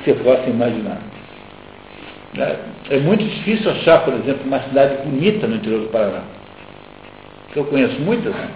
que 0.03 0.11
você 0.11 0.15
possa 0.25 0.51
imaginar. 0.51 1.01
É, 2.37 2.97
é 2.97 2.99
muito 2.99 3.25
difícil 3.25 3.71
achar, 3.71 4.05
por 4.05 4.13
exemplo, 4.13 4.43
uma 4.45 4.61
cidade 4.65 4.97
bonita 5.05 5.47
no 5.47 5.57
interior 5.57 5.83
do 5.83 5.89
Paraná. 5.89 6.23
Que 7.53 7.61
eu 7.61 7.65
conheço 7.65 7.99
muitas. 8.01 8.35
Né? 8.35 8.49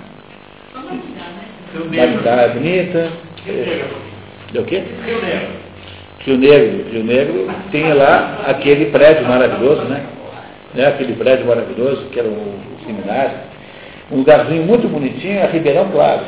Maringá 1.87 2.31
é 2.43 2.49
bonita. 2.49 3.13
É, 3.47 4.59
o 4.59 4.65
quê? 4.65 4.83
Rio 5.07 5.23
Negro. 5.23 5.60
Rio 6.21 6.39
Negro. 6.39 6.91
Rio 6.91 7.05
Negro 7.05 7.49
tem 7.71 7.93
lá 7.93 8.45
aquele 8.47 8.87
prédio 8.87 9.27
maravilhoso, 9.27 9.83
né? 9.83 10.05
né? 10.75 10.87
Aquele 10.87 11.15
prédio 11.15 11.47
maravilhoso 11.47 12.07
que 12.13 12.19
era 12.19 12.29
o, 12.29 12.59
seminário 12.85 13.51
um 14.11 14.17
lugarzinho 14.17 14.65
muito 14.65 14.89
bonitinho 14.89 15.39
é 15.39 15.47
Ribeirão 15.47 15.89
Claro. 15.89 16.23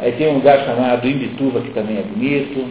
Aí 0.00 0.12
tem 0.12 0.28
um 0.28 0.34
lugar 0.34 0.60
chamado 0.60 1.06
Imbituba, 1.06 1.60
que 1.60 1.70
também 1.70 1.98
é 1.98 2.02
bonito. 2.02 2.66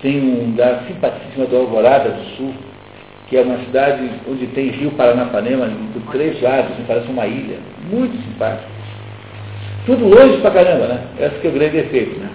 Tem 0.00 0.20
um 0.20 0.50
lugar 0.50 0.84
simpaticíssimo 0.86 1.46
do 1.46 1.56
Alvorada 1.56 2.10
do 2.10 2.24
Sul, 2.36 2.54
que 3.28 3.36
é 3.36 3.42
uma 3.42 3.58
cidade 3.64 4.08
onde 4.28 4.46
tem 4.48 4.70
rio 4.70 4.92
Paranapanema 4.92 5.70
por 5.92 6.12
três 6.12 6.40
lados, 6.40 6.72
parece 6.86 7.10
uma 7.10 7.26
ilha. 7.26 7.58
Muito 7.90 8.16
simpático. 8.28 8.70
Tudo 9.86 10.06
longe 10.06 10.40
pra 10.40 10.52
caramba, 10.52 10.86
né? 10.86 11.00
Esse 11.18 11.40
que 11.40 11.46
é 11.48 11.50
o 11.50 11.54
grande 11.54 11.78
efeito, 11.78 12.18
né? 12.20 12.28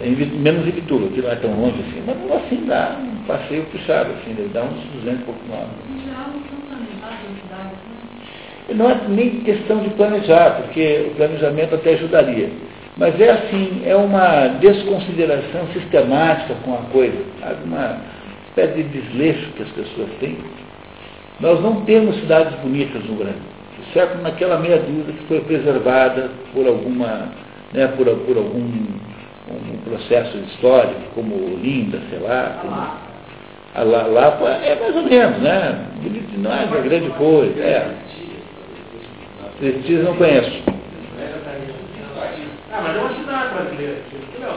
Menos 0.00 0.66
Ibituba, 0.66 1.08
que 1.08 1.20
não 1.20 1.30
é 1.30 1.36
tão 1.36 1.52
longe 1.60 1.76
assim, 1.80 2.02
mas 2.06 2.42
assim 2.42 2.64
dá 2.66 2.96
um 2.98 3.24
passeio 3.26 3.64
puxado, 3.64 4.10
assim, 4.12 4.32
deve 4.32 4.48
dar 4.48 4.64
uns 4.64 4.82
200 4.94 5.20
e 5.20 5.24
pouco 5.24 5.40
quilômetros. 5.40 5.76
Não 8.74 8.90
é 8.90 9.00
nem 9.08 9.40
questão 9.40 9.80
de 9.80 9.90
planejar, 9.90 10.62
porque 10.62 11.08
o 11.10 11.14
planejamento 11.16 11.74
até 11.74 11.94
ajudaria. 11.94 12.48
Mas 12.96 13.20
é 13.20 13.30
assim, 13.30 13.82
é 13.84 13.94
uma 13.94 14.48
desconsideração 14.60 15.66
sistemática 15.74 16.54
com 16.64 16.74
a 16.74 16.82
coisa, 16.92 17.18
uma 17.64 18.00
espécie 18.48 18.82
de 18.82 19.00
desleixo 19.00 19.52
que 19.52 19.62
as 19.62 19.70
pessoas 19.70 20.08
têm. 20.20 20.38
Nós 21.40 21.60
não 21.62 21.82
temos 21.82 22.16
cidades 22.20 22.58
bonitas 22.60 23.04
no 23.04 23.16
Brasil, 23.16 23.40
exceto 23.88 24.18
naquela 24.22 24.58
meia 24.58 24.78
dúzia 24.78 25.12
que 25.12 25.24
foi 25.26 25.40
preservada 25.40 26.30
por 26.52 26.66
alguma, 26.66 27.28
né, 27.72 27.86
por, 27.96 28.06
por 28.06 28.36
algum 28.36 28.70
um 29.54 29.76
processo 29.84 30.36
histórico, 30.38 31.00
como 31.14 31.34
Olinda, 31.34 32.00
sei 32.10 32.18
lá, 32.20 32.58
como 32.60 32.74
a 33.74 33.82
Lapa 33.82 34.48
é 34.48 34.78
mais 34.80 34.96
ou 34.96 35.02
menos, 35.02 35.38
né? 35.38 35.86
Não 36.38 36.52
é 36.52 36.64
uma 36.64 36.80
grande 36.80 37.10
coisa. 37.10 37.60
É. 37.60 37.94
Prestígio 39.58 40.04
não 40.04 40.16
conheço. 40.16 40.62
Ah, 42.72 42.82
mas 42.82 42.96
é 42.96 43.00
uma 43.00 43.14
cidade 43.14 43.54
brasileira, 43.54 43.92
aqui, 43.98 44.16
não 44.40 44.48
é 44.48 44.52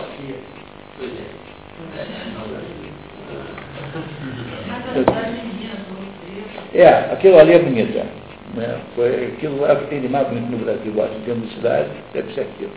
Pois 0.98 1.12
é. 1.12 1.44
É, 6.74 6.88
aquilo 7.12 7.40
ali 7.40 7.54
é 7.54 7.60
bonito, 7.60 7.98
é. 7.98 8.06
Né? 8.56 8.80
Foi, 8.96 9.26
aquilo 9.26 9.66
é 9.66 9.74
o 9.74 9.78
que 9.78 9.88
tem 9.88 10.02
de 10.02 10.10
mais 10.10 10.28
bonito 10.28 10.52
no 10.52 10.58
Brasil, 10.60 11.04
acho, 11.04 11.14
em 11.14 11.22
termos 11.22 11.50
de 11.50 11.56
cidade, 11.56 11.90
deve 12.14 12.34
ser 12.34 12.42
aquilo. 12.42 12.72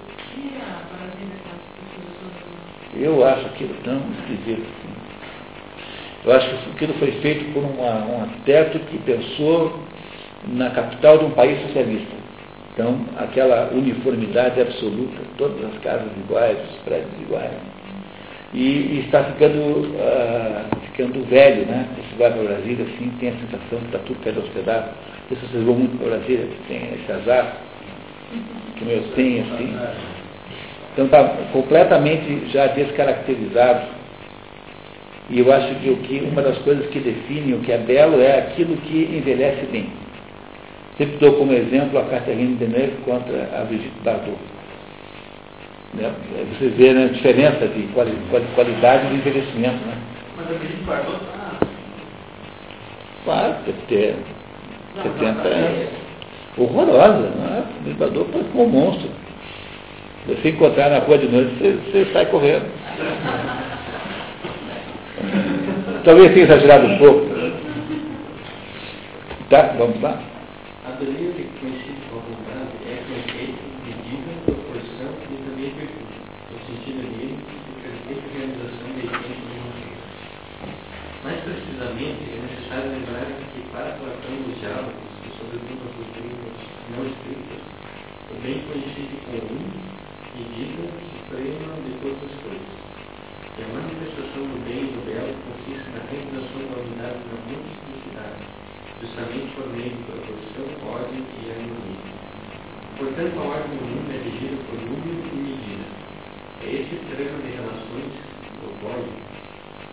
Eu 3.01 3.25
acho 3.27 3.47
aquilo 3.47 3.75
tão 3.85 4.01
esquisito. 4.19 4.63
Assim. 4.63 5.07
Eu 6.25 6.33
acho 6.33 6.49
que 6.49 6.71
aquilo 6.71 6.95
foi 6.95 7.13
feito 7.21 7.53
por 7.53 7.63
uma, 7.63 8.05
um 8.05 8.23
arquiteto 8.23 8.79
que 8.81 8.99
pensou 8.99 9.81
na 10.49 10.71
capital 10.71 11.19
de 11.19 11.25
um 11.27 11.31
país 11.31 11.61
socialista. 11.63 12.17
Então, 12.73 12.99
aquela 13.17 13.71
uniformidade 13.73 14.61
absoluta, 14.61 15.19
todas 15.39 15.65
as 15.65 15.79
casas 15.83 16.11
iguais, 16.19 16.59
os 16.71 16.77
prédios 16.83 17.13
iguais. 17.23 17.53
E, 18.53 18.59
e 18.59 19.03
está 19.07 19.25
ficando, 19.25 19.95
uh, 19.95 20.81
ficando 20.87 21.27
velho, 21.27 21.65
né? 21.67 21.89
Você 21.97 22.17
vai 22.19 22.33
para 22.33 22.43
Brasília, 22.43 22.85
assim, 22.85 23.11
tem 23.19 23.31
a 23.31 23.33
sensação 23.33 23.79
que 23.79 23.87
está 23.87 23.99
tudo 24.01 24.23
caindo 24.23 24.41
aos 24.41 24.49
pedaços. 24.51 24.91
Se 25.29 25.35
vocês 25.37 25.65
vão 25.65 25.75
muito 25.75 25.99
para 25.99 26.17
Brasília, 26.17 26.49
tem 26.69 26.77
esse 26.77 27.13
azar, 27.13 27.57
que 28.77 28.85
eu 28.85 29.03
tenho, 29.15 29.43
assim. 29.43 29.75
Então 30.97 31.05
está 31.05 31.25
completamente 31.53 32.49
já 32.51 32.69
descaracterizado. 32.69 33.83
E 35.29 35.41
eu 35.41 35.53
acho 35.53 35.75
que, 35.75 35.91
o 35.91 35.97
que 35.99 36.21
uma 36.21 36.41
das 36.41 36.57
coisas 36.59 36.87
que 36.87 36.99
define 36.99 37.53
o 37.53 37.59
que 37.59 37.71
é 37.71 37.77
belo 37.77 38.19
é 38.19 38.39
aquilo 38.39 38.79
que 38.79 39.03
envelhece 39.13 39.67
bem. 39.67 39.91
Sempre 40.97 41.19
dou 41.19 41.35
como 41.35 41.53
exemplo 41.53 41.99
a 41.99 42.05
Catherine 42.05 42.55
Deneuve 42.55 42.97
contra 43.05 43.47
a 43.61 43.65
Brigitte 43.65 44.01
Bardot. 44.03 44.39
Né? 45.93 46.11
Você 46.59 46.69
vê 46.69 46.95
né, 46.95 47.05
a 47.05 47.09
diferença 47.09 47.69
de 47.69 47.83
quali, 47.93 48.17
qualidade 48.55 49.09
de 49.09 49.17
envelhecimento. 49.17 49.85
Né? 49.85 49.99
Mas 50.39 50.47
a 50.47 50.59
Brigitte 50.59 50.83
Bardot 50.85 51.17
está... 51.17 51.67
Claro, 53.25 53.55
deve 53.67 53.83
ter 53.89 54.15
70 55.03 55.47
anos. 55.47 55.89
Horrorosa. 56.57 57.29
Né? 57.29 57.65
A 57.67 57.83
Brigitte 57.83 57.99
Bardot 57.99 58.33
foi 58.33 58.45
como 58.45 58.65
um 58.65 58.69
monstro. 58.69 59.26
Você 60.27 60.49
encontrar 60.51 60.91
na 60.91 60.99
rua 60.99 61.19
de 61.19 61.29
noite, 61.29 61.55
você, 61.55 61.73
você 61.73 62.13
sai 62.13 62.27
correndo. 62.27 62.67
Talvez 66.05 66.33
tenha 66.33 66.45
exagerado 66.47 66.87
um 66.87 66.99
pouco. 66.99 67.27
Tá, 69.51 69.75
vamos 69.79 70.01
lá. 70.03 70.19
A 70.87 70.91
beleza 70.99 71.39
conhecida 71.61 72.03
como 72.11 72.23
vontade 72.27 72.75
é 72.83 72.99
conceito, 73.07 73.63
medida, 73.87 74.31
proporção 74.43 75.15
e 75.31 75.39
também 75.47 75.71
virtude, 75.71 76.19
no 76.51 76.59
sentido 76.67 77.03
livre 77.07 77.47
de 77.47 77.71
perfeita 77.79 78.27
realização 78.35 78.91
da 78.91 79.03
essência 79.07 79.39
de 79.39 79.55
uma. 79.55 79.87
Mais 81.23 81.39
precisamente, 81.47 82.23
é 82.27 82.43
necessário 82.43 82.91
lembrar 82.91 83.27
que 83.51 83.63
para 83.71 83.99
Platão 83.99 84.35
os 84.47 84.59
diálogos, 84.59 85.11
e 85.23 85.31
sobretudo 85.39 85.79
as 85.87 85.95
doutrinas 85.95 86.59
não 86.91 87.03
escritas, 87.07 87.63
o 88.31 88.35
bem 88.43 88.63
conhecido 88.67 89.15
comum, 89.27 89.63
medida, 90.35 90.87
suprema 90.91 91.71
de 91.83 91.91
todas 92.03 92.31
as 92.31 92.35
coisas. 92.43 92.75
E 93.57 93.63
a 93.65 93.69
manifestação 93.73 94.43
do 94.45 94.59
bem 94.69 94.85
e 94.85 94.93
do 94.93 95.01
belo 95.09 95.33
consiste 95.49 95.89
na 95.97 96.05
realização 96.13 96.61
da 96.69 96.77
unidade 96.77 97.21
na 97.25 97.37
multiplicidade 97.49 98.57
justamente 99.01 99.53
por 99.55 99.69
meio 99.77 99.91
de 99.93 100.03
proporção, 100.09 100.67
ordem 100.89 101.21
e 101.21 101.51
harmonia. 101.53 102.17
Portanto, 102.97 103.37
a 103.37 103.45
ordem 103.45 103.77
do 103.77 103.85
mundo 103.85 104.09
é 104.09 104.19
regida 104.25 104.57
por 104.65 104.79
número 104.81 105.21
e 105.21 105.37
medida. 105.37 105.87
É 106.65 106.69
esse 106.81 106.97
trama 107.13 107.37
de 107.45 107.51
relações, 107.61 108.13
o 108.65 108.73
bode, 108.81 109.13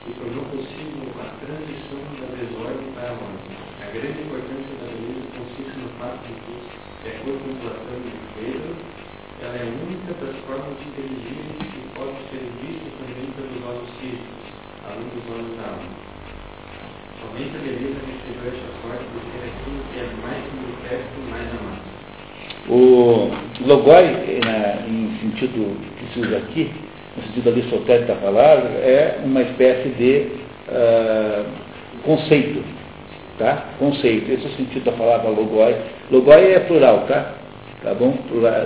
que 0.07 0.11
tornou 0.16 0.45
possível 0.55 1.11
a 1.20 1.36
transição 1.43 1.99
da 2.16 2.32
desordem 2.32 2.88
para 2.95 3.11
a 3.11 3.20
ordem. 3.20 3.59
A 3.84 3.88
grande 3.91 4.24
importância 4.24 4.72
da 4.80 4.88
beleza 4.88 5.28
consiste 5.36 5.76
no 5.84 5.89
fato 5.99 6.24
de 6.24 6.34
que, 6.47 6.55
de 7.03 7.07
acordo 7.11 7.43
com 7.43 7.59
Platão 7.59 7.99
e 8.07 8.16
Pedro, 8.39 8.72
ela 9.43 9.57
é 9.59 9.68
única 9.68 10.16
das 10.24 10.36
formas 10.47 10.80
inteligíveis 10.80 11.59
que 11.59 11.82
pode 11.91 12.16
ser 12.32 12.47
vista 12.64 12.88
também 13.03 13.22
olhos 14.04 14.10
físicos, 14.10 14.43
além 14.86 15.08
dos 15.16 15.24
olhos 15.34 15.58
da. 15.58 15.80
Somente 17.22 17.56
a 17.56 17.60
beleza 17.60 17.99
recebeu 18.06 18.51
essa 18.51 18.70
sorte 18.82 19.06
de 19.14 19.20
ser 19.32 19.41
aquilo 19.47 19.80
que 19.91 19.99
é 19.99 20.06
mais 20.22 20.43
manifesto 20.54 21.14
e 21.18 21.32
mais 21.32 21.47
amado. 21.60 21.93
O 22.70 23.32
logoi, 23.66 24.06
em 24.88 25.20
sentido 25.20 25.78
que 25.97 26.14
se 26.14 26.20
usa 26.20 26.38
aqui, 26.38 26.72
no 27.16 27.24
sentido 27.24 27.49
aristotélico 27.49 28.08
da 28.08 28.16
palavra, 28.16 28.70
é 28.70 29.22
uma 29.24 29.41
espécie 29.41 29.89
de 29.89 30.28
uh, 30.70 31.45
conceito. 32.04 32.64
Tá? 33.39 33.66
Conceito. 33.80 34.32
Esse 34.32 34.45
é 34.45 34.49
o 34.49 34.56
sentido 34.56 34.84
da 34.86 34.91
palavra 34.91 35.30
logoi. 35.30 35.76
Logoi 36.12 36.54
é 36.54 36.60
plural, 36.60 37.06
tá? 37.08 37.34
Tá 37.84 37.93
bom? 37.93 38.12
Plural. 38.30 38.66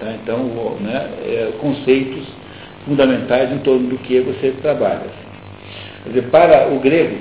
Tá? 0.00 0.14
Então, 0.22 0.38
né, 0.80 1.08
é, 1.24 1.52
conceitos 1.60 2.26
fundamentais 2.86 3.52
em 3.52 3.58
torno 3.58 3.88
do 3.88 3.98
que 3.98 4.20
você 4.20 4.52
trabalha. 4.62 5.02
Quer 6.04 6.08
dizer, 6.08 6.30
para 6.30 6.68
o 6.68 6.78
grego, 6.78 7.16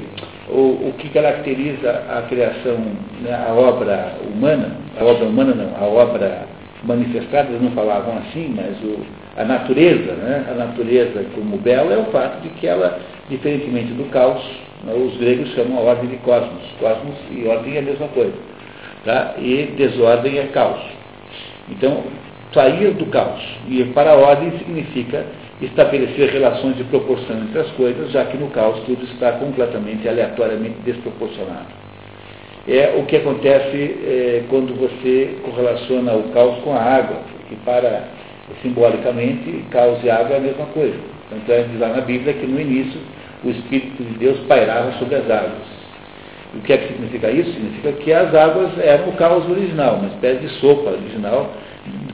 o, 0.48 0.90
o 0.90 0.94
que 0.98 1.10
caracteriza 1.10 2.04
a 2.08 2.22
criação, 2.30 2.78
né, 3.22 3.34
a 3.34 3.52
obra 3.52 4.14
humana, 4.24 4.78
a 4.98 5.04
obra 5.04 5.26
humana 5.26 5.56
não, 5.56 5.76
a 5.76 5.90
obra 5.90 6.48
manifestada, 6.84 7.50
eles 7.50 7.64
não 7.64 7.72
falavam 7.72 8.18
assim, 8.20 8.54
mas 8.56 8.78
o, 8.84 9.00
a 9.36 9.44
natureza, 9.44 10.14
né, 10.14 10.46
a 10.52 10.54
natureza 10.54 11.26
como 11.34 11.58
bela 11.58 11.94
é 11.94 11.98
o 11.98 12.06
fato 12.12 12.42
de 12.44 12.50
que 12.50 12.68
ela, 12.68 13.00
diferentemente 13.28 13.92
do 13.94 14.06
caos, 14.12 14.44
né, 14.84 14.94
os 14.94 15.18
gregos 15.18 15.50
chamam 15.56 15.80
a 15.80 15.82
ordem 15.82 16.10
de 16.10 16.18
cosmos. 16.18 16.64
Cosmos 16.80 17.16
e 17.32 17.48
ordem 17.48 17.76
é 17.76 17.80
a 17.80 17.82
mesma 17.82 18.08
coisa. 18.10 18.36
Tá? 19.04 19.34
E 19.40 19.74
desordem 19.78 20.38
é 20.38 20.44
caos. 20.48 20.82
Então, 21.70 22.04
sair 22.54 22.92
do 22.92 23.06
caos 23.08 23.44
e 23.68 23.84
para 23.86 24.12
a 24.12 24.16
ordem 24.16 24.52
significa 24.60 25.26
estabelecer 25.62 26.32
relações 26.32 26.76
de 26.76 26.84
proporção 26.86 27.38
entre 27.38 27.60
as 27.60 27.72
coisas, 27.72 28.12
já 28.12 28.26
que 28.26 28.38
no 28.38 28.48
caos 28.50 28.80
tudo 28.86 29.04
está 29.06 29.34
completamente 29.34 30.08
aleatoriamente 30.08 30.76
desproporcionado. 30.84 31.68
É 32.68 32.96
o 32.98 33.06
que 33.06 33.18
acontece 33.18 33.78
é, 33.78 34.44
quando 34.50 34.76
você 34.76 35.38
correlaciona 35.44 36.14
o 36.14 36.24
caos 36.34 36.58
com 36.64 36.74
a 36.74 36.82
água, 36.82 37.18
que 37.48 37.56
para 37.58 38.10
simbolicamente 38.62 39.64
caos 39.72 40.04
e 40.04 40.10
água 40.10 40.36
é 40.36 40.38
a 40.38 40.42
mesma 40.42 40.66
coisa. 40.68 40.98
Tanto 41.30 41.52
é 41.52 41.64
diz 41.64 41.80
lá 41.80 41.90
na 41.90 42.02
Bíblia 42.02 42.34
que 42.34 42.46
no 42.46 42.60
início 42.60 43.00
o 43.44 43.50
Espírito 43.50 44.04
de 44.04 44.18
Deus 44.18 44.40
pairava 44.48 44.92
sobre 44.94 45.16
as 45.16 45.30
águas. 45.30 45.76
O 46.56 46.60
que 46.62 46.74
é 46.74 46.78
que 46.78 46.88
significa 46.88 47.30
isso? 47.30 47.52
Significa 47.52 47.92
que 47.94 48.14
as 48.14 48.34
águas 48.34 48.72
eram 48.80 49.10
o 49.10 49.14
caos 49.14 49.48
original, 49.50 49.96
uma 49.96 50.08
espécie 50.08 50.40
de 50.40 50.50
sopa 50.60 50.92
original 50.92 51.52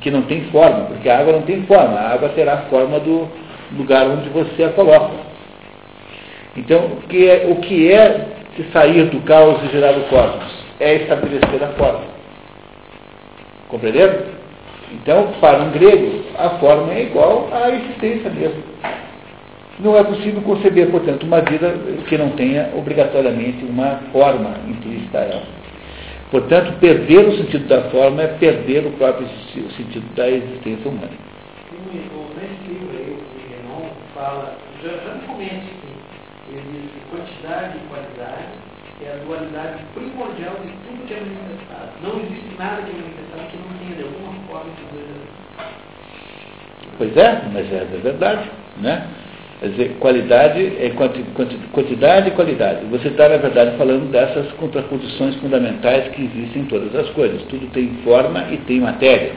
que 0.02 0.12
não 0.12 0.24
tem 0.24 0.45
forma, 0.45 0.86
porque 0.86 1.08
a 1.08 1.20
água 1.20 1.34
não 1.34 1.43
tem 1.43 1.62
forma, 1.64 1.97
a 1.97 2.14
água 2.14 2.30
terá 2.30 2.54
a 2.54 2.62
forma 2.64 2.99
do 2.99 3.28
lugar 3.78 4.08
onde 4.08 4.30
você 4.30 4.64
a 4.64 4.70
coloca. 4.70 5.14
Então, 6.58 6.86
o 6.86 7.08
que 7.08 7.30
é, 7.30 7.47
o 7.49 7.56
que 7.58 7.91
é 7.91 8.28
sair 8.74 9.06
do 9.06 9.22
caos 9.22 9.64
e 9.64 9.68
gerar 9.70 9.97
o 9.97 10.04
cosmos? 10.04 10.52
É 10.80 10.95
estabelecer 10.95 11.64
a 11.64 11.68
forma. 11.78 12.02
Compreenderam? 13.70 14.41
Então, 14.91 15.30
para 15.39 15.60
um 15.60 15.72
grego, 15.72 16.26
a 16.38 16.49
forma 16.52 16.93
é 16.93 17.04
igual 17.04 17.47
à 17.54 17.70
existência 17.70 18.30
mesmo. 18.30 18.62
Não 19.80 19.97
é 19.97 20.04
possível 20.04 20.41
conceber, 20.41 20.89
portanto, 20.91 21.24
uma 21.24 21.41
vida 21.41 21.74
que 22.08 22.18
não 22.18 22.32
tenha 22.32 22.70
obrigatoriamente 22.76 23.64
uma 23.64 24.02
forma 24.12 24.56
implícita 24.68 25.20
a 25.20 25.22
ela. 25.22 25.61
Portanto, 26.32 26.79
perder 26.79 27.27
o 27.27 27.38
sentido 27.38 27.67
da 27.67 27.84
forma 27.91 28.21
é 28.21 28.27
perder 28.39 28.88
o 28.88 28.91
próprio 28.91 29.27
sentido 29.75 30.15
da 30.15 30.29
existência 30.29 30.89
humana. 30.89 31.11
Nesse 31.11 32.71
livro 32.71 32.97
aí, 32.97 33.11
o 33.11 33.23
Renan 33.51 33.91
fala, 34.15 34.55
já, 34.82 34.91
já 34.91 35.13
no 35.15 35.27
começo, 35.27 35.67
ele 36.49 36.63
diz 36.71 36.91
que 36.91 36.99
quantidade 37.11 37.77
e 37.77 37.88
qualidade 37.89 38.47
é 39.03 39.11
a 39.11 39.25
dualidade 39.25 39.84
primordial 39.93 40.55
de 40.63 40.71
tudo 40.88 41.05
que 41.05 41.13
é 41.13 41.19
manifestado. 41.19 41.91
Não 42.01 42.19
existe 42.21 42.57
nada 42.57 42.82
que 42.82 42.91
é 42.91 42.93
manifestado 42.93 43.43
que 43.51 43.57
não 43.57 43.77
tenha 43.79 43.95
de 43.95 44.03
alguma 44.03 44.34
forma 44.47 44.71
de 44.71 44.84
dois 44.95 45.11
Pois 46.97 47.17
é, 47.17 47.41
mas 47.51 47.71
é, 47.73 47.77
é 47.77 47.99
verdade, 48.01 48.49
né? 48.77 49.05
Quer 49.62 49.70
dizer, 49.70 49.97
qualidade 49.99 50.59
é 50.59 50.91
quantidade 51.72 52.30
e 52.30 52.32
qualidade. 52.32 52.84
Você 52.86 53.09
está, 53.09 53.30
na 53.30 53.38
verdade, 53.38 53.78
falando 53.78 54.12
dessas 54.12 54.51
contraposições 54.53 55.36
fundamentais 55.36 56.07
que 56.16 56.24
existem 56.24 56.64
em 56.64 56.66
todas 56.66 56.95
as 56.95 57.07
coisas. 57.12 57.43
Tudo 57.43 57.68
tem 57.68 57.89
forma 58.03 58.43
e 58.49 58.57
tem 58.57 58.80
matéria. 58.80 59.34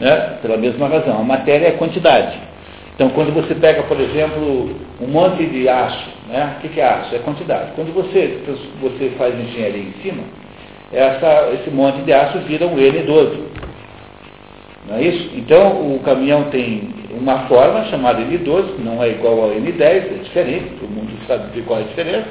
Né? 0.00 0.38
Pela 0.42 0.56
mesma 0.56 0.88
razão. 0.88 1.20
A 1.20 1.22
matéria 1.22 1.68
é 1.68 1.70
quantidade. 1.70 2.36
Então, 2.96 3.08
quando 3.10 3.32
você 3.32 3.54
pega, 3.54 3.84
por 3.84 4.00
exemplo, 4.00 4.74
um 5.00 5.06
monte 5.06 5.46
de 5.46 5.68
aço, 5.68 6.10
né? 6.28 6.56
o 6.58 6.68
que 6.68 6.80
é 6.80 6.84
aço? 6.84 7.14
É 7.14 7.20
quantidade. 7.20 7.70
Quando 7.76 7.94
você, 7.94 8.40
você 8.80 9.12
faz 9.16 9.32
engenharia 9.38 9.80
em 9.80 9.92
cima, 10.02 10.24
essa, 10.92 11.52
esse 11.52 11.70
monte 11.70 12.00
de 12.02 12.12
aço 12.12 12.40
vira 12.40 12.66
um 12.66 12.74
N12. 12.74 13.38
Não 14.88 14.96
é 14.96 15.02
isso? 15.02 15.30
Então, 15.36 15.94
o 15.94 16.00
caminhão 16.00 16.44
tem 16.50 16.95
uma 17.18 17.46
forma 17.48 17.84
chamada 17.86 18.20
N12, 18.22 18.78
não 18.78 19.02
é 19.02 19.10
igual 19.10 19.42
ao 19.42 19.50
N10, 19.50 19.80
é 19.80 20.20
diferente, 20.22 20.70
todo 20.80 20.90
mundo 20.90 21.12
sabe 21.26 21.52
de 21.52 21.62
qual 21.62 21.80
é 21.80 21.82
a 21.82 21.86
diferença, 21.86 22.26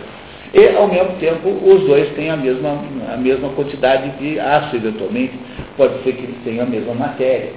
e, 0.53 0.69
ao 0.69 0.87
mesmo 0.87 1.17
tempo, 1.19 1.49
os 1.49 1.81
dois 1.85 2.09
têm 2.15 2.29
a 2.29 2.37
mesma, 2.37 2.79
a 3.13 3.17
mesma 3.17 3.49
quantidade 3.49 4.09
de 4.19 4.39
ácido, 4.39 4.87
eventualmente, 4.87 5.33
pode 5.75 6.01
ser 6.03 6.13
que 6.13 6.23
eles 6.23 6.37
tenham 6.45 6.65
a 6.65 6.69
mesma 6.69 6.93
matéria. 6.93 7.49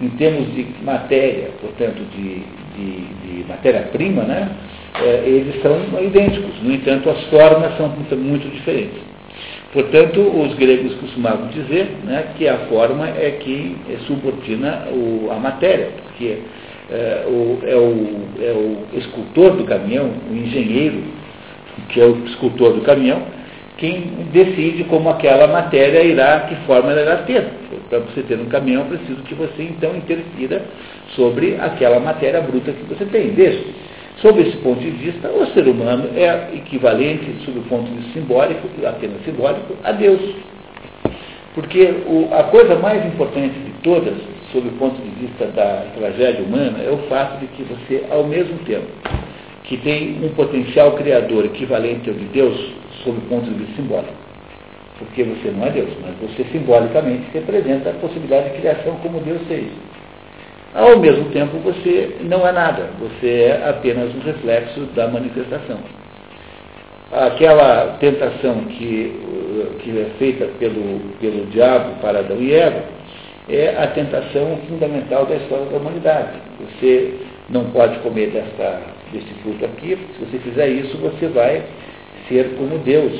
Em 0.00 0.08
termos 0.10 0.54
de 0.54 0.64
matéria, 0.82 1.50
portanto, 1.60 2.00
de, 2.14 2.42
de, 2.76 3.00
de 3.26 3.44
matéria-prima, 3.48 4.22
né, 4.22 4.48
é, 5.02 5.24
eles 5.26 5.60
são 5.62 5.76
idênticos. 6.00 6.62
No 6.62 6.72
entanto, 6.72 7.10
as 7.10 7.24
formas 7.24 7.76
são 7.76 7.88
muito, 7.88 8.16
muito 8.16 8.48
diferentes. 8.48 9.02
Portanto, 9.72 10.20
os 10.20 10.54
gregos 10.54 10.94
costumavam 10.94 11.48
dizer 11.48 11.88
né, 12.04 12.26
que 12.36 12.46
a 12.46 12.58
forma 12.68 13.08
é 13.08 13.32
que 13.40 13.76
subordina 14.06 14.86
o, 14.92 15.28
a 15.32 15.40
matéria, 15.40 15.88
porque 16.04 16.38
é, 16.90 17.24
o, 17.26 17.58
é, 17.62 17.74
o, 17.74 18.42
é 18.42 18.52
o 18.52 18.98
escultor 18.98 19.56
do 19.56 19.64
caminhão, 19.64 20.10
o 20.30 20.34
engenheiro, 20.34 21.02
que 21.88 22.00
é 22.00 22.04
o 22.04 22.24
escultor 22.26 22.74
do 22.74 22.82
caminhão, 22.82 23.22
quem 23.76 24.28
decide 24.32 24.84
como 24.84 25.08
aquela 25.08 25.48
matéria 25.48 26.02
irá, 26.04 26.40
que 26.48 26.54
forma 26.66 26.92
ela 26.92 27.02
irá 27.02 27.16
ter. 27.18 27.44
Para 27.90 27.98
você 28.00 28.22
ter 28.22 28.38
um 28.38 28.46
caminhão, 28.46 28.86
preciso 28.86 29.20
que 29.22 29.34
você 29.34 29.62
então 29.62 29.96
interfira 29.96 30.62
sobre 31.16 31.56
aquela 31.60 31.98
matéria 31.98 32.40
bruta 32.40 32.72
que 32.72 32.84
você 32.84 33.04
tem. 33.06 33.30
Veja, 33.30 33.64
sob 34.18 34.40
esse 34.40 34.56
ponto 34.58 34.80
de 34.80 34.90
vista, 34.90 35.28
o 35.28 35.46
ser 35.48 35.66
humano 35.66 36.08
é 36.14 36.54
equivalente, 36.54 37.44
sob 37.44 37.58
o 37.58 37.62
ponto 37.62 37.90
de 37.90 37.96
vista 37.96 38.12
simbólico, 38.20 38.68
apenas 38.86 39.24
simbólico, 39.24 39.74
a 39.82 39.90
Deus. 39.90 40.20
Porque 41.54 41.94
o, 42.06 42.28
a 42.32 42.44
coisa 42.44 42.76
mais 42.76 43.04
importante 43.04 43.54
de 43.58 43.72
todas, 43.82 44.14
sob 44.54 44.68
o 44.68 44.72
ponto 44.72 45.02
de 45.02 45.08
vista 45.26 45.46
da 45.46 45.84
tragédia 45.98 46.44
humana, 46.44 46.78
é 46.78 46.88
o 46.88 47.08
fato 47.08 47.40
de 47.40 47.48
que 47.48 47.64
você, 47.64 48.04
ao 48.08 48.22
mesmo 48.22 48.56
tempo 48.58 48.86
que 49.64 49.78
tem 49.78 50.18
um 50.22 50.28
potencial 50.34 50.92
criador 50.92 51.46
equivalente 51.46 52.08
ao 52.08 52.14
de 52.14 52.26
Deus, 52.26 52.56
sob 53.02 53.18
o 53.18 53.22
ponto 53.22 53.50
de 53.50 53.54
vista 53.54 53.74
simbólico. 53.76 54.12
Porque 54.98 55.24
você 55.24 55.50
não 55.50 55.66
é 55.66 55.70
Deus, 55.70 55.90
mas 56.02 56.14
você 56.20 56.44
simbolicamente 56.52 57.24
representa 57.32 57.90
a 57.90 57.94
possibilidade 57.94 58.50
de 58.50 58.60
criação 58.60 58.94
como 59.02 59.20
Deus 59.20 59.40
fez. 59.48 59.66
Ao 60.74 60.98
mesmo 60.98 61.30
tempo, 61.30 61.56
você 61.58 62.16
não 62.20 62.46
é 62.46 62.52
nada, 62.52 62.90
você 63.00 63.26
é 63.26 63.68
apenas 63.68 64.14
um 64.14 64.20
reflexo 64.20 64.80
da 64.94 65.08
manifestação. 65.08 65.78
Aquela 67.10 67.96
tentação 68.00 68.64
que, 68.64 69.18
que 69.82 69.90
é 69.98 70.10
feita 70.18 70.46
pelo, 70.58 71.00
pelo 71.20 71.46
diabo 71.46 72.00
para 72.00 72.18
Adão 72.18 72.38
e 72.38 72.52
Eva 72.52 72.82
é 73.48 73.76
a 73.76 73.86
tentação 73.88 74.58
fundamental 74.68 75.26
da 75.26 75.36
história 75.36 75.66
da 75.66 75.76
humanidade. 75.76 76.38
Você 76.60 77.14
não 77.50 77.64
pode 77.70 77.98
comer 77.98 78.30
desta, 78.30 78.80
deste 79.12 79.34
fruto 79.42 79.64
aqui, 79.64 79.98
se 80.14 80.24
você 80.24 80.38
fizer 80.38 80.68
isso, 80.68 80.96
você 80.98 81.26
vai 81.28 81.62
ser 82.28 82.54
como 82.56 82.78
Deus. 82.78 83.12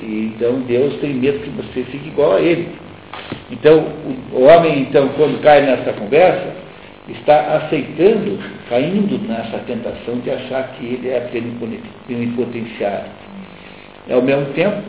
E, 0.00 0.32
então 0.34 0.60
Deus 0.60 0.94
tem 1.00 1.14
medo 1.14 1.40
que 1.40 1.50
você 1.50 1.82
fique 1.84 2.08
igual 2.08 2.34
a 2.34 2.40
Ele. 2.40 2.68
Então, 3.50 3.84
o 4.32 4.44
homem, 4.44 4.80
então, 4.80 5.08
quando 5.16 5.42
cai 5.42 5.62
nessa 5.62 5.92
conversa, 5.92 6.54
está 7.08 7.56
aceitando, 7.56 8.38
caindo 8.68 9.18
nessa 9.26 9.58
tentação 9.66 10.18
de 10.20 10.30
achar 10.30 10.68
que 10.74 10.86
ele 10.86 11.08
é 11.08 11.28
plenipotenciário. 12.06 13.10
E, 14.08 14.12
ao 14.12 14.22
mesmo 14.22 14.46
tempo, 14.54 14.80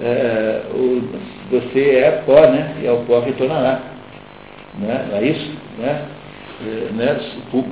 é, 0.00 0.62
o, 0.72 1.02
você 1.50 1.96
é 1.96 2.22
pó, 2.24 2.42
né? 2.42 2.76
E 2.82 2.86
ao 2.86 2.98
pó 2.98 3.20
retornará. 3.20 3.95
Né? 4.78 5.06
Não 5.10 5.18
é 5.18 5.24
isso? 5.24 5.50
Né? 5.78 6.02
É, 6.62 6.92
né? 6.92 7.20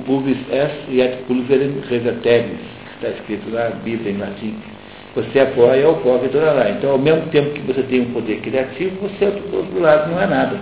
Pubis 0.05 0.37
est 0.51 0.73
et 0.89 1.23
pulverem 1.27 1.81
reverteris, 1.89 2.59
está 2.95 3.09
escrito 3.09 3.49
na 3.49 3.69
Bíblia 3.83 4.11
em 4.11 4.17
latim. 4.17 4.55
Você 5.15 5.39
apoia 5.39 5.81
é 5.81 5.87
o 5.87 5.95
pobre 5.95 6.27
toda 6.29 6.51
lá. 6.51 6.69
Então, 6.69 6.91
ao 6.91 6.99
mesmo 6.99 7.25
tempo 7.27 7.51
que 7.51 7.61
você 7.61 7.81
tem 7.83 8.01
um 8.01 8.11
poder 8.11 8.41
criativo, 8.41 8.97
você, 9.01 9.25
do 9.27 9.57
outro 9.57 9.79
lado, 9.79 10.11
não 10.11 10.21
é 10.21 10.27
nada. 10.27 10.59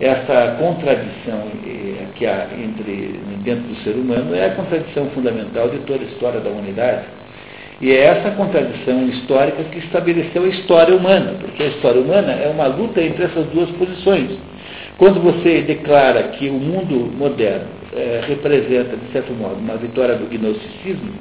Essa 0.00 0.56
contradição 0.58 1.48
eh, 1.66 2.06
que 2.14 2.26
há 2.26 2.48
entre, 2.58 3.20
dentro 3.44 3.64
do 3.64 3.76
ser 3.82 3.90
humano 3.90 4.34
é 4.34 4.46
a 4.46 4.50
contradição 4.50 5.06
fundamental 5.10 5.68
de 5.68 5.78
toda 5.80 6.00
a 6.02 6.06
história 6.06 6.40
da 6.40 6.48
humanidade. 6.48 7.04
E 7.80 7.92
é 7.92 8.04
essa 8.04 8.30
contradição 8.30 9.06
histórica 9.06 9.62
que 9.64 9.78
estabeleceu 9.80 10.44
a 10.44 10.48
história 10.48 10.96
humana, 10.96 11.34
porque 11.38 11.62
a 11.62 11.66
história 11.66 12.00
humana 12.00 12.32
é 12.32 12.48
uma 12.48 12.66
luta 12.66 13.02
entre 13.02 13.24
essas 13.24 13.46
duas 13.48 13.68
posições. 13.72 14.30
Quando 14.98 15.20
você 15.20 15.62
declara 15.62 16.22
que 16.24 16.48
o 16.48 16.54
mundo 16.54 17.12
moderno 17.16 17.66
é, 17.94 18.22
representa, 18.26 18.96
de 18.96 19.12
certo 19.12 19.32
modo, 19.32 19.56
uma 19.56 19.76
vitória 19.76 20.16
do 20.16 20.26
gnosticismo, 20.26 21.12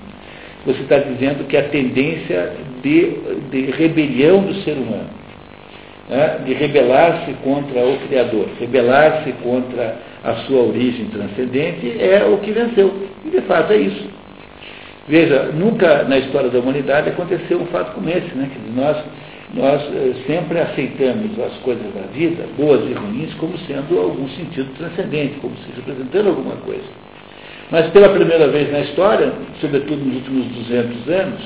você 0.66 0.82
está 0.82 0.98
dizendo 0.98 1.46
que 1.48 1.56
a 1.56 1.64
tendência 1.64 2.54
de, 2.82 3.12
de 3.52 3.72
rebelião 3.72 4.42
do 4.42 4.54
ser 4.64 4.74
humano, 4.74 5.10
né, 6.10 6.40
de 6.46 6.54
rebelar-se 6.54 7.34
contra 7.44 7.86
o 7.86 7.98
Criador, 8.08 8.48
rebelar-se 8.60 9.32
contra 9.44 9.98
a 10.24 10.34
sua 10.48 10.64
origem 10.64 11.06
transcendente, 11.08 11.96
é 12.00 12.24
o 12.24 12.38
que 12.38 12.52
venceu. 12.52 12.94
E 13.26 13.30
de 13.30 13.42
fato 13.42 13.74
é 13.74 13.78
isso. 13.78 14.10
Veja, 15.08 15.52
nunca 15.54 16.04
na 16.04 16.18
história 16.18 16.50
da 16.50 16.60
humanidade 16.60 17.10
aconteceu 17.10 17.60
um 17.60 17.66
fato 17.68 17.94
como 17.94 18.10
esse, 18.10 18.36
né? 18.36 18.50
Que 18.52 18.72
nós, 18.72 18.98
nós 19.56 19.82
eh, 19.82 20.14
sempre 20.28 20.60
aceitamos 20.60 21.40
as 21.40 21.54
coisas 21.60 21.86
da 21.94 22.02
vida, 22.14 22.46
boas 22.58 22.82
e 22.90 22.94
ruins, 22.94 23.34
como 23.36 23.58
sendo 23.60 23.98
algum 23.98 24.28
sentido 24.30 24.70
transcendente, 24.78 25.40
como 25.40 25.56
se 25.56 25.72
representando 25.78 26.28
alguma 26.28 26.58
coisa. 26.58 26.84
Mas 27.72 27.88
pela 27.92 28.10
primeira 28.10 28.50
vez 28.50 28.70
na 28.70 28.82
história, 28.82 29.32
sobretudo 29.62 30.04
nos 30.04 30.16
últimos 30.16 30.46
200 30.68 31.10
anos, 31.10 31.42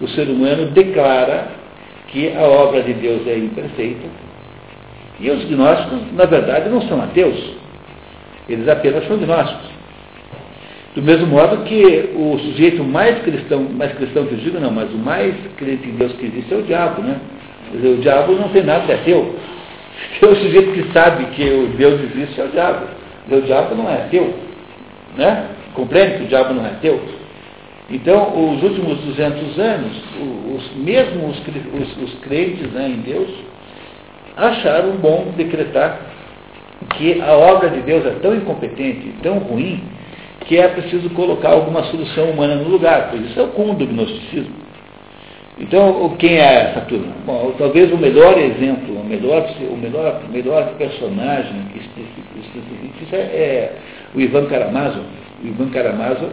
o 0.00 0.08
ser 0.08 0.28
humano 0.28 0.70
declara 0.70 1.48
que 2.08 2.34
a 2.34 2.42
obra 2.42 2.82
de 2.82 2.94
Deus 2.94 3.26
é 3.26 3.36
imperfeita. 3.36 4.08
E 5.20 5.30
os 5.30 5.44
gnósticos, 5.44 6.00
na 6.14 6.24
verdade, 6.24 6.70
não 6.70 6.80
são 6.88 7.02
ateus. 7.02 7.38
Eles 8.48 8.66
apenas 8.66 9.06
são 9.06 9.18
gnósticos. 9.18 9.70
Do 10.94 11.02
mesmo 11.02 11.26
modo 11.26 11.64
que 11.64 12.10
o 12.16 12.38
sujeito 12.38 12.82
mais 12.82 13.22
cristão, 13.22 13.62
mais 13.62 13.92
cristão 13.92 14.26
que 14.26 14.32
eu 14.34 14.38
digo, 14.38 14.58
não, 14.58 14.70
mas 14.70 14.90
o 14.92 14.98
mais 14.98 15.34
crente 15.56 15.88
em 15.88 15.92
Deus 15.92 16.12
que 16.14 16.26
existe 16.26 16.52
é 16.52 16.56
o 16.56 16.62
diabo, 16.62 17.02
né? 17.02 17.18
O 17.74 17.96
diabo 18.00 18.32
não 18.32 18.48
tem 18.48 18.62
nada 18.62 18.86
de 18.86 18.92
ateu. 18.92 19.34
É 20.20 20.26
o 20.26 20.36
sujeito 20.36 20.72
que 20.72 20.92
sabe 20.92 21.24
que 21.26 21.42
o 21.42 21.68
Deus 21.76 22.00
existe 22.00 22.40
é 22.40 22.44
o 22.44 22.48
diabo. 22.48 22.86
O 23.30 23.40
diabo 23.40 23.74
não 23.74 23.88
é 23.88 23.94
ateu. 23.94 24.34
Né? 25.16 25.46
Compreende 25.74 26.18
que 26.18 26.24
o 26.24 26.28
diabo 26.28 26.54
não 26.54 26.66
é 26.66 26.74
teu? 26.80 27.00
Então, 27.90 28.54
os 28.54 28.62
últimos 28.62 28.98
200 29.00 29.58
anos, 29.58 30.02
os, 30.54 30.76
mesmo 30.76 31.28
os, 31.28 31.38
os, 31.38 32.02
os 32.02 32.14
crentes 32.20 32.70
né, 32.72 32.88
em 32.88 33.00
Deus 33.00 33.28
acharam 34.36 34.92
bom 34.96 35.32
decretar 35.36 36.00
que 36.96 37.20
a 37.20 37.32
obra 37.32 37.68
de 37.68 37.80
Deus 37.80 38.04
é 38.06 38.10
tão 38.22 38.34
incompetente, 38.34 39.14
tão 39.22 39.38
ruim, 39.38 39.82
que 40.46 40.58
é 40.58 40.68
preciso 40.68 41.10
colocar 41.10 41.50
alguma 41.50 41.84
solução 41.84 42.30
humana 42.30 42.56
no 42.56 42.68
lugar, 42.68 43.12
isso 43.14 43.38
é 43.38 43.42
o 43.42 43.48
cúmulo 43.48 43.78
do 43.78 43.86
gnosticismo. 43.86 44.61
Então, 45.58 46.08
quem 46.18 46.38
é 46.38 46.70
essa 46.70 46.80
turma? 46.82 47.12
Bom, 47.26 47.54
talvez 47.58 47.92
o 47.92 47.98
melhor 47.98 48.38
exemplo, 48.38 48.98
o 48.98 49.04
melhor, 49.04 49.46
o 49.70 49.76
melhor, 49.76 50.22
o 50.26 50.32
melhor 50.32 50.74
personagem 50.78 51.66
que 51.72 51.78
especifica 51.78 52.32
isso 53.02 53.14
é, 53.14 53.18
é 53.18 53.76
o 54.14 54.20
Ivan 54.20 54.46
Karamazov, 54.46 55.04
o 55.42 55.46
Ivan 55.46 55.68
Karamazov, 55.68 56.32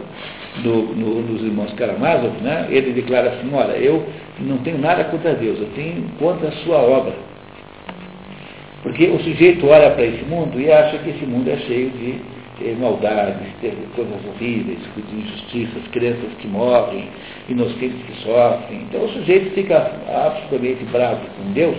no, 0.64 0.94
nos 1.22 1.42
irmãos 1.42 1.72
Karamazov, 1.74 2.32
né, 2.40 2.66
ele 2.70 2.92
declara 2.92 3.30
assim, 3.30 3.50
olha, 3.52 3.72
eu 3.72 4.06
não 4.40 4.58
tenho 4.58 4.78
nada 4.78 5.04
contra 5.04 5.34
Deus, 5.34 5.58
eu 5.60 5.68
tenho 5.74 6.02
contra 6.18 6.48
a 6.48 6.52
sua 6.52 6.78
obra. 6.78 7.12
Porque 8.82 9.06
o 9.06 9.20
sujeito 9.20 9.66
olha 9.66 9.90
para 9.90 10.06
esse 10.06 10.24
mundo 10.24 10.58
e 10.58 10.72
acha 10.72 10.96
que 10.98 11.10
esse 11.10 11.26
mundo 11.26 11.50
é 11.50 11.56
cheio 11.58 11.90
de 11.90 12.39
maldades, 12.78 13.46
de 13.60 13.70
coisas 13.94 14.14
horríveis, 14.26 14.78
injustiças, 15.12 15.86
crianças 15.92 16.30
que 16.38 16.46
morrem, 16.46 17.08
inocentes 17.48 18.02
que 18.06 18.22
sofrem. 18.22 18.82
Então 18.88 19.04
o 19.04 19.08
sujeito 19.10 19.50
fica 19.54 19.90
absolutamente 20.08 20.84
bravo 20.92 21.20
com 21.36 21.52
Deus, 21.52 21.76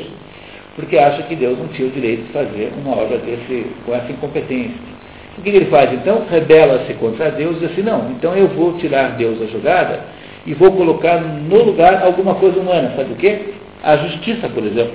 porque 0.75 0.97
acha 0.97 1.23
que 1.23 1.35
Deus 1.35 1.57
não 1.57 1.67
tinha 1.69 1.87
o 1.87 1.91
direito 1.91 2.23
de 2.25 2.33
fazer 2.33 2.71
uma 2.83 2.97
obra 2.97 3.17
desse, 3.17 3.65
com 3.85 3.93
essa 3.93 4.11
incompetência. 4.11 4.91
O 5.37 5.41
que 5.41 5.49
ele 5.49 5.65
faz 5.65 5.93
então? 5.93 6.25
Rebela-se 6.29 6.93
contra 6.95 7.31
Deus 7.31 7.57
e 7.57 7.59
diz 7.61 7.71
assim, 7.71 7.83
não, 7.83 8.11
então 8.11 8.35
eu 8.35 8.47
vou 8.49 8.73
tirar 8.77 9.15
Deus 9.17 9.39
da 9.39 9.45
jogada 9.45 10.03
e 10.45 10.53
vou 10.53 10.71
colocar 10.71 11.21
no 11.21 11.63
lugar 11.63 12.03
alguma 12.03 12.35
coisa 12.35 12.59
humana. 12.59 12.93
Sabe 12.95 13.13
o 13.13 13.15
quê? 13.15 13.53
A 13.83 13.97
justiça, 13.97 14.49
por 14.49 14.63
exemplo. 14.63 14.93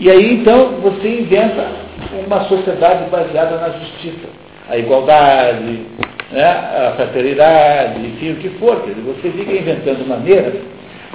E 0.00 0.10
aí 0.10 0.34
então 0.34 0.80
você 0.80 1.20
inventa 1.20 1.83
uma 2.26 2.44
sociedade 2.44 3.10
baseada 3.10 3.56
na 3.56 3.70
justiça. 3.70 4.28
A 4.68 4.78
igualdade, 4.78 5.86
né, 6.32 6.44
a 6.44 6.94
fraternidade, 6.96 8.00
enfim, 8.00 8.32
o 8.32 8.36
que 8.36 8.48
for. 8.58 8.76
Você 8.76 9.30
fica 9.30 9.52
inventando 9.52 10.06
maneiras 10.06 10.54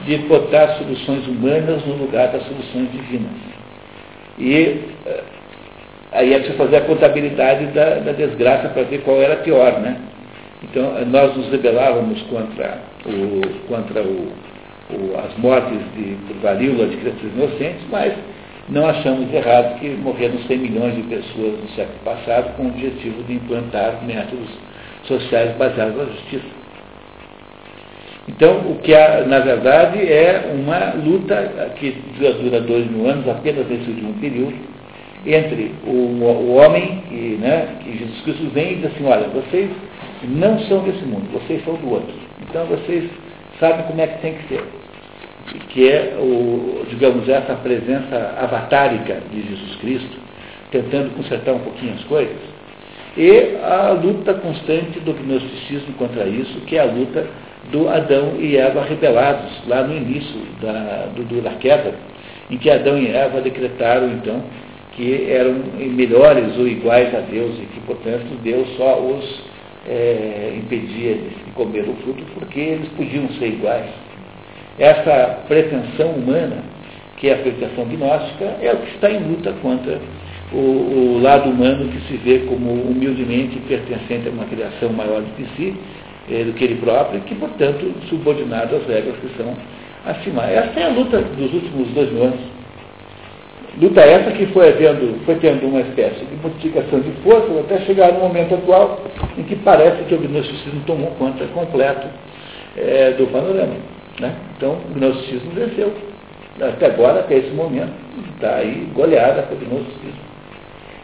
de 0.06 0.18
botar 0.20 0.68
soluções 0.78 1.28
humanas 1.28 1.86
no 1.86 1.96
lugar 1.96 2.28
das 2.30 2.44
soluções 2.44 2.92
divinas. 2.92 3.32
E 4.38 4.82
eh, 5.06 5.24
Aí 6.12 6.34
é 6.34 6.40
preciso 6.40 6.58
fazer 6.58 6.78
a 6.78 6.82
contabilidade 6.82 7.68
da, 7.68 8.00
da 8.00 8.12
desgraça 8.12 8.70
para 8.70 8.84
ver 8.84 9.02
qual 9.02 9.22
era 9.22 9.38
pior, 9.38 9.80
né? 9.80 9.96
Então, 10.64 11.06
nós 11.06 11.36
nos 11.38 11.50
rebelávamos 11.50 12.22
contra, 12.24 12.80
o, 13.06 13.68
contra 13.68 14.02
o, 14.02 14.32
o, 14.90 15.18
as 15.18 15.38
mortes 15.38 15.80
de, 15.96 16.18
por 16.28 16.36
varíola 16.42 16.88
de 16.88 16.98
crianças 16.98 17.22
inocentes, 17.22 17.86
mas 17.92 18.14
não 18.70 18.88
achamos 18.88 19.34
errado 19.34 19.80
que 19.80 19.90
morreram 19.90 20.38
100 20.40 20.58
milhões 20.58 20.96
de 20.96 21.02
pessoas 21.04 21.60
no 21.60 21.70
século 21.70 22.00
passado 22.06 22.56
com 22.56 22.64
o 22.64 22.68
objetivo 22.68 23.24
de 23.24 23.34
implantar 23.34 24.04
métodos 24.06 24.50
sociais 25.06 25.56
baseados 25.58 25.98
na 25.98 26.06
justiça. 26.06 26.60
Então, 28.28 28.58
o 28.72 28.76
que 28.84 28.94
há, 28.94 29.26
na 29.26 29.40
verdade, 29.40 30.00
é 30.00 30.54
uma 30.54 30.94
luta 30.94 31.72
que 31.80 31.92
dura 32.20 32.62
dois 32.62 32.90
mil 32.92 33.10
anos, 33.10 33.28
apenas 33.28 33.68
nesse 33.68 33.90
último 33.90 34.14
período, 34.20 34.54
entre 35.26 35.74
o, 35.86 35.90
o 35.90 36.56
homem, 36.56 37.04
e, 37.10 37.38
né, 37.42 37.76
que 37.84 37.98
Jesus 37.98 38.22
Cristo 38.22 38.50
vem 38.54 38.74
e 38.74 38.76
diz 38.76 38.86
assim, 38.86 39.06
olha, 39.06 39.28
vocês 39.30 39.70
não 40.24 40.60
são 40.60 40.84
desse 40.84 41.04
mundo, 41.06 41.28
vocês 41.34 41.64
são 41.66 41.74
do 41.74 41.90
outro. 41.90 42.14
Então 42.48 42.66
vocês 42.68 43.10
sabem 43.60 43.84
como 43.86 44.00
é 44.00 44.08
que 44.08 44.22
tem 44.22 44.34
que 44.36 44.48
ser. 44.48 44.64
Que 45.70 45.90
é, 45.90 46.18
o, 46.20 46.86
digamos, 46.90 47.28
essa 47.28 47.56
presença 47.56 48.36
avatárica 48.40 49.22
de 49.32 49.42
Jesus 49.42 49.76
Cristo, 49.78 50.18
tentando 50.72 51.16
consertar 51.16 51.54
um 51.54 51.60
pouquinho 51.60 51.94
as 51.94 52.04
coisas. 52.04 52.38
E 53.18 53.58
a 53.64 53.92
luta 53.92 54.36
constante 54.36 55.00
do 55.00 55.14
gnosticismo 55.14 55.94
contra 55.94 56.26
isso, 56.26 56.62
que 56.62 56.78
é 56.78 56.82
a 56.82 56.86
luta 56.86 57.26
do 57.72 57.90
Adão 57.90 58.36
e 58.40 58.56
Eva 58.56 58.84
rebelados, 58.84 59.52
lá 59.68 59.84
no 59.84 59.96
início 59.96 60.40
da, 60.62 61.08
do, 61.16 61.42
da 61.42 61.52
queda, 61.52 61.94
em 62.50 62.58
que 62.58 62.70
Adão 62.70 62.98
e 62.98 63.08
Eva 63.08 63.42
decretaram, 63.42 64.10
então, 64.12 64.44
que 64.94 65.30
eram 65.30 65.56
melhores 65.78 66.58
ou 66.58 66.68
iguais 66.68 67.14
a 67.16 67.20
Deus 67.20 67.58
e 67.58 67.66
que, 67.68 67.80
portanto, 67.82 68.38
Deus 68.44 68.68
só 68.78 69.00
os 69.00 69.42
é, 69.88 70.54
impedia 70.58 71.16
de 71.16 71.52
comer 71.54 71.88
o 71.88 71.94
fruto 72.04 72.24
porque 72.34 72.60
eles 72.60 72.90
podiam 72.90 73.28
ser 73.32 73.48
iguais. 73.48 73.90
Essa 74.80 75.42
pretensão 75.48 76.12
humana, 76.12 76.64
que 77.18 77.28
é 77.28 77.34
a 77.34 77.38
pretensão 77.38 77.86
gnóstica, 77.86 78.46
é 78.62 78.72
o 78.74 78.78
que 78.78 78.96
está 78.96 79.12
em 79.12 79.20
luta 79.20 79.54
contra 79.62 80.00
o, 80.54 80.58
o 80.58 81.20
lado 81.22 81.50
humano 81.50 81.90
que 81.90 82.00
se 82.08 82.18
vê 82.18 82.40
como 82.48 82.72
humildemente 82.72 83.60
pertencente 83.68 84.30
a 84.30 84.32
uma 84.32 84.46
criação 84.46 84.94
maior 84.94 85.22
do 85.22 85.36
que 85.36 85.46
si, 85.58 85.76
é, 86.32 86.46
do 86.46 86.54
que 86.54 86.64
ele 86.64 86.76
próprio, 86.76 87.20
e 87.20 87.22
que, 87.24 87.36
portanto, 87.36 87.94
subordinado 88.08 88.78
às 88.78 88.88
regras 88.88 89.16
que 89.18 89.30
são 89.38 89.54
acima. 90.06 90.46
Essa 90.46 90.80
é 90.80 90.86
a 90.86 90.90
luta 90.90 91.20
dos 91.20 91.54
últimos 91.54 91.90
dois 91.90 92.12
mil 92.12 92.24
anos. 92.24 92.40
Luta 93.82 94.02
essa 94.02 94.32
que 94.32 94.46
foi, 94.48 94.70
havendo, 94.70 95.24
foi 95.26 95.36
tendo 95.36 95.68
uma 95.68 95.82
espécie 95.82 96.26
de 96.26 96.36
multiplicação 96.42 97.02
de 97.02 97.12
forças 97.22 97.60
até 97.60 97.80
chegar 97.82 98.14
no 98.14 98.20
momento 98.20 98.56
atual 98.56 99.02
em 99.38 99.44
que 99.44 99.56
parece 99.58 100.04
que 100.04 100.16
o 100.16 100.18
gnosticismo 100.18 100.82
tomou 100.88 101.12
conta 101.12 101.46
completo 101.54 102.08
é, 102.78 103.12
do 103.12 103.28
panorama. 103.28 103.99
Né? 104.20 104.36
Então, 104.58 104.78
o 104.90 104.94
gnosticismo 104.94 105.52
venceu. 105.52 105.94
Até 106.62 106.88
agora, 106.88 107.22
até 107.22 107.36
esse 107.36 107.52
momento, 107.52 107.94
está 108.36 108.56
aí 108.56 108.90
goleada 108.94 109.44
pelo 109.44 109.62
gnosticismo. 109.62 110.30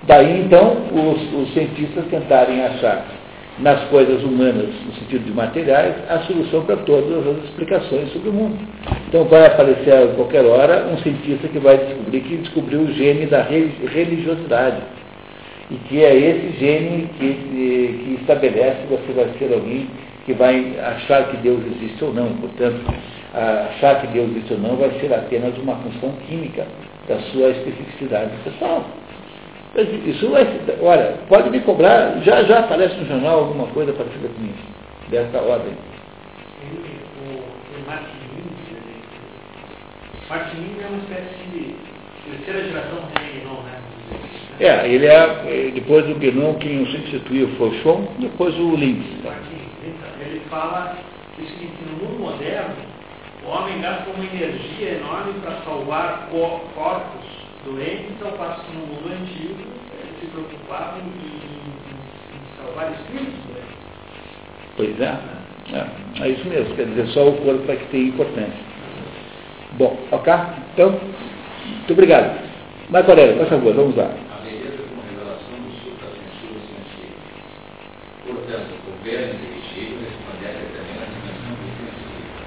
Daí, 0.04 0.42
então, 0.42 0.78
os, 0.92 1.42
os 1.42 1.54
cientistas 1.54 2.06
tentarem 2.12 2.64
achar 2.64 3.06
nas 3.60 3.86
coisas 3.86 4.22
humanas, 4.22 4.68
no 4.86 4.94
sentido 4.96 5.26
de 5.26 5.32
materiais, 5.32 5.96
a 6.10 6.20
solução 6.20 6.66
para 6.66 6.76
todas 6.78 7.26
as 7.26 7.44
explicações 7.46 8.12
sobre 8.12 8.30
o 8.30 8.34
mundo. 8.34 8.58
Então 9.08 9.24
vai 9.26 9.46
aparecer 9.46 9.94
a 9.94 10.08
qualquer 10.16 10.44
hora 10.46 10.88
um 10.92 10.98
cientista 10.98 11.48
que 11.48 11.60
vai 11.60 11.78
descobrir 11.78 12.20
que 12.22 12.38
descobriu 12.38 12.82
o 12.82 12.94
gene 12.94 13.26
da 13.28 13.42
religiosidade. 13.44 14.82
E 15.72 15.76
que 15.88 16.04
é 16.04 16.16
esse 16.16 16.60
gene 16.60 17.10
que, 17.18 17.34
que 17.34 18.18
estabelece 18.22 18.82
que 18.82 18.94
você 18.94 19.14
vai 19.14 19.30
ser 19.40 19.54
alguém 19.54 19.88
que 20.26 20.34
vai 20.34 20.78
achar 20.80 21.30
que 21.30 21.38
Deus 21.38 21.62
existe 21.66 22.04
ou 22.04 22.14
não. 22.14 22.30
Portanto, 22.38 22.82
achar 23.34 24.02
que 24.02 24.08
Deus 24.08 24.30
existe 24.32 24.54
ou 24.54 24.60
não 24.60 24.76
vai 24.76 24.90
ser 25.00 25.14
apenas 25.14 25.58
uma 25.58 25.76
função 25.76 26.12
química 26.28 26.66
da 27.08 27.20
sua 27.32 27.50
especificidade 27.50 28.32
pessoal. 28.44 28.86
Isso 30.06 30.30
vai, 30.30 30.48
olha, 30.82 31.18
pode 31.28 31.50
me 31.50 31.60
cobrar, 31.60 32.22
já 32.24 32.44
já 32.44 32.60
aparece 32.60 32.96
no 32.96 33.06
jornal 33.08 33.40
alguma 33.40 33.68
coisa 33.68 33.92
parecida 33.92 34.30
com 34.30 34.46
isso, 34.46 35.10
dessa 35.10 35.38
ordem. 35.42 35.74
O 40.18 40.30
Martin 40.30 40.58
é 40.82 40.88
uma 40.88 40.98
espécie 41.00 41.44
de 41.52 41.76
terceira 42.32 42.68
geração 42.70 43.00
de 43.00 43.40
Guénon, 43.40 43.62
né? 43.64 43.82
É, 44.62 44.88
ele 44.88 45.06
é, 45.06 45.72
depois 45.74 46.06
do 46.06 46.16
Guénon, 46.16 46.54
quem 46.56 46.82
o 46.82 46.88
substituiu 46.88 47.50
foi 47.58 47.70
o 47.70 47.84
Chon, 47.84 48.08
depois 48.20 48.56
o 48.58 48.76
Lins. 48.78 49.06
Fala 50.50 50.96
que 51.36 51.42
no 51.42 51.98
mundo 51.98 52.20
moderno, 52.20 52.76
o 53.46 53.50
homem 53.50 53.82
gasta 53.82 54.10
uma 54.10 54.24
energia 54.24 54.98
enorme 54.98 55.34
para 55.42 55.58
salvar 55.64 56.28
corpos 56.32 57.26
doentes, 57.66 58.22
ao 58.24 58.32
passo 58.34 58.64
que 58.66 58.78
no 58.78 58.88
mundo 58.88 59.12
antigo 59.12 59.60
eles 59.60 60.20
se 60.20 60.28
preocupavam 60.28 61.00
em, 61.00 61.04
em, 61.04 61.66
em 62.36 62.64
salvar 62.64 62.92
espíritos 62.94 63.40
doentes. 63.48 63.76
Pois 64.78 65.02
é. 65.02 65.18
é. 65.74 66.24
É 66.24 66.30
isso 66.30 66.48
mesmo, 66.48 66.76
quer 66.76 66.86
dizer, 66.86 67.08
só 67.08 67.28
o 67.28 67.38
corpo 67.38 67.72
é 67.72 67.76
que 67.76 67.86
tem 67.88 68.08
importância. 68.08 68.76
Bom, 69.74 69.98
ok? 70.12 70.34
Então, 70.74 70.92
muito 70.92 71.94
obrigado. 71.94 72.40
Marco 72.90 73.12
Aurélio, 73.12 73.38
por 73.38 73.48
favor, 73.48 73.74
vamos 73.74 73.96
lá. 73.96 74.06
A 74.06 74.42
beleza 74.46 74.78
como 74.88 75.02
revelação 75.02 75.58
do 75.58 75.72
suprasensível 75.84 76.62
sensível. 76.70 77.18
Portanto, 78.26 78.72
o 78.88 79.04
belo 79.04 79.34
inteligível 79.36 80.00
respondendo 80.06 80.70
também 80.72 80.96
na 80.96 81.06
dimensão 81.12 81.54
do 81.60 81.68
sensível. 81.82 82.46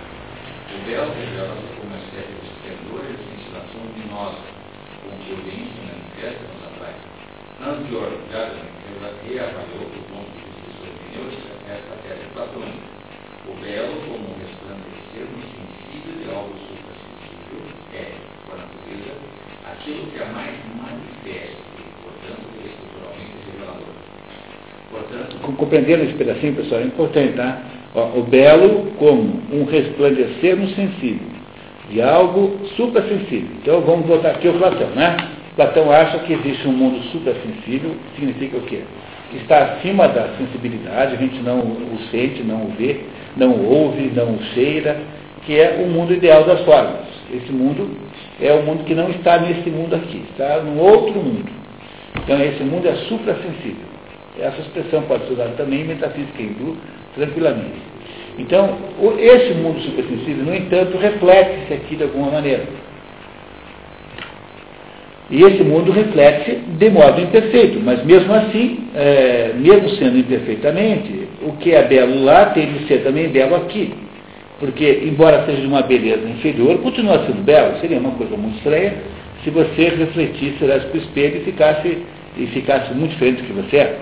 Como 0.88 1.84
uma 1.84 1.98
espécie 2.00 2.32
de 2.32 2.48
esplendor 2.48 3.04
e 3.04 3.20
cintilação 3.20 3.84
luminosa 3.84 4.40
prudência 5.28 5.84
manifesta 5.84 6.48
nos 6.48 6.64
atrai. 6.64 6.96
Nandior 7.60 8.08
Gadamer 8.32 8.72
reavaliou 9.28 9.84
do 9.84 10.00
ponto 10.08 10.32
de 10.32 10.48
vista 10.48 10.88
hermenêutica 10.88 11.52
essa 11.68 11.92
tese 12.08 12.24
platônica. 12.32 12.88
O 13.44 13.52
belo, 13.60 14.00
como 14.08 14.32
um 14.32 14.40
resplandecer 14.40 15.28
no 15.28 15.44
sensível 15.44 16.24
de 16.24 16.26
algo 16.32 16.56
suprassensível, 16.56 17.60
é, 17.92 18.16
por 18.48 18.56
natureza, 18.56 19.12
aquilo 19.68 20.06
que 20.08 20.16
é 20.16 20.24
mais 20.24 20.56
manifesto 20.72 21.68
e, 21.76 21.84
portanto, 22.00 22.48
estruturalmente 22.64 23.44
revelador. 23.44 23.92
Portanto, 24.88 25.36
esse 26.04 26.14
pedacinho, 26.14 26.56
pessoal, 26.56 26.80
é 26.80 26.84
importante, 26.84 27.36
tá? 27.36 27.77
O 27.94 28.22
belo 28.22 28.92
como 28.98 29.42
um 29.52 29.64
resplandecer 29.64 30.56
no 30.56 30.68
sensível 30.70 31.38
de 31.90 32.02
algo 32.02 32.58
suprassensível. 32.76 33.48
Então 33.62 33.80
vamos 33.80 34.06
botar 34.06 34.30
aqui 34.30 34.48
o 34.48 34.54
Platão, 34.54 34.88
né? 34.90 35.16
Platão 35.56 35.90
acha 35.90 36.18
que 36.20 36.34
existe 36.34 36.68
um 36.68 36.72
mundo 36.72 37.02
suprassensível, 37.10 37.92
significa 38.14 38.58
o 38.58 38.62
quê? 38.62 38.82
Que 39.30 39.38
está 39.38 39.58
acima 39.64 40.06
da 40.08 40.28
sensibilidade, 40.38 41.14
a 41.14 41.18
gente 41.18 41.40
não 41.40 41.58
o 41.58 41.98
sente, 42.10 42.42
não 42.42 42.64
o 42.64 42.72
vê, 42.78 43.00
não 43.36 43.50
o 43.50 43.74
ouve, 43.74 44.12
não 44.14 44.34
o 44.34 44.42
cheira, 44.54 45.00
que 45.44 45.58
é 45.58 45.82
o 45.84 45.90
mundo 45.90 46.12
ideal 46.14 46.44
das 46.44 46.60
formas. 46.60 47.08
Esse 47.32 47.50
mundo 47.50 47.90
é 48.40 48.52
o 48.52 48.62
mundo 48.62 48.84
que 48.84 48.94
não 48.94 49.10
está 49.10 49.38
nesse 49.38 49.68
mundo 49.68 49.94
aqui, 49.96 50.22
está 50.30 50.60
num 50.60 50.78
outro 50.78 51.14
mundo. 51.14 51.50
Então 52.22 52.40
esse 52.40 52.62
mundo 52.62 52.86
é 52.86 52.94
suprassensível. 53.08 53.88
Essa 54.38 54.60
expressão 54.60 55.02
pode 55.02 55.26
ser 55.26 55.32
usada 55.32 55.54
também 55.56 55.80
em 55.80 55.84
metafísica 55.84 56.40
hindu, 56.40 56.76
tranquilamente. 57.18 57.88
Então, 58.38 58.78
esse 59.18 59.52
mundo 59.54 59.80
supersensível, 59.80 60.44
no 60.44 60.54
entanto, 60.54 60.96
reflete-se 60.96 61.74
aqui 61.74 61.96
de 61.96 62.04
alguma 62.04 62.30
maneira. 62.30 62.62
E 65.30 65.42
esse 65.42 65.62
mundo 65.62 65.92
reflete 65.92 66.56
de 66.78 66.88
modo 66.88 67.20
imperfeito, 67.20 67.78
mas 67.80 68.02
mesmo 68.04 68.32
assim, 68.32 68.88
é, 68.94 69.50
mesmo 69.56 69.90
sendo 69.90 70.16
imperfeitamente, 70.16 71.28
o 71.42 71.52
que 71.54 71.72
é 71.72 71.82
belo 71.82 72.24
lá 72.24 72.46
tem 72.46 72.72
de 72.72 72.86
ser 72.86 73.02
também 73.02 73.28
belo 73.28 73.56
aqui. 73.56 73.92
Porque, 74.58 75.02
embora 75.04 75.44
seja 75.44 75.60
de 75.60 75.66
uma 75.66 75.82
beleza 75.82 76.26
inferior, 76.28 76.78
continua 76.78 77.26
sendo 77.26 77.44
belo. 77.44 77.78
Seria 77.80 77.98
uma 77.98 78.12
coisa 78.12 78.36
muito 78.36 78.56
estranha 78.56 78.94
se 79.44 79.50
você 79.50 79.88
refletisse, 79.90 80.64
olhasse 80.64 80.86
para 80.86 80.98
o 80.98 81.02
espelho 81.02 81.36
e 81.36 81.44
ficasse, 81.44 81.98
e 82.36 82.46
ficasse 82.46 82.92
muito 82.94 83.12
diferente 83.12 83.42
do 83.42 83.46
que 83.46 83.52
você 83.52 83.76
é. 83.76 83.98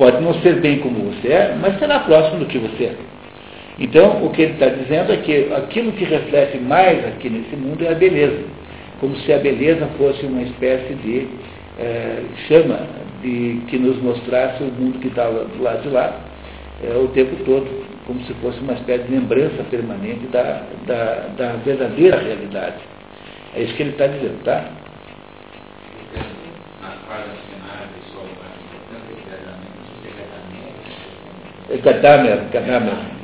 Pode 0.00 0.18
não 0.22 0.32
ser 0.40 0.62
bem 0.62 0.78
como 0.78 1.12
você 1.12 1.28
é, 1.28 1.54
mas 1.60 1.78
será 1.78 1.98
próximo 1.98 2.38
do 2.38 2.46
que 2.46 2.56
você 2.56 2.84
é. 2.84 2.96
Então, 3.78 4.24
o 4.24 4.30
que 4.30 4.40
ele 4.40 4.52
está 4.54 4.70
dizendo 4.70 5.12
é 5.12 5.18
que 5.18 5.52
aquilo 5.52 5.92
que 5.92 6.04
reflete 6.04 6.56
mais 6.56 7.06
aqui 7.06 7.28
nesse 7.28 7.54
mundo 7.54 7.84
é 7.84 7.92
a 7.92 7.94
beleza, 7.94 8.44
como 8.98 9.14
se 9.16 9.30
a 9.30 9.36
beleza 9.36 9.86
fosse 9.98 10.24
uma 10.24 10.40
espécie 10.40 10.94
de 10.94 11.28
é, 11.78 12.22
chama 12.48 12.80
de, 13.20 13.60
que 13.68 13.76
nos 13.76 14.00
mostrasse 14.00 14.62
o 14.62 14.72
mundo 14.72 14.98
que 15.00 15.08
estava 15.08 15.44
do 15.44 15.62
lado 15.62 15.82
de 15.82 15.90
lá 15.90 16.18
é, 16.82 16.96
o 16.96 17.08
tempo 17.08 17.36
todo, 17.44 17.68
como 18.06 18.22
se 18.22 18.32
fosse 18.40 18.58
uma 18.60 18.72
espécie 18.72 19.04
de 19.04 19.12
lembrança 19.12 19.62
permanente 19.70 20.26
da, 20.28 20.62
da, 20.86 21.26
da 21.36 21.52
verdadeira 21.62 22.18
realidade. 22.18 22.82
É 23.54 23.64
isso 23.64 23.74
que 23.74 23.82
ele 23.82 23.90
está 23.90 24.06
dizendo, 24.06 24.42
tá? 24.44 24.64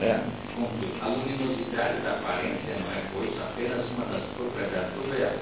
É. 0.00 0.22
A 1.02 1.08
luminosidade 1.08 1.98
da 2.06 2.14
aparência 2.14 2.78
não 2.78 2.94
é, 2.94 3.02
pois, 3.10 3.34
apenas 3.42 3.82
uma 3.90 4.06
das 4.06 4.22
propriedades 4.38 4.94
do 4.94 5.02
véu, 5.10 5.34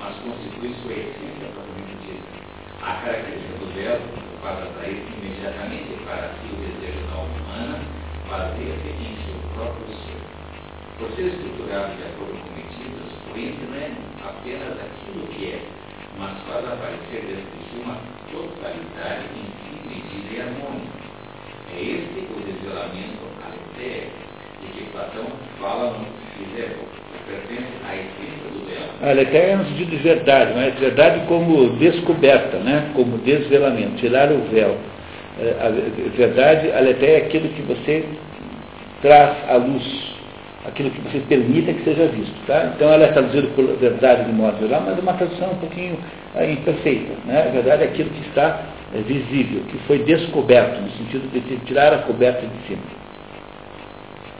mas 0.00 0.16
constitui 0.24 0.72
sua 0.80 0.92
essência 0.96 1.52
propriamente 1.52 2.00
dita. 2.00 2.32
A 2.80 2.96
característica 3.04 3.60
do 3.60 3.68
véu 3.76 4.00
faz 4.40 4.56
atrair 4.72 5.04
imediatamente 5.04 6.00
para 6.08 6.32
si 6.40 6.48
o 6.48 6.56
desejo 6.56 7.04
da 7.04 7.20
alma 7.20 7.36
humana, 7.44 7.76
baseia-se 8.24 8.88
em 9.04 9.16
seu 9.20 9.36
próprio 9.52 9.92
ser. 9.92 10.20
Por 10.96 11.12
ser 11.12 11.28
estruturado 11.36 11.92
de 11.92 12.08
acordo 12.08 12.40
com 12.40 12.56
medidas, 12.56 13.12
o 13.20 13.36
ente 13.36 13.68
não 13.68 13.76
é 13.76 13.92
apenas 14.24 14.80
aquilo 14.80 15.28
que 15.28 15.44
é, 15.44 15.60
mas 16.16 16.32
faz 16.48 16.64
aparecer 16.64 17.20
dentro 17.20 17.52
de 17.52 17.60
si 17.68 17.84
uma 17.84 18.00
totalidade 18.32 19.28
em 19.36 19.88
medida 19.92 20.32
e 20.32 20.40
harmônica 20.40 20.95
é 21.76 21.80
este 21.80 22.26
o 22.32 22.40
desvelamento 22.40 23.26
aletéia 23.44 24.08
de 24.62 24.66
que 24.72 24.90
Platão 24.90 25.26
fala 25.60 25.98
no 25.98 26.06
Fidel, 26.36 26.76
que 27.12 27.30
pertence 27.30 27.72
à 27.86 27.94
essência 27.94 28.50
do 28.50 28.66
véu. 28.66 28.88
A 29.02 29.10
aletéia 29.10 29.52
é 29.52 29.56
no 29.56 29.64
sentido 29.66 29.90
de 29.90 29.96
verdade, 29.96 30.52
mas 30.54 30.74
verdade 30.78 31.26
como 31.28 31.68
descoberta, 31.76 32.56
né? 32.58 32.90
como 32.94 33.18
desvelamento, 33.18 33.96
tirar 33.96 34.32
o 34.32 34.40
véu. 34.50 34.76
É, 35.38 35.54
a 35.60 36.16
verdade, 36.16 36.72
a 36.72 36.78
aletéia 36.78 37.18
é 37.18 37.26
aquilo 37.26 37.48
que 37.50 37.62
você 37.62 38.04
traz 39.02 39.36
à 39.50 39.56
luz, 39.56 40.16
aquilo 40.66 40.90
que 40.90 41.00
você 41.00 41.18
permita 41.28 41.74
que 41.74 41.84
seja 41.84 42.06
visto. 42.06 42.34
Tá? 42.46 42.72
Então 42.74 42.90
ela 42.90 43.04
é 43.04 43.12
traduzida 43.12 43.48
por 43.48 43.66
verdade 43.76 44.24
de 44.24 44.32
modo 44.32 44.58
geral, 44.60 44.82
mas 44.86 44.96
é 44.96 45.00
uma 45.02 45.12
tradução 45.12 45.50
um 45.50 45.56
pouquinho 45.56 45.98
é, 46.34 46.50
imperfeita. 46.50 47.12
Né? 47.26 47.48
A 47.48 47.50
verdade 47.50 47.82
é 47.82 47.86
aquilo 47.86 48.08
que 48.08 48.28
está 48.28 48.62
é, 48.96 49.02
visível, 49.02 49.62
que 49.68 49.76
foi 49.86 49.98
descoberto, 50.04 50.80
no 50.80 50.90
sentido 50.92 51.28
de 51.30 51.56
tirar 51.66 51.92
a 51.92 51.98
coberta 51.98 52.46
de 52.46 52.66
cima. 52.66 52.82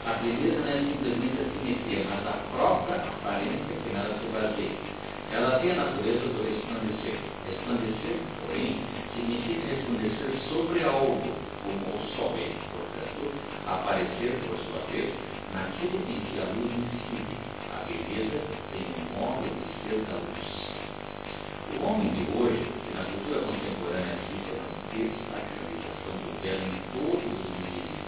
A 0.07 0.12
beleza 0.22 0.61
não 0.64 0.72
é 0.72 0.80
simplesmente 0.80 1.36
a 1.36 1.46
simetria, 1.61 2.04
mas 2.09 2.24
a 2.24 2.38
própria 2.57 2.96
aparência 2.96 3.68
que 3.68 3.92
nela 3.92 4.16
se 4.16 4.26
baseia. 4.32 4.96
Ela 5.34 5.59
tem 5.59 5.72
a 5.72 5.74
natureza 5.74 6.24
do 6.32 6.40
resplandecer. 6.40 7.18
Resplandecer, 7.44 8.16
porém, 8.46 8.80
significa 9.12 9.76
resplandecer 9.76 10.32
sobre 10.48 10.84
algo, 10.84 11.20
como 11.61 11.84
o 11.92 12.07
sol 12.16 12.32
portanto, 12.32 13.24
aparecer, 13.66 14.40
por 14.48 14.57
sua 14.57 14.80
vez, 14.90 15.12
naquilo 15.52 16.00
que 16.00 16.40
a 16.40 16.48
luz 16.48 16.72
incide. 16.72 17.36
A 17.76 17.84
beleza 17.84 18.40
tem 18.72 18.88
um 18.88 19.20
modo 19.20 19.44
de 19.52 19.68
ser 19.84 20.00
da 20.09 20.16
luz. 20.16 20.48
O 21.76 21.84
homem 21.84 22.09
de 22.14 22.24
hoje, 22.38 22.62
que 22.62 22.96
na 22.96 23.04
cultura 23.04 23.40
contemporânea 23.40 24.16
a 24.96 25.36
acreditação 25.36 26.16
do 26.24 26.32
belo 26.40 26.64
em 26.72 26.80
todos 26.96 27.20
os 27.20 27.52
níveis 27.61 28.00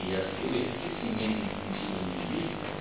e 0.00 0.16
a 0.16 0.24
seu 0.32 0.48
esquecimento 0.48 1.44
em 1.44 1.76
sentido 1.76 2.00
niilista, 2.08 2.72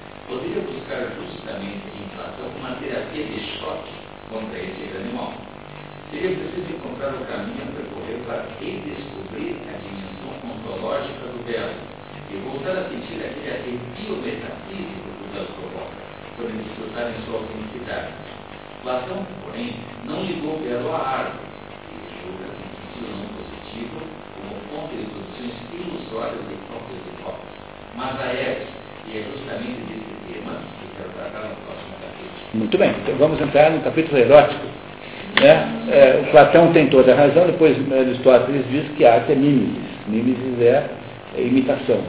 buscar 1.01 1.15
justamente 1.15 1.87
em 1.97 2.07
Platão 2.15 2.47
uma 2.59 2.75
terapia 2.75 3.25
de 3.25 3.39
choque 3.57 3.91
contra 4.29 4.59
esse 4.59 4.89
grande 4.93 5.15
mal. 5.15 5.33
Seria 6.11 6.35
preciso 6.37 6.75
encontrar 6.75 7.13
o 7.15 7.25
caminho 7.25 7.63
a 7.63 7.71
percorrer 7.71 8.19
para 8.25 8.45
redescobrir 8.59 9.55
a 9.65 9.77
dimensão 9.81 10.31
ontológica 10.43 11.25
do 11.25 11.43
belo 11.45 11.73
e 12.29 12.35
voltar 12.45 12.77
a 12.77 12.89
sentir 12.89 13.17
aquele 13.23 13.49
arrepio 13.49 14.15
metafísico 14.21 15.09
que 15.09 15.23
o 15.23 15.33
belo 15.33 15.47
provoca, 15.55 15.97
quando 16.35 16.63
desfrutar 16.63 17.09
em 17.09 17.25
sua 17.25 17.39
autenticidade. 17.39 18.13
Platão, 18.83 19.25
porém, 19.43 19.75
não 20.05 20.23
ligou 20.23 20.55
o 20.55 20.59
belo 20.59 20.93
à 20.93 20.99
árvore, 20.99 21.47
e 21.89 22.21
julga 22.21 22.45
assim 22.45 22.71
não 23.01 23.25
positivo 23.33 24.01
como 24.35 24.53
fonte 24.69 24.95
de 24.97 25.05
produções 25.05 25.55
ilusórias 25.73 26.45
e 26.51 26.55
próprias 26.67 27.01
próprias. 27.21 27.55
Mas 27.95 28.19
a 28.19 28.33
Eves, 28.33 28.80
e 29.07 29.17
é 29.17 29.23
justamente 29.23 29.79
desse 29.87 30.33
tema 30.33 30.53
que 30.53 30.85
eu 30.85 30.91
quero 30.97 31.09
tratar 31.15 31.47
no 31.47 31.55
próximo 31.65 31.93
capítulo. 32.01 32.31
Muito 32.53 32.77
bem, 32.77 32.91
então 33.01 33.15
vamos 33.15 33.41
entrar 33.41 33.71
no 33.71 33.79
capítulo 33.81 34.17
erótico. 34.17 34.65
Né? 35.41 35.85
É, 35.91 36.21
o 36.21 36.31
Platão 36.31 36.71
tem 36.73 36.87
toda 36.87 37.13
a 37.13 37.15
razão, 37.15 37.45
depois 37.45 37.77
Aristóteles 37.91 38.65
diz 38.69 38.87
que 38.97 39.05
arte 39.05 39.31
é 39.31 39.35
mimesis. 39.35 39.83
Mimesis 40.07 40.61
é, 40.61 40.85
é 41.37 41.41
imitação. 41.41 42.01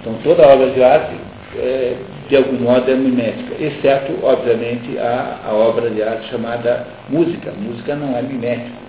Então 0.00 0.14
toda 0.22 0.46
obra 0.46 0.70
de 0.70 0.82
arte, 0.82 1.14
é, 1.56 1.96
de 2.28 2.36
algum 2.36 2.58
modo, 2.58 2.90
é 2.90 2.94
mimética, 2.94 3.62
exceto, 3.62 4.12
obviamente, 4.22 4.98
a, 4.98 5.40
a 5.46 5.52
obra 5.52 5.90
de 5.90 6.02
arte 6.02 6.28
chamada 6.30 6.86
música. 7.08 7.52
música 7.52 7.94
não 7.94 8.16
é 8.16 8.22
mimética 8.22 8.84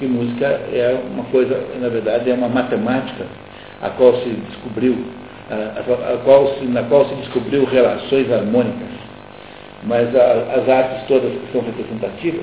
que 0.00 0.06
música 0.06 0.46
é 0.46 0.98
uma 1.12 1.24
coisa, 1.24 1.62
na 1.78 1.88
verdade, 1.90 2.30
é 2.30 2.34
uma 2.34 2.48
matemática 2.48 3.26
a 3.82 3.90
qual 3.90 4.14
se 4.22 4.30
descobriu, 4.48 4.96
a, 5.50 6.14
a 6.14 6.18
qual 6.18 6.54
se, 6.54 6.64
na 6.64 6.82
qual 6.84 7.06
se 7.06 7.14
descobriu 7.16 7.64
relações 7.64 8.30
harmônicas. 8.30 8.88
Mas 9.84 10.14
a, 10.14 10.60
as 10.60 10.68
artes 10.68 11.06
todas 11.08 11.32
que 11.32 11.52
são 11.52 11.62
representativas, 11.62 12.42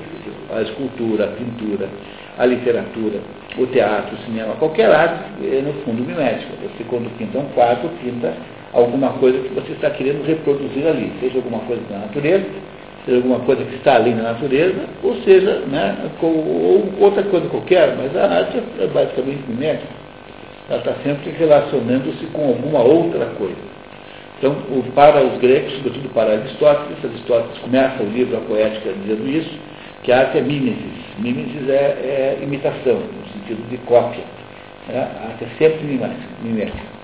a 0.54 0.62
escultura, 0.62 1.24
a 1.24 1.28
pintura, 1.28 1.88
a 2.38 2.46
literatura, 2.46 3.20
o 3.56 3.66
teatro, 3.66 4.16
o 4.16 4.18
cinema, 4.24 4.54
qualquer 4.54 4.90
arte 4.90 5.24
é 5.42 5.62
no 5.62 5.72
fundo 5.84 6.04
mimética. 6.04 6.52
Você 6.62 6.84
quando 6.84 7.10
pinta 7.16 7.38
um 7.38 7.46
quadro, 7.54 7.88
pinta 8.02 8.32
alguma 8.72 9.10
coisa 9.14 9.38
que 9.38 9.54
você 9.54 9.72
está 9.72 9.90
querendo 9.90 10.24
reproduzir 10.24 10.86
ali, 10.86 11.12
seja 11.20 11.38
alguma 11.38 11.60
coisa 11.60 11.82
da 11.90 11.98
natureza, 11.98 12.44
seja 13.04 13.16
alguma 13.16 13.40
coisa 13.40 13.64
que 13.64 13.76
está 13.76 13.96
ali 13.96 14.14
na 14.14 14.32
natureza, 14.32 14.80
ou 15.02 15.16
seja, 15.22 15.62
né, 15.66 15.96
ou 16.22 16.92
outra 17.00 17.22
coisa 17.24 17.48
qualquer, 17.48 17.96
mas 17.96 18.16
a 18.16 18.26
arte 18.26 18.62
é 18.80 18.86
basicamente 18.86 19.42
mimética. 19.48 19.97
Ela 20.68 20.78
está 20.78 20.94
sempre 21.02 21.30
relacionando-se 21.30 22.26
com 22.26 22.48
alguma 22.48 22.80
outra 22.80 23.26
coisa. 23.38 23.78
Então, 24.38 24.52
o, 24.70 24.84
para 24.94 25.24
os 25.24 25.38
gregos, 25.38 25.74
sobretudo 25.76 26.08
para 26.10 26.34
Aristóteles, 26.34 27.04
Aristóteles 27.04 27.58
começa 27.58 28.02
o 28.02 28.06
livro 28.06 28.36
A 28.36 28.40
Poética 28.42 28.92
dizendo 28.92 29.28
isso, 29.28 29.50
que 30.04 30.12
a 30.12 30.20
arte 30.20 30.38
é 30.38 30.40
mimesis. 30.40 30.92
Mimesis 31.18 31.68
é, 31.68 32.36
é 32.38 32.38
imitação, 32.42 32.98
no 32.98 33.32
sentido 33.32 33.68
de 33.68 33.78
cópia. 33.78 34.22
Né? 34.88 34.98
A 35.00 35.28
arte 35.28 35.44
é 35.44 35.48
sempre 35.58 35.84
mimética. 35.86 36.98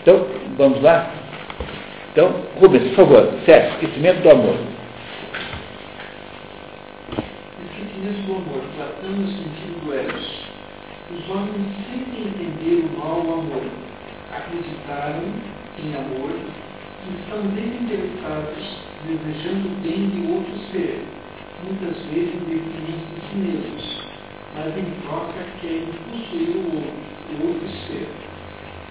Então, 0.00 0.26
vamos 0.56 0.80
lá? 0.82 1.10
Então, 2.12 2.32
Rubens, 2.60 2.88
por 2.88 3.06
favor, 3.06 3.32
Sérgio, 3.44 3.70
esquecimento 3.72 4.22
do 4.22 4.30
amor. 4.30 4.56
Esquecimento 7.70 8.26
do 8.26 8.32
amor, 8.32 8.62
tratando 8.76 9.16
no 9.16 9.28
sentido 9.28 9.84
do 9.84 9.94
Eros. 9.94 10.41
Os 11.12 11.28
homens 11.28 11.68
sempre 11.90 12.22
entenderam 12.22 12.98
mal 12.98 13.20
o 13.20 13.32
amor, 13.34 13.62
acreditaram 14.32 15.28
em 15.78 15.94
amor 15.94 16.32
e 16.32 17.20
estão 17.20 17.42
desinteressados, 17.52 18.64
desejando 19.06 19.68
o 19.68 19.80
bem 19.82 20.08
de 20.08 20.32
outro 20.32 20.56
ser, 20.72 21.04
muitas 21.64 21.98
vezes 22.06 22.34
em 22.34 22.44
detrimento 22.48 23.06
de 23.12 23.20
si 23.28 23.36
mesmos, 23.36 24.02
mas 24.56 24.72
em 24.78 24.88
troca 25.04 25.44
querem 25.60 25.86
possuir 26.08 26.56
o 26.56 26.76
outro, 26.76 27.12
o 27.28 27.46
outro 27.46 27.68
ser. 27.86 28.08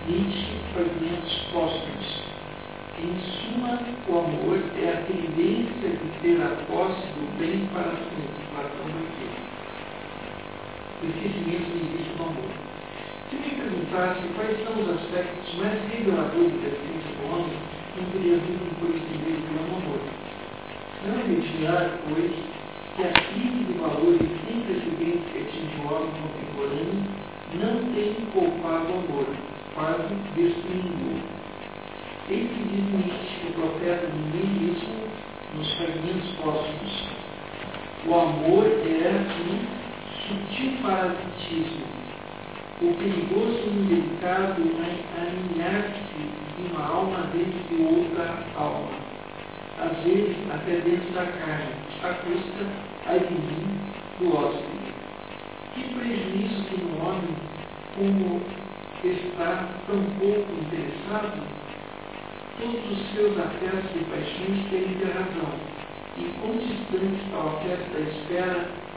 Nietzsche, 0.08 0.54
fragmentos 0.74 1.38
póstumos. 1.52 2.22
Em 3.02 3.18
suma, 3.34 3.80
o 4.08 4.20
amor 4.20 4.60
é 4.78 4.90
a 4.90 5.02
tendência 5.08 5.90
de 5.90 6.20
ter 6.22 6.40
a 6.40 6.50
posse 6.70 7.02
do 7.18 7.38
bem 7.40 7.68
para 7.74 7.92
si, 7.98 8.22
Platão 8.54 8.86
aqui. 8.86 9.31
O 11.02 11.06
esquecimento 11.10 11.66
do 11.66 11.78
início 11.82 12.14
do 12.14 12.24
amor. 12.24 12.52
Se 13.30 13.36
me 13.36 13.50
perguntasse 13.58 14.22
quais 14.36 14.54
são 14.62 14.74
os 14.78 14.90
aspectos 15.02 15.56
mais 15.58 15.82
reveladores 15.90 16.62
da 16.62 16.68
essência 16.70 17.12
do 17.18 17.26
homem, 17.26 17.58
não 17.98 18.06
teria 18.12 18.38
dúvida 18.38 18.70
em 18.70 18.78
conhecer 18.78 19.34
pelo 19.50 19.82
amor. 19.82 20.02
Não 21.02 21.18
é 21.18 21.24
de 21.26 21.34
admirar, 21.42 21.98
pois, 22.06 22.32
que 22.96 23.02
a 23.02 23.12
crise 23.18 23.66
de 23.66 23.74
valores 23.82 24.30
sem 24.46 24.62
precedentes 24.62 25.26
que 25.32 25.40
atinge 25.42 25.76
o 25.82 25.90
homem 25.90 26.14
contemporâneo 26.22 27.02
não 27.58 27.94
tem 27.94 28.14
poupado 28.32 28.94
o 28.94 29.00
amor, 29.02 29.26
quase 29.74 30.14
destruindo-o 30.36 31.42
Eis 32.30 32.48
que 32.48 32.64
diz 32.64 32.86
Nietzsche, 32.94 33.48
o 33.50 33.54
profeta 33.54 34.08
do 34.08 34.18
niilismo, 34.32 35.04
nos 35.58 35.74
fragmentos 35.74 36.30
próximos. 36.40 37.10
O 38.08 38.14
amor 38.14 38.66
é 38.66 39.12
um 39.50 39.81
sutil 40.28 40.74
parasitismo, 40.82 41.86
o 42.82 42.94
perigoso 42.96 43.70
indelicado 43.70 44.62
aninhar-se 45.18 46.02
de 46.58 46.72
uma 46.72 46.86
alma 46.86 47.30
dentro 47.34 47.60
de 47.70 47.84
outra 47.84 48.44
alma, 48.56 48.90
às 49.80 50.04
vezes 50.04 50.36
até 50.54 50.80
dentro 50.82 51.12
da 51.14 51.26
carne, 51.26 51.74
à 52.04 52.14
custa, 52.24 52.66
ai 53.08 53.20
de 53.20 53.34
mim, 53.34 53.80
do 54.20 54.36
hóspede. 54.36 54.92
Que 55.74 55.84
prejuízo 55.94 56.64
tem 56.70 56.86
um 56.86 57.08
homem 57.08 57.36
como 57.96 58.42
está 59.04 59.70
tão 59.88 60.04
pouco 60.20 60.52
interessado? 60.62 61.62
Todos 62.60 62.92
os 62.92 63.14
seus 63.14 63.38
afetos 63.40 63.92
e 63.96 64.04
paixões 64.06 64.70
ter 64.70 64.86
razão, 65.14 65.54
e 66.18 66.26
condistantes 66.42 67.34
ao 67.34 67.58
afeto 67.58 67.94
da 67.94 68.00
espera, 68.02 68.91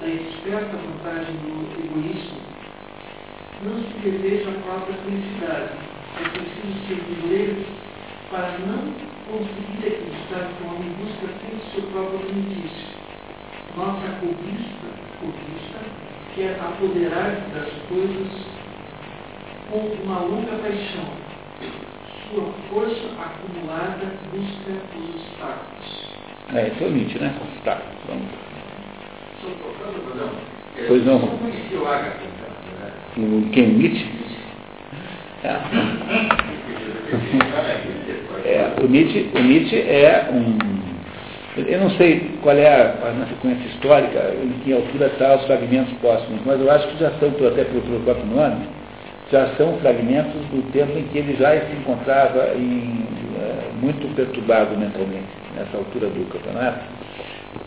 da 0.00 0.08
esperta 0.08 0.76
vantagem 0.76 1.36
do 1.36 1.66
egoísmo, 1.84 2.40
não 3.62 3.82
se 3.82 3.98
deseja 4.00 4.50
a 4.50 4.62
própria 4.62 4.94
felicidade. 5.04 5.72
É 6.20 6.28
preciso 6.28 6.86
ser 6.86 7.26
livre 7.26 7.66
para 8.30 8.58
não 8.58 8.92
conseguir 9.26 9.86
acreditar 9.86 10.48
que 10.52 10.62
o 10.62 10.68
homem 10.68 10.90
busca 11.00 11.26
sempre 11.40 11.70
seu 11.72 11.82
próprio 11.90 12.18
benefício. 12.18 12.96
Nossa 13.76 14.08
cobiça, 14.20 14.88
cobiça 15.20 16.06
quer 16.36 16.60
apoderar-se 16.60 17.50
das 17.54 17.72
coisas 17.88 18.28
com 19.70 19.78
uma 20.04 20.20
longa 20.20 20.56
paixão. 20.58 21.26
Sua 22.28 22.52
força 22.68 23.08
acumulada 23.18 24.12
busca 24.30 24.72
os 24.98 25.14
obstáculos. 25.14 26.06
É, 26.54 26.68
esse 26.68 26.84
é 26.84 26.86
o 26.86 26.90
né? 26.90 27.40
Tá, 27.64 27.80
vamos. 28.06 28.45
Pois 30.88 31.04
não. 31.04 31.16
O? 31.16 31.38
O 33.16 33.50
quem? 33.50 33.68
Nietzsche? 33.68 34.06
É. 35.44 35.56
É, 38.46 38.70
o, 38.80 38.86
Nietzsche, 38.86 39.28
o 39.34 39.42
Nietzsche 39.42 39.76
é 39.76 40.28
um. 40.32 40.56
Eu 41.56 41.80
não 41.80 41.90
sei 41.90 42.38
qual 42.42 42.56
é 42.56 42.68
a, 42.68 42.92
a 42.92 43.26
sequência 43.28 43.66
histórica, 43.68 44.34
em 44.40 44.50
que 44.62 44.72
altura 44.72 45.06
está 45.06 45.36
os 45.36 45.44
fragmentos 45.46 45.92
próximos, 45.94 46.40
mas 46.44 46.60
eu 46.60 46.70
acho 46.70 46.86
que 46.88 46.98
já 46.98 47.10
são, 47.18 47.28
até 47.28 47.64
pelo, 47.64 47.80
pelo 47.80 48.00
próprio 48.00 48.26
nome, 48.26 48.66
já 49.32 49.48
são 49.56 49.76
fragmentos 49.78 50.34
do 50.52 50.70
tempo 50.70 50.96
em 50.96 51.04
que 51.04 51.18
ele 51.18 51.34
já 51.36 51.52
se 51.52 51.72
encontrava 51.72 52.54
em, 52.54 53.04
é, 53.40 53.70
muito 53.80 54.14
perturbado 54.14 54.76
mentalmente, 54.76 55.26
nessa 55.56 55.76
altura 55.76 56.08
do 56.08 56.30
campeonato, 56.30 56.80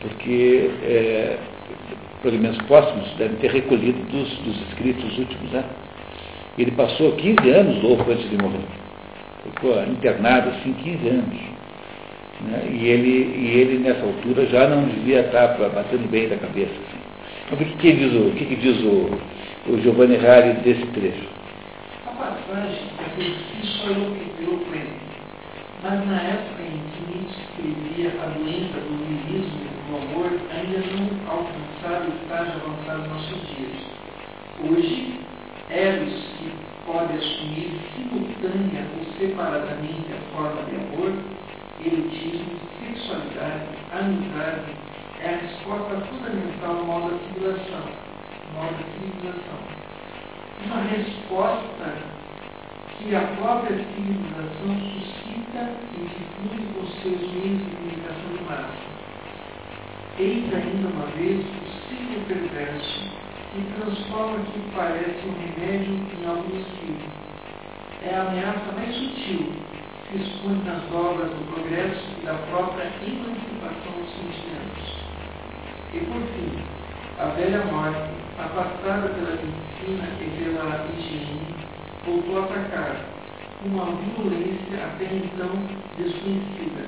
porque 0.02 0.70
é, 0.84 1.38
fragmentos 2.22 2.62
próximos 2.64 3.10
devem 3.18 3.38
ter 3.38 3.52
recolhido 3.52 4.00
dos, 4.12 4.30
dos 4.40 4.62
escritos 4.70 5.18
últimos. 5.18 5.52
Né? 5.52 5.64
Ele 6.58 6.72
passou 6.72 7.14
15 7.14 7.50
anos 7.50 7.82
louco 7.82 8.12
antes 8.12 8.30
de 8.30 8.38
morrer. 8.38 8.66
Ficou 9.44 9.84
internado 9.84 10.50
assim 10.50 10.74
15 10.74 11.08
anos. 11.08 11.40
Né? 12.42 12.70
E, 12.72 12.88
ele, 12.88 13.38
e 13.38 13.60
ele, 13.60 13.80
nessa 13.80 14.06
altura, 14.06 14.46
já 14.48 14.68
não 14.68 14.84
devia 14.86 15.22
estar 15.22 15.48
batendo 15.58 16.10
bem 16.10 16.28
da 16.28 16.38
cabeça. 16.38 16.72
Assim. 16.72 17.00
Então, 17.46 17.58
o 17.58 17.66
que, 17.66 17.78
que 17.78 17.94
diz, 17.94 18.14
o, 18.14 18.32
que 18.32 18.46
que 18.46 18.56
diz 18.56 18.80
o, 18.84 19.72
o 19.72 19.82
Giovanni 19.82 20.18
Rari 20.18 20.54
desse 20.62 20.86
trecho? 20.88 21.28
A 22.06 22.12
passagem 22.12 22.80
é 23.00 23.22
si 23.22 23.68
só 23.68 23.90
eloquente, 23.90 25.09
mas 25.82 26.06
na 26.08 26.22
época 26.22 26.62
em 26.62 26.78
que 26.92 27.00
Nietzsche 27.08 27.42
escrevia 27.42 28.10
a 28.22 28.28
doença 28.38 28.80
do 28.82 28.92
niilismo 29.00 29.62
e 29.64 29.80
do 29.88 29.98
amor, 29.98 30.32
ainda 30.52 30.80
não 30.92 31.08
alcançaram 31.32 32.06
o 32.06 32.16
estágio 32.22 32.62
avançado 32.62 33.00
nos 33.00 33.10
nossos 33.10 33.48
dias. 33.56 33.80
Hoje, 34.60 35.20
Eros, 35.70 36.14
que 36.38 36.52
pode 36.86 37.14
assumir 37.14 37.80
simultânea 37.96 38.86
ou 38.98 39.06
separadamente 39.18 40.06
a 40.12 40.36
forma 40.36 40.64
de 40.64 40.76
amor, 40.76 41.14
erotismo, 41.86 42.60
sexualidade, 42.84 43.70
amizade, 43.94 44.76
é 45.22 45.30
a 45.30 45.38
resposta 45.38 45.96
fundamental 46.08 46.78
ao 46.78 46.84
mal 46.86 47.10
da 47.10 47.18
civilização. 47.20 47.86
Da 48.56 48.84
civilização. 48.92 49.60
Uma 50.66 50.82
resposta 50.82 52.19
que 53.00 53.16
a 53.16 53.22
própria 53.22 53.78
civilização 53.78 54.76
suscita 54.92 55.72
e 55.96 56.02
difunde 56.04 56.64
com 56.74 56.86
seus 57.02 57.32
meios 57.32 57.60
de 57.64 57.76
comunicação 57.78 58.30
de 58.36 58.44
massa. 58.44 58.90
Eis 60.20 60.54
ainda 60.54 60.90
uma 60.90 61.06
vez 61.16 61.40
o 61.40 61.88
ciclo 61.88 62.26
perverso 62.28 63.00
que 63.54 63.64
transforma 63.80 64.36
o 64.36 64.46
que 64.52 64.60
parece 64.76 65.26
um 65.26 65.34
remédio 65.40 65.94
em 65.96 66.28
algo 66.28 66.44
nocivo. 66.54 67.10
É 68.04 68.16
a 68.16 68.22
ameaça 68.22 68.72
mais 68.76 68.94
sutil 68.94 69.50
que 70.10 70.18
expõe 70.18 70.62
nas 70.66 70.84
obras 70.92 71.30
do 71.30 71.54
progresso 71.54 72.04
e 72.22 72.26
da 72.26 72.34
própria 72.52 72.84
emancipação 72.84 73.94
dos 73.96 74.12
sentimentos. 74.12 75.00
E 75.94 76.00
por 76.00 76.22
fim, 76.34 76.52
a 77.18 77.26
velha 77.36 77.64
morte, 77.66 78.12
afastada 78.38 79.08
pela 79.10 79.32
medicina 79.32 80.08
e 80.20 80.44
pela 80.44 80.86
higiene, 80.98 81.59
voltou 82.06 82.40
a 82.40 82.46
atacar, 82.46 82.96
com 83.62 83.70
uma 83.70 83.86
violência 83.86 84.78
até 84.86 85.06
então 85.06 85.52
desconhecida, 85.98 86.86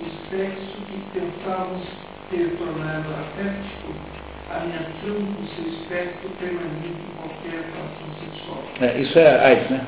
o 0.00 0.30
sexo 0.30 0.76
que 0.86 1.18
pensávamos 1.18 1.86
ter 2.30 2.56
tornado 2.56 3.08
afetivo 3.14 4.22
ameaçando 4.50 5.40
o 5.40 5.46
seu 5.54 5.72
espectro 5.72 6.28
permanente 6.38 6.88
em 6.88 7.16
qualquer 7.16 7.64
relação 7.72 8.08
sexual. 8.20 8.62
É, 8.80 9.00
isso 9.00 9.18
é 9.18 9.46
AIDS, 9.46 9.70
né? 9.70 9.86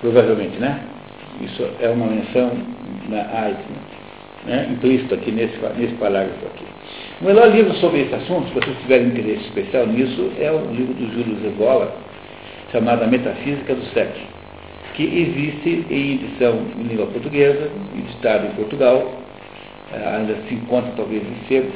Provavelmente, 0.00 0.58
né? 0.58 0.84
Isso 1.40 1.66
é 1.80 1.88
uma 1.88 2.06
menção 2.06 2.50
na 3.08 3.20
AIDS, 3.40 3.64
né? 3.66 3.80
né? 4.46 4.68
implícito 4.70 5.14
aqui 5.14 5.30
nesse, 5.30 5.56
nesse 5.78 5.94
parágrafo 5.94 6.46
aqui. 6.46 6.64
O 7.20 7.24
melhor 7.24 7.48
livro 7.50 7.72
sobre 7.74 8.02
esse 8.02 8.14
assunto, 8.14 8.48
se 8.48 8.54
vocês 8.54 8.78
tiverem 8.80 9.08
interesse 9.08 9.44
especial 9.44 9.86
nisso, 9.86 10.32
é 10.38 10.50
o 10.50 10.72
livro 10.72 10.94
do 10.94 11.12
Júlio 11.12 11.40
Zevola, 11.40 11.94
chamado 12.72 13.02
A 13.02 13.06
Metafísica 13.06 13.74
do 13.74 13.84
Sexo, 13.92 14.20
que 14.94 15.04
existe 15.04 15.86
em 15.90 16.14
edição 16.14 16.58
em 16.78 16.82
língua 16.84 17.06
portuguesa, 17.06 17.70
editado 17.96 18.46
em 18.46 18.50
Portugal, 18.50 19.12
eh, 19.92 20.16
ainda 20.16 20.36
se 20.48 20.54
encontra 20.54 20.92
talvez 20.96 21.22
em 21.22 21.48
sebo, 21.48 21.72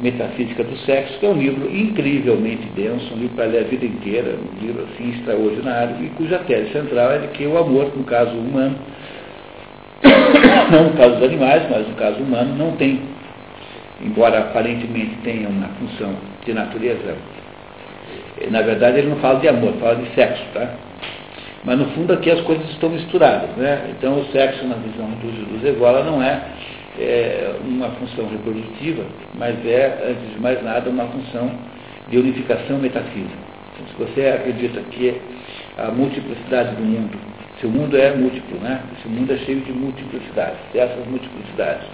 Metafísica 0.00 0.64
do 0.64 0.76
Sexo, 0.78 1.18
que 1.20 1.26
é 1.26 1.28
um 1.28 1.38
livro 1.38 1.70
incrivelmente 1.70 2.66
denso, 2.74 3.14
um 3.14 3.18
livro 3.18 3.36
para 3.36 3.46
ler 3.46 3.60
a 3.60 3.68
vida 3.68 3.84
inteira, 3.84 4.36
um 4.36 4.60
livro 4.60 4.84
assim 4.84 5.10
extraordinário, 5.10 6.04
e 6.04 6.08
cuja 6.10 6.38
tese 6.40 6.72
central 6.72 7.12
é 7.12 7.18
de 7.18 7.28
que 7.28 7.46
o 7.46 7.56
amor, 7.56 7.92
no 7.96 8.02
caso 8.04 8.32
humano, 8.32 8.76
não 10.72 10.84
no 10.84 10.92
caso 10.96 11.14
dos 11.16 11.24
animais, 11.24 11.62
mas 11.70 11.86
no 11.86 11.94
caso 11.94 12.18
humano, 12.20 12.54
não 12.56 12.72
tem, 12.72 13.00
embora 14.00 14.40
aparentemente 14.40 15.14
tenha 15.22 15.48
uma 15.48 15.68
função 15.68 16.16
de 16.44 16.52
natureza. 16.52 17.16
Na 18.50 18.62
verdade, 18.62 18.98
ele 18.98 19.08
não 19.08 19.16
fala 19.16 19.40
de 19.40 19.48
amor, 19.48 19.74
fala 19.74 19.96
de 19.96 20.08
sexo, 20.14 20.42
tá? 20.54 20.74
Mas 21.64 21.78
no 21.78 21.86
fundo 21.90 22.12
aqui 22.12 22.30
as 22.30 22.40
coisas 22.40 22.68
estão 22.70 22.90
misturadas, 22.90 23.50
né? 23.56 23.90
Então 23.90 24.18
o 24.18 24.24
sexo, 24.32 24.66
na 24.66 24.74
visão 24.76 25.06
do, 25.06 25.52
do 25.52 25.60
Zegola, 25.62 26.02
não 26.02 26.22
é 26.22 26.42
é 26.98 27.54
uma 27.64 27.88
função 27.90 28.28
reprodutiva, 28.28 29.04
mas 29.34 29.54
é, 29.64 30.10
antes 30.10 30.34
de 30.34 30.40
mais 30.40 30.62
nada, 30.62 30.90
uma 30.90 31.06
função 31.06 31.50
de 32.08 32.18
unificação 32.18 32.78
metafísica. 32.78 33.52
Então, 33.72 33.86
se 33.86 34.12
você 34.12 34.26
acredita 34.28 34.80
que 34.90 35.20
a 35.78 35.90
multiplicidade 35.90 36.76
do 36.76 36.82
mundo, 36.82 37.18
se 37.58 37.66
o 37.66 37.70
mundo 37.70 37.96
é 37.96 38.14
múltiplo, 38.14 38.58
né? 38.60 38.82
se 39.00 39.08
o 39.08 39.10
mundo 39.10 39.32
é 39.32 39.38
cheio 39.38 39.60
de 39.60 39.72
multiplicidades, 39.72 40.58
se 40.70 40.78
essas 40.78 41.06
multiplicidades 41.06 41.86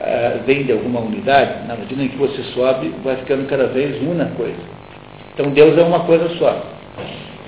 ah, 0.00 0.40
vêm 0.44 0.64
de 0.64 0.72
alguma 0.72 1.00
unidade, 1.00 1.66
na 1.66 1.76
medida 1.76 2.02
em 2.02 2.08
que 2.08 2.16
você 2.16 2.42
sobe, 2.52 2.92
vai 3.02 3.16
ficando 3.16 3.48
cada 3.48 3.66
vez 3.68 4.00
uma 4.02 4.26
coisa. 4.36 4.73
Então 5.34 5.50
Deus 5.50 5.76
é 5.76 5.82
uma 5.82 6.00
coisa 6.00 6.28
só. 6.36 6.74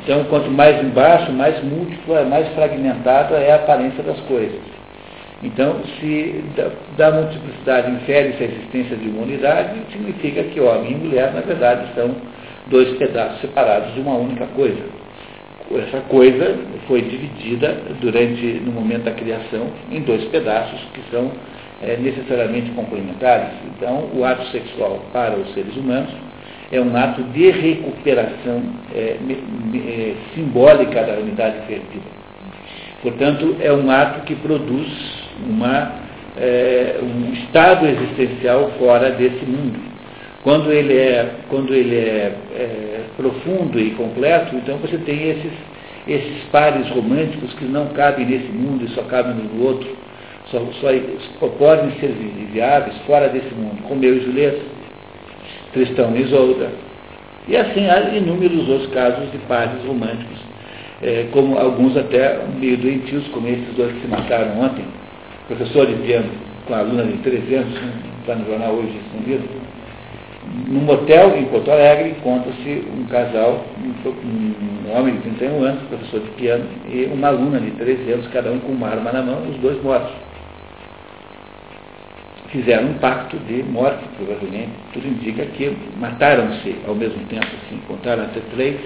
Então, 0.06 0.22
quanto 0.24 0.48
mais 0.48 0.80
embaixo, 0.84 1.32
mais 1.32 1.60
múltiplo, 1.64 2.14
mais 2.26 2.46
fragmentada 2.54 3.36
é 3.38 3.50
a 3.50 3.56
aparência 3.56 4.04
das 4.04 4.20
coisas. 4.20 4.60
Então, 5.42 5.80
se 5.98 6.44
da, 6.56 6.70
da 6.96 7.20
multiplicidade 7.20 7.90
infere-se 7.90 8.42
a 8.42 8.46
existência 8.46 8.96
de 8.96 9.08
uma 9.08 9.22
unidade, 9.22 9.80
significa 9.90 10.44
que 10.44 10.60
homem 10.60 10.92
e 10.92 10.94
mulher, 10.94 11.34
na 11.34 11.40
verdade, 11.40 11.88
são 11.96 12.14
dois 12.68 12.96
pedaços 12.98 13.40
separados 13.40 13.94
de 13.94 14.00
uma 14.00 14.14
única 14.14 14.46
coisa. 14.54 14.80
Essa 15.72 16.00
coisa 16.02 16.56
foi 16.86 17.02
dividida 17.02 17.76
durante, 18.00 18.62
no 18.64 18.70
momento 18.70 19.02
da 19.02 19.10
criação, 19.10 19.66
em 19.90 20.00
dois 20.02 20.24
pedaços 20.26 20.80
que 20.94 21.00
são 21.10 21.32
é, 21.82 21.96
necessariamente 21.96 22.70
complementares. 22.70 23.48
Então, 23.76 24.08
o 24.14 24.24
ato 24.24 24.46
sexual 24.52 25.00
para 25.12 25.36
os 25.36 25.52
seres 25.52 25.76
humanos 25.76 26.25
é 26.70 26.80
um 26.80 26.96
ato 26.96 27.22
de 27.22 27.50
recuperação 27.50 28.62
é, 28.94 29.16
é, 29.74 30.14
simbólica 30.34 31.02
da 31.02 31.14
unidade 31.14 31.58
perdida. 31.66 32.16
Portanto, 33.02 33.56
é 33.60 33.72
um 33.72 33.90
ato 33.90 34.22
que 34.22 34.34
produz 34.36 34.88
uma, 35.48 35.92
é, 36.36 36.98
um 37.02 37.32
estado 37.34 37.86
existencial 37.86 38.72
fora 38.78 39.10
desse 39.10 39.44
mundo. 39.44 39.78
Quando 40.42 40.72
ele 40.72 40.96
é, 40.96 41.30
quando 41.48 41.74
ele 41.74 41.96
é, 41.96 42.32
é 42.54 43.00
profundo 43.16 43.78
e 43.80 43.90
completo, 43.90 44.56
então 44.56 44.78
você 44.78 44.98
tem 44.98 45.30
esses, 45.30 45.52
esses 46.06 46.44
pares 46.50 46.88
românticos 46.88 47.52
que 47.54 47.64
não 47.64 47.88
cabem 47.88 48.26
nesse 48.26 48.48
mundo 48.52 48.84
e 48.84 48.88
só 48.90 49.02
cabem 49.02 49.34
no 49.34 49.64
outro, 49.64 49.88
só, 50.50 50.60
só 51.40 51.48
podem 51.48 51.90
ser 51.98 52.14
viáveis 52.52 52.96
fora 53.06 53.28
desse 53.28 53.52
mundo, 53.54 53.82
como 53.88 54.04
eu 54.04 54.16
e 54.16 54.20
Julieta, 54.20 54.75
Tristão 55.76 56.16
e 56.16 56.22
Isolda. 56.22 56.70
E 57.46 57.54
assim 57.54 57.86
há 57.86 58.00
inúmeros 58.16 58.66
outros 58.66 58.90
casos 58.92 59.30
de 59.30 59.36
pares 59.46 59.84
românticos, 59.86 60.38
é, 61.02 61.26
como 61.32 61.58
alguns 61.58 61.94
até 61.96 62.40
meio 62.58 62.78
doentios, 62.78 63.28
como 63.28 63.46
esses 63.46 63.76
dois 63.76 63.92
que 63.92 64.00
se 64.00 64.08
mataram 64.08 64.58
ontem, 64.58 64.84
professor 65.46 65.86
de 65.86 65.94
piano 66.06 66.30
com 66.66 66.74
a 66.74 66.78
aluna 66.78 67.04
de 67.04 67.18
13 67.18 67.54
anos, 67.54 67.78
está 68.20 68.34
no 68.34 68.46
jornal 68.46 68.72
hoje 68.72 68.98
escondido, 69.04 69.44
num 70.66 70.80
motel 70.80 71.36
em 71.36 71.44
Porto 71.44 71.70
Alegre, 71.70 72.10
encontra-se 72.10 72.84
um 72.96 73.04
casal, 73.04 73.64
um, 73.78 74.88
um, 74.88 74.98
homem 74.98 75.16
de 75.16 75.20
31 75.36 75.62
anos, 75.62 75.82
professor 75.88 76.20
de 76.20 76.30
piano, 76.30 76.64
e 76.88 77.04
uma 77.12 77.28
aluna 77.28 77.60
de 77.60 77.70
13 77.72 78.12
anos, 78.12 78.26
cada 78.28 78.50
um 78.50 78.58
com 78.60 78.72
uma 78.72 78.88
arma 78.88 79.12
na 79.12 79.22
mão, 79.22 79.42
os 79.48 79.56
dois 79.58 79.80
mortos. 79.82 80.25
Fizeram 82.56 82.88
um 82.88 82.94
pacto 82.94 83.36
de 83.40 83.62
morte, 83.64 84.02
provavelmente. 84.16 84.70
Tudo 84.94 85.06
indica 85.06 85.44
que 85.44 85.76
mataram-se 85.98 86.74
ao 86.88 86.94
mesmo 86.94 87.22
tempo, 87.26 87.44
assim, 87.44 87.78
contaram 87.86 88.22
até 88.24 88.40
três 88.54 88.80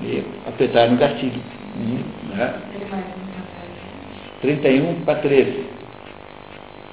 e 0.00 0.22
apertaram 0.46 0.94
o 0.94 0.96
gatilho. 0.96 1.42
Um, 1.76 2.36
né? 2.36 2.54
31 4.42 5.00
para 5.00 5.16
13. 5.16 5.64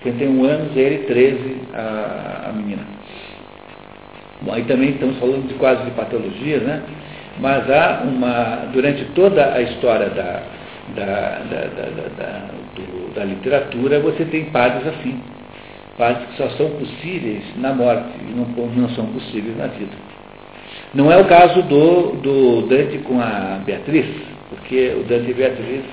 31 0.01 0.43
anos, 0.43 0.75
ele 0.75 0.97
13, 1.05 1.57
a, 1.75 2.49
a 2.49 2.53
menina. 2.53 2.81
Bom, 4.41 4.53
aí 4.53 4.63
também 4.63 4.89
estamos 4.89 5.19
falando 5.19 5.47
de 5.47 5.53
quase 5.53 5.83
de 5.83 5.91
patologia, 5.91 6.57
né? 6.61 6.81
Mas 7.39 7.69
há 7.69 8.01
uma, 8.03 8.71
durante 8.73 9.05
toda 9.13 9.53
a 9.53 9.61
história 9.61 10.09
da, 10.09 10.41
da, 10.95 11.41
da, 11.47 11.67
da, 12.17 12.47
do, 12.73 13.13
da 13.13 13.23
literatura, 13.23 13.99
você 13.99 14.25
tem 14.25 14.45
padres 14.45 14.87
assim. 14.87 15.34
Padres 15.97 16.27
que 16.27 16.37
só 16.37 16.49
são 16.57 16.69
possíveis 16.71 17.43
na 17.57 17.73
morte 17.73 18.09
e 18.19 18.33
não, 18.33 18.45
não 18.67 18.89
são 18.89 19.05
possíveis 19.07 19.57
na 19.57 19.67
vida. 19.67 19.95
Não 20.93 21.11
é 21.11 21.17
o 21.17 21.25
caso 21.25 21.61
do, 21.63 22.11
do 22.21 22.67
Dante 22.67 22.97
com 22.99 23.19
a 23.19 23.61
Beatriz, 23.65 24.05
porque 24.49 24.95
o 24.99 25.03
Dante 25.03 25.29
e 25.29 25.31
a 25.31 25.35
Beatriz 25.35 25.83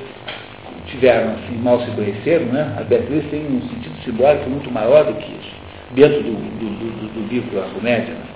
tiveram 0.87 1.33
assim, 1.33 1.57
mal 1.63 1.81
se 1.81 1.91
conheceram, 1.93 2.47
né? 2.47 2.75
A 2.79 2.83
Beatriz 2.83 3.25
tem 3.31 3.47
um 3.47 3.61
sentido 3.63 3.95
simbólico 4.05 4.51
muito 4.51 4.71
maior 4.71 5.05
do 5.05 5.15
que 5.15 5.25
isso, 5.25 5.55
dentro 5.93 6.23
do, 6.23 6.33
do, 6.33 6.67
do, 6.67 7.15
do 7.15 7.29
livro 7.33 7.61
A 7.61 7.69
Comédia. 7.75 8.15
Né? 8.15 8.33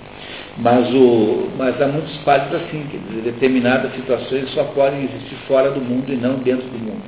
Mas, 0.59 0.91
o, 0.93 1.49
mas 1.57 1.79
há 1.81 1.87
muitos 1.87 2.17
padres 2.19 2.61
assim, 2.61 2.87
que 2.89 2.97
determinadas 3.21 3.93
situações 3.93 4.49
só 4.51 4.63
podem 4.63 5.03
existir 5.03 5.35
fora 5.47 5.69
do 5.71 5.79
mundo 5.79 6.11
e 6.11 6.15
não 6.15 6.35
dentro 6.35 6.67
do 6.67 6.79
mundo. 6.79 7.03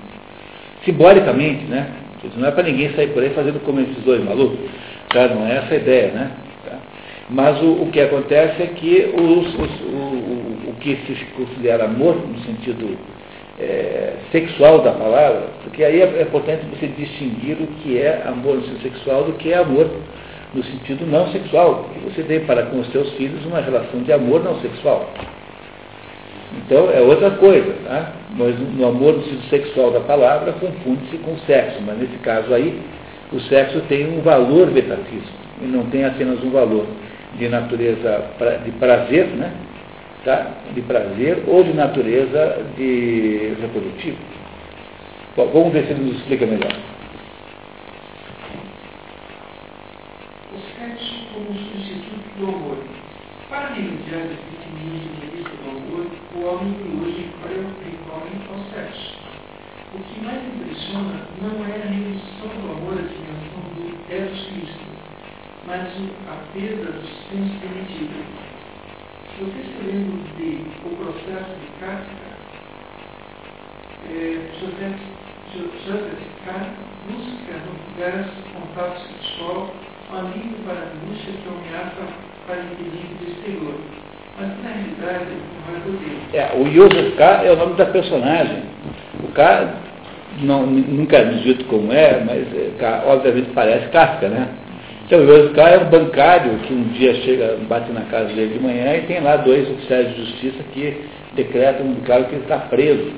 Simbolicamente, 0.85 1.65
né? 1.65 1.89
Não 2.35 2.47
é 2.47 2.51
para 2.51 2.63
ninguém 2.63 2.91
sair 2.93 3.07
por 3.07 3.23
aí 3.23 3.29
fazendo 3.29 3.59
como 3.63 3.79
esses 3.79 4.03
dois 4.03 4.23
malucos. 4.23 4.59
Tá? 5.09 5.27
Não 5.27 5.47
é 5.47 5.57
essa 5.57 5.73
a 5.73 5.77
ideia, 5.77 6.11
né? 6.11 6.31
Tá? 6.65 6.77
Mas 7.29 7.61
o, 7.61 7.83
o, 7.83 7.89
que 7.91 8.01
acontece 8.01 8.61
é 8.61 8.67
que 8.67 9.13
os, 9.15 9.47
os, 9.55 9.81
o, 9.81 10.69
o, 10.69 10.75
que 10.79 10.95
se 10.95 11.25
considera 11.35 11.85
amor, 11.85 12.15
no 12.15 12.39
sentido 12.39 12.97
é, 13.59 14.13
sexual 14.31 14.81
da 14.81 14.91
palavra, 14.91 15.47
porque 15.63 15.83
aí 15.83 16.01
é, 16.01 16.05
é 16.19 16.21
importante 16.23 16.65
você 16.65 16.87
distinguir 16.87 17.57
o 17.61 17.67
que 17.81 17.97
é 17.97 18.23
amor 18.25 18.55
no 18.55 18.63
sentido 18.63 18.81
sexual 18.81 19.23
do 19.23 19.33
que 19.33 19.51
é 19.51 19.57
amor 19.57 19.89
no 20.53 20.63
sentido 20.63 21.05
não 21.05 21.31
sexual, 21.31 21.89
que 21.93 21.99
você 21.99 22.23
tem 22.23 22.39
para 22.41 22.63
com 22.63 22.79
os 22.79 22.91
seus 22.91 23.11
filhos 23.13 23.45
uma 23.45 23.61
relação 23.61 24.01
de 24.01 24.11
amor 24.11 24.43
não 24.43 24.59
sexual. 24.61 25.07
Então 26.57 26.89
é 26.91 26.99
outra 27.01 27.31
coisa, 27.31 27.73
tá? 27.85 28.13
Mas 28.31 28.55
no 28.59 28.87
amor 28.87 29.23
sexual 29.49 29.91
da 29.91 29.99
palavra 30.01 30.53
confunde-se 30.53 31.17
com 31.17 31.37
sexo, 31.39 31.79
mas 31.85 31.97
nesse 31.97 32.17
caso 32.17 32.53
aí 32.53 32.79
o 33.31 33.39
sexo 33.41 33.81
tem 33.81 34.07
um 34.07 34.21
valor 34.21 34.71
metafísico 34.71 35.37
e 35.61 35.65
não 35.65 35.83
tem 35.85 36.05
apenas 36.05 36.43
um 36.43 36.49
valor 36.49 36.85
de 37.37 37.47
natureza 37.47 38.23
de 38.65 38.71
prazer, 38.71 39.27
né? 39.27 39.53
Tá? 40.25 40.47
De 40.73 40.81
prazer 40.81 41.43
ou 41.47 41.63
de 41.63 41.73
natureza 41.73 42.65
de 42.75 43.53
reprodutivo. 43.61 44.17
Bom, 45.35 45.49
vamos 45.53 45.73
ver 45.73 45.85
se 45.85 45.91
ele 45.91 46.05
nos 46.05 46.17
explica 46.17 46.45
melhor. 46.45 46.73
do 52.39 52.47
amor. 52.47 52.77
Para 53.49 53.73
remediar 53.73 54.21
esse 54.21 54.37
definimento 54.51 55.09
de 55.19 55.27
vista 55.27 55.27
do 55.27 55.27
amor, 55.27 55.28
o 56.39 56.45
homem 56.45 56.71
hoje 57.03 57.27
recorre 57.43 58.31
ao 58.47 58.59
sexo. 58.71 59.11
O 59.93 59.99
que 59.99 60.21
mais 60.23 60.41
impressiona 60.47 61.27
não 61.41 61.65
é 61.65 61.75
a 61.75 61.91
redução 61.91 62.47
do 62.61 62.71
amor 62.71 62.93
à 62.93 63.03
dimensão 63.03 63.59
do 63.75 63.83
Eros 64.09 64.39
Cristo, 64.47 64.87
mas 65.67 65.83
a 66.29 66.35
perda 66.53 66.91
do 66.93 67.07
senso 67.27 67.59
permitido. 67.59 68.23
Você 69.37 69.61
se 69.67 69.83
lembra 69.83 70.23
de 70.37 70.63
O 70.85 70.95
Processo 70.95 71.59
de 71.59 71.67
Kafka? 71.79 72.29
É, 74.07 74.39
José, 74.61 74.95
José 75.53 75.99
K. 76.45 76.47
busca 77.05 77.53
no 77.67 77.73
verso 77.97 78.39
contato 78.53 78.97
sexual 79.07 79.75
um 80.09 80.17
alívio 80.17 80.57
para 80.65 80.79
a 80.79 80.91
angústia 80.93 81.33
que 81.33 81.49
ameaça 81.49 82.03
para 82.47 82.59
inimigo 82.59 83.15
do 83.15 83.29
exterior. 83.29 84.08
É 86.33 86.51
o 86.55 86.71
Joseph 86.71 87.15
K. 87.17 87.43
é 87.45 87.51
o 87.51 87.57
nome 87.57 87.75
da 87.75 87.85
personagem. 87.85 88.63
O 89.23 89.31
K. 89.33 89.67
Não, 90.41 90.65
nunca 90.65 91.17
é 91.17 91.25
dito 91.25 91.65
como 91.65 91.91
é, 91.91 92.23
mas 92.23 92.47
é, 92.55 92.71
K, 92.77 93.03
obviamente 93.07 93.49
parece 93.53 93.87
Kafka, 93.87 94.29
né? 94.29 94.47
Então, 95.05 95.19
o 95.21 95.25
Joseph 95.25 95.53
K. 95.53 95.69
é 95.69 95.79
um 95.79 95.89
bancário 95.89 96.59
que 96.59 96.73
um 96.73 96.83
dia 96.89 97.13
chega, 97.15 97.57
bate 97.67 97.91
na 97.91 98.01
casa 98.01 98.27
dele 98.27 98.53
de 98.53 98.59
manhã 98.59 98.95
e 98.95 99.01
tem 99.01 99.19
lá 99.19 99.37
dois 99.37 99.69
oficiais 99.69 100.15
de 100.15 100.23
justiça 100.23 100.63
que 100.71 101.01
decretam 101.35 101.87
um 101.87 102.01
cara 102.01 102.23
que 102.25 102.35
ele 102.35 102.43
está 102.43 102.57
preso. 102.57 103.11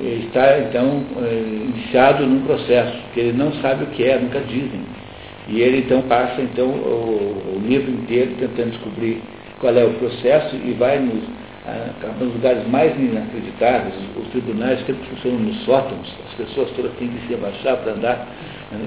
Ele 0.00 0.26
está, 0.26 0.58
então, 0.58 1.04
é, 1.22 1.32
iniciado 1.32 2.26
num 2.26 2.40
processo 2.44 2.96
que 3.12 3.20
ele 3.20 3.32
não 3.32 3.52
sabe 3.60 3.84
o 3.84 3.86
que 3.88 4.02
é, 4.02 4.18
nunca 4.18 4.40
dizem. 4.40 4.80
E 5.46 5.60
ele 5.60 5.78
então 5.78 6.02
passa 6.02 6.40
então 6.40 6.66
o, 6.66 7.54
o 7.54 7.62
livro 7.66 7.90
inteiro 7.90 8.32
tentando 8.38 8.70
descobrir 8.70 9.20
qual 9.60 9.76
é 9.76 9.84
o 9.84 9.94
processo 9.94 10.56
e 10.56 10.72
vai 10.72 10.98
nos, 10.98 11.24
ah, 11.66 11.90
nos 12.18 12.32
lugares 12.34 12.66
mais 12.68 12.94
inacreditáveis, 12.98 13.94
os 14.16 14.28
tribunais 14.28 14.82
que 14.82 14.92
funcionam 14.92 15.40
nos 15.40 15.56
sótãos, 15.64 16.14
as 16.26 16.34
pessoas 16.34 16.70
todas 16.70 16.92
têm 16.98 17.08
que 17.08 17.26
se 17.26 17.34
abaixar 17.34 17.76
para 17.78 17.92
andar 17.92 18.28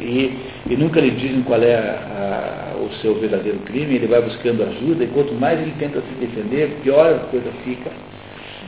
e, 0.02 0.38
e, 0.70 0.76
nunca 0.76 1.00
lhe 1.00 1.12
dizem 1.12 1.42
qual 1.44 1.62
é 1.62 1.76
a, 1.76 2.74
a, 2.74 2.78
o 2.78 2.92
seu 3.02 3.16
verdadeiro 3.16 3.60
crime, 3.60 3.96
ele 3.96 4.08
vai 4.08 4.22
buscando 4.22 4.64
ajuda 4.64 5.04
e 5.04 5.08
quanto 5.08 5.34
mais 5.34 5.60
ele 5.60 5.74
tenta 5.80 6.02
se 6.02 6.26
defender, 6.26 6.78
pior 6.84 7.14
a 7.14 7.20
coisa 7.30 7.50
fica. 7.64 7.92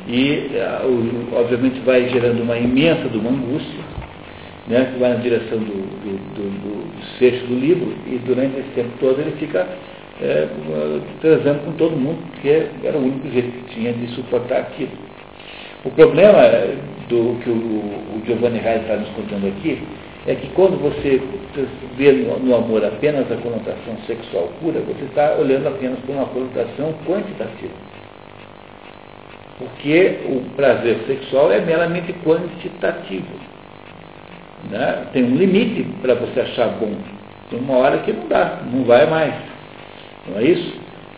E, 0.07 0.49
ah, 0.55 0.85
o, 0.85 1.35
obviamente, 1.35 1.79
vai 1.81 2.07
gerando 2.09 2.41
uma 2.41 2.57
imensa 2.57 3.09
de 3.09 3.17
uma 3.17 3.31
angústia, 3.31 3.83
né, 4.67 4.91
que 4.93 4.99
vai 4.99 5.13
na 5.13 5.19
direção 5.19 5.57
do, 5.57 5.65
do, 5.65 6.35
do, 6.35 6.49
do 6.61 7.05
sexto 7.17 7.47
do 7.47 7.59
livro, 7.59 7.93
e 8.07 8.17
durante 8.19 8.59
esse 8.59 8.69
tempo 8.69 8.91
todo 8.99 9.19
ele 9.19 9.31
fica 9.39 9.67
é, 10.21 10.47
transando 11.21 11.59
com 11.65 11.71
todo 11.73 11.95
mundo, 11.95 12.19
porque 12.31 12.67
era 12.83 12.97
o 12.97 13.01
único 13.01 13.29
jeito 13.29 13.51
que 13.51 13.75
tinha 13.75 13.93
de 13.93 14.07
suportar 14.15 14.59
aquilo. 14.59 14.91
O 15.85 15.91
problema 15.91 16.41
do 17.07 17.39
que 17.41 17.49
o, 17.49 17.53
o 17.53 18.21
Giovanni 18.25 18.59
Reis 18.59 18.81
está 18.81 18.97
nos 18.97 19.09
contando 19.09 19.47
aqui 19.47 19.81
é 20.27 20.35
que 20.35 20.47
quando 20.49 20.77
você 20.81 21.21
vê 21.95 22.11
no, 22.11 22.55
amor 22.55 22.83
apenas 22.83 23.31
a 23.31 23.35
conotação 23.37 23.97
sexual 24.05 24.49
pura, 24.61 24.79
você 24.81 25.05
está 25.05 25.35
olhando 25.39 25.67
apenas 25.67 25.97
para 25.99 26.15
uma 26.15 26.25
conotação 26.25 26.93
quantitativa. 27.07 27.73
Porque 29.57 30.19
o 30.25 30.41
prazer 30.55 30.97
sexual 31.07 31.51
é 31.51 31.61
meramente 31.61 32.13
quantitativo. 32.25 33.25
Né? 34.69 35.07
Tem 35.13 35.23
um 35.23 35.35
limite 35.35 35.83
para 36.01 36.15
você 36.15 36.41
achar 36.41 36.67
bom. 36.79 36.93
Tem 37.49 37.59
uma 37.59 37.77
hora 37.77 37.99
que 37.99 38.11
não 38.11 38.27
dá, 38.27 38.59
não 38.71 38.83
vai 38.83 39.09
mais. 39.09 39.33
Não 40.27 40.39
é 40.39 40.43
isso? 40.43 40.73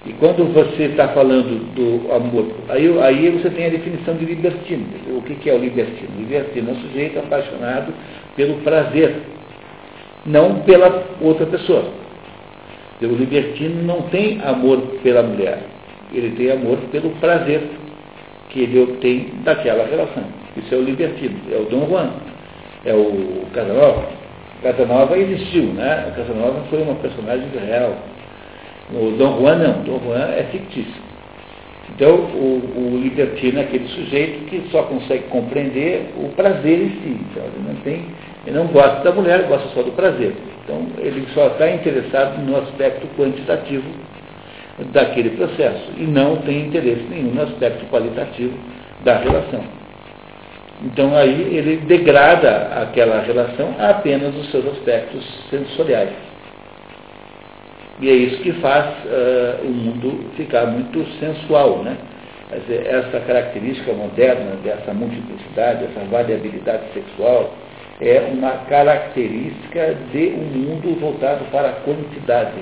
E 0.06 0.14
quando 0.14 0.52
você 0.52 0.84
está 0.84 1.10
falando 1.10 1.74
do 1.76 2.12
amor, 2.12 2.48
aí, 2.70 2.88
aí 3.02 3.30
você 3.30 3.50
tem 3.52 3.68
a 3.68 3.70
definição 3.70 4.16
de 4.16 4.26
libertino. 4.26 4.86
O 5.16 5.22
que, 5.22 5.36
que 5.36 5.50
é 5.50 5.54
o 5.54 5.60
libertino? 5.60 6.10
O 6.18 6.22
libertino 6.22 6.70
é 6.70 6.74
um 6.74 6.82
sujeito 6.82 7.20
apaixonado 7.20 7.94
pelo 8.36 8.56
prazer, 8.62 9.16
não 10.26 10.62
pela 10.62 11.04
outra 11.22 11.46
pessoa. 11.46 11.86
O 13.02 13.06
libertino 13.06 13.84
não 13.84 14.04
tem 14.04 14.40
amor 14.44 14.80
pela 15.04 15.24
mulher, 15.24 15.64
ele 16.14 16.32
tem 16.36 16.52
amor 16.52 16.78
pelo 16.92 17.12
prazer 17.12 17.62
que 18.50 18.62
ele 18.62 18.80
obtém 18.80 19.32
daquela 19.44 19.86
relação. 19.86 20.24
Isso 20.58 20.74
é 20.74 20.78
o 20.78 20.82
libertino, 20.82 21.36
é 21.52 21.58
o 21.58 21.66
Dom 21.66 21.88
Juan 21.88 22.12
é 22.86 22.94
o 22.94 23.46
Casanova. 23.54 24.06
Casanova 24.62 25.18
existiu, 25.18 25.64
né? 25.74 26.14
Casanova 26.16 26.62
foi 26.70 26.82
uma 26.82 26.96
personagem 26.96 27.48
real. 27.66 27.96
O 28.94 29.12
Dom 29.18 29.40
Juan 29.40 29.56
não, 29.56 29.84
Dom 29.84 30.00
Juan 30.06 30.26
é 30.36 30.44
fictício. 30.52 31.02
Então, 31.96 32.16
o, 32.16 32.96
o 32.96 33.00
libertino 33.02 33.60
é 33.60 33.64
aquele 33.64 33.88
sujeito 33.90 34.46
que 34.46 34.70
só 34.72 34.84
consegue 34.84 35.26
compreender 35.26 36.10
o 36.18 36.30
prazer 36.30 36.80
em 36.80 36.90
si. 36.90 37.18
Então, 37.30 37.44
ele 37.44 37.68
não 37.68 37.76
tem, 37.82 38.06
ele 38.46 38.58
não 38.58 38.68
gosta 38.68 39.04
da 39.04 39.12
mulher, 39.12 39.44
gosta 39.48 39.68
só 39.70 39.82
do 39.82 39.92
prazer. 39.92 40.34
Então, 40.64 40.88
ele 41.00 41.28
só 41.34 41.48
está 41.48 41.70
interessado 41.70 42.42
no 42.42 42.58
aspecto 42.58 43.08
quantitativo 43.18 43.84
daquele 44.94 45.32
processo 45.32 45.92
e 45.98 46.04
não 46.04 46.38
tem 46.38 46.68
interesse 46.68 47.04
nenhum 47.10 47.32
no 47.32 47.44
aspecto 47.44 47.86
qualitativo 47.86 48.58
da 49.04 49.18
relação. 49.18 49.62
Então 50.84 51.16
aí 51.16 51.56
ele 51.56 51.78
degrada 51.86 52.82
aquela 52.82 53.22
relação 53.22 53.76
a 53.78 53.90
apenas 53.90 54.36
os 54.36 54.50
seus 54.50 54.66
aspectos 54.68 55.24
sensoriais. 55.50 56.31
E 58.02 58.10
é 58.10 58.14
isso 58.14 58.42
que 58.42 58.52
faz 58.54 58.86
uh, 59.06 59.64
o 59.64 59.70
mundo 59.70 60.32
ficar 60.36 60.66
muito 60.66 61.06
sensual, 61.20 61.84
né? 61.84 61.96
Dizer, 62.52 62.88
essa 62.88 63.20
característica 63.22 63.94
moderna 63.94 64.56
dessa 64.64 64.92
multiplicidade, 64.92 65.86
essa 65.86 66.04
variabilidade 66.10 66.92
sexual, 66.94 67.54
é 68.02 68.28
uma 68.34 68.66
característica 68.68 69.96
de 70.12 70.34
um 70.36 70.60
mundo 70.60 71.00
voltado 71.00 71.46
para 71.52 71.70
a 71.70 71.74
quantidade. 71.74 72.60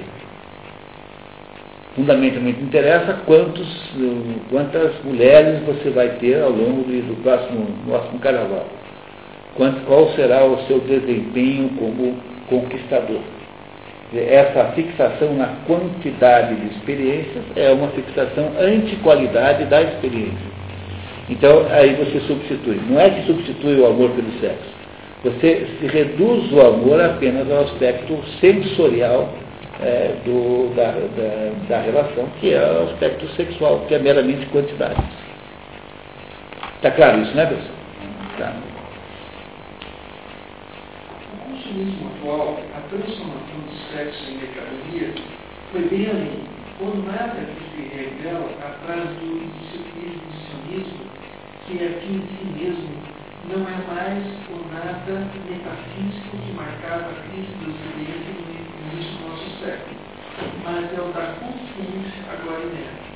Fundamentalmente 1.95 2.61
interessa 2.61 3.21
quantos, 3.25 3.91
quantas 4.51 4.91
mulheres 5.03 5.61
você 5.63 5.89
vai 5.89 6.09
ter 6.19 6.43
ao 6.43 6.51
longo 6.51 6.83
do 6.83 7.23
próximo, 7.23 7.65
próximo 7.87 8.19
carnaval. 8.19 8.67
Quanto, 9.55 9.85
qual 9.85 10.09
será 10.11 10.45
o 10.45 10.59
seu 10.67 10.79
desempenho 10.81 11.69
como 11.79 12.15
conquistador. 12.47 13.38
Essa 14.15 14.71
fixação 14.73 15.33
na 15.35 15.47
quantidade 15.67 16.55
de 16.55 16.75
experiências 16.75 17.43
é 17.55 17.71
uma 17.71 17.89
fixação 17.89 18.53
anti-qualidade 18.59 19.65
da 19.65 19.83
experiência. 19.83 20.49
Então, 21.29 21.67
aí 21.69 21.93
você 21.93 22.19
substitui. 22.21 22.81
Não 22.89 22.99
é 22.99 23.09
que 23.11 23.27
substitui 23.27 23.79
o 23.79 23.85
amor 23.85 24.09
pelo 24.11 24.31
sexo. 24.39 24.79
Você 25.23 25.67
reduz 25.91 26.51
o 26.51 26.61
amor 26.61 26.99
apenas 27.01 27.51
ao 27.51 27.65
aspecto 27.65 28.17
sensorial 28.39 29.31
é, 29.81 30.15
do, 30.25 30.73
da, 30.75 30.91
da, 30.91 31.51
da, 31.67 31.81
relação, 31.81 32.25
que 32.39 32.53
é 32.53 32.61
o 32.61 32.91
aspecto 32.91 33.27
sexual, 33.35 33.85
que 33.87 33.93
é 33.93 33.99
meramente 33.99 34.45
quantidade. 34.47 35.01
Está 36.77 36.91
claro 36.91 37.21
isso, 37.21 37.35
né, 37.35 37.45
pessoal? 37.45 37.79
Tá. 38.39 38.68
O 41.69 41.71
consumismo 41.71 42.09
atual, 42.17 42.57
a 42.73 42.81
transformação 42.89 43.59
do 43.61 43.93
sexo 43.93 44.25
em 44.31 44.37
mercadoria, 44.37 45.13
foi 45.71 45.81
bem 45.81 46.09
além. 46.09 46.41
Por 46.79 46.97
nada 47.05 47.45
que 47.45 47.61
se 47.69 47.81
revela 47.95 48.49
atrás 48.57 49.05
do 49.19 49.37
exibicionismo, 49.37 51.05
que 51.67 51.77
é 51.77 52.01
fim 52.01 52.15
em 52.15 52.25
si 52.25 52.45
mesmo 52.57 52.89
não 53.53 53.61
é 53.69 53.77
mais 53.85 54.25
o 54.49 54.57
nada 54.73 55.29
metafísico 55.45 56.37
que 56.37 56.51
marcava 56.53 57.05
a 57.05 57.21
crise 57.29 57.53
do 57.61 57.69
Ocidente 57.69 58.29
no 58.33 58.49
início 58.89 59.13
do 59.13 59.29
nosso 59.29 59.49
século, 59.61 59.93
mas 60.63 60.89
é 60.89 61.01
o 61.01 61.13
da 61.13 61.37
consciência 61.37 62.19
agora 62.33 62.65
inerte. 62.65 63.13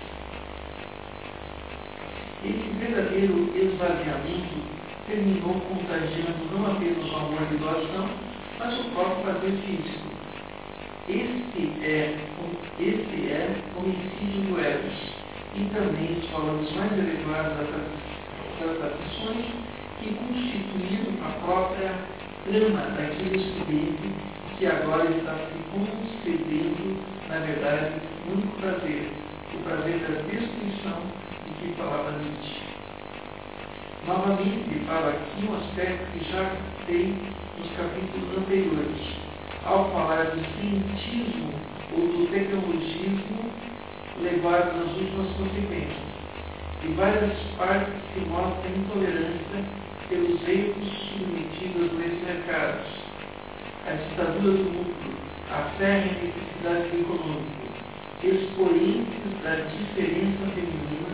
Esse 2.46 2.70
verdadeiro 2.78 3.50
esvaziamento 3.56 4.62
terminou 5.08 5.56
contagiando 5.62 6.46
não 6.52 6.72
apenas 6.72 7.12
o 7.12 7.16
amor 7.16 7.48
de 7.48 7.58
doação, 7.58 8.33
mas 8.64 8.80
o 8.80 8.84
próprio 8.92 9.24
prazer 9.24 9.52
físico. 9.66 10.08
Este 11.10 11.86
é, 11.86 12.16
este 12.80 13.28
é 13.28 13.56
o 13.76 13.80
homicídio 13.80 14.42
do 14.44 14.60
Eros, 14.60 14.94
e 15.56 15.64
também 15.76 16.18
os 16.18 16.30
valores 16.30 16.72
mais 16.72 16.92
elevados 16.94 17.58
das 17.58 18.78
tradições 18.78 19.46
que 20.00 20.14
constituíram 20.14 21.12
a 21.28 21.32
própria 21.46 21.92
trama 22.46 22.82
daquele 22.96 23.36
expediente 23.36 24.10
que 24.58 24.66
agora 24.66 25.10
está 25.12 25.36
se 25.36 25.60
concedendo, 25.72 27.04
na 27.28 27.40
verdade, 27.40 27.96
o 28.28 28.32
único 28.32 28.62
prazer, 28.62 29.12
o 29.54 29.58
prazer 29.64 30.00
da 30.00 30.22
destruição 30.32 31.02
de 31.46 31.54
que 31.60 31.76
falava 31.76 32.12
Nietzsche. 32.12 32.64
Novamente, 34.08 34.86
falo 34.86 35.10
aqui 35.10 35.48
um 35.50 35.56
aspecto 35.56 36.12
que 36.12 36.32
já 36.32 36.50
tem 36.88 37.44
nos 37.64 37.78
capítulos 37.78 38.38
anteriores, 38.38 39.02
ao 39.64 39.90
falar 39.92 40.26
do 40.26 40.44
cientismo 40.60 41.54
ou 41.94 42.08
do 42.08 42.28
tecnologismo 42.30 43.52
levado 44.22 44.78
nas 44.78 44.98
últimas 44.98 45.28
consequências. 45.38 46.14
De 46.82 46.88
várias 46.96 47.32
partes 47.58 47.94
se 48.14 48.20
mostra 48.28 48.68
a 48.68 48.78
intolerância 48.78 49.64
pelos 50.10 50.42
veículos 50.42 50.90
submetidos 51.18 51.94
nesses 51.98 52.22
mercados, 52.28 52.88
a 53.88 53.92
ditadura 53.94 54.58
do 54.58 54.64
lucro, 54.64 55.14
a 55.50 55.64
férrea 55.78 56.12
necessidade 56.12 57.00
econômica, 57.00 57.64
expoentes 58.24 59.42
da 59.42 59.56
diferença 59.56 60.52
feminina, 60.54 61.14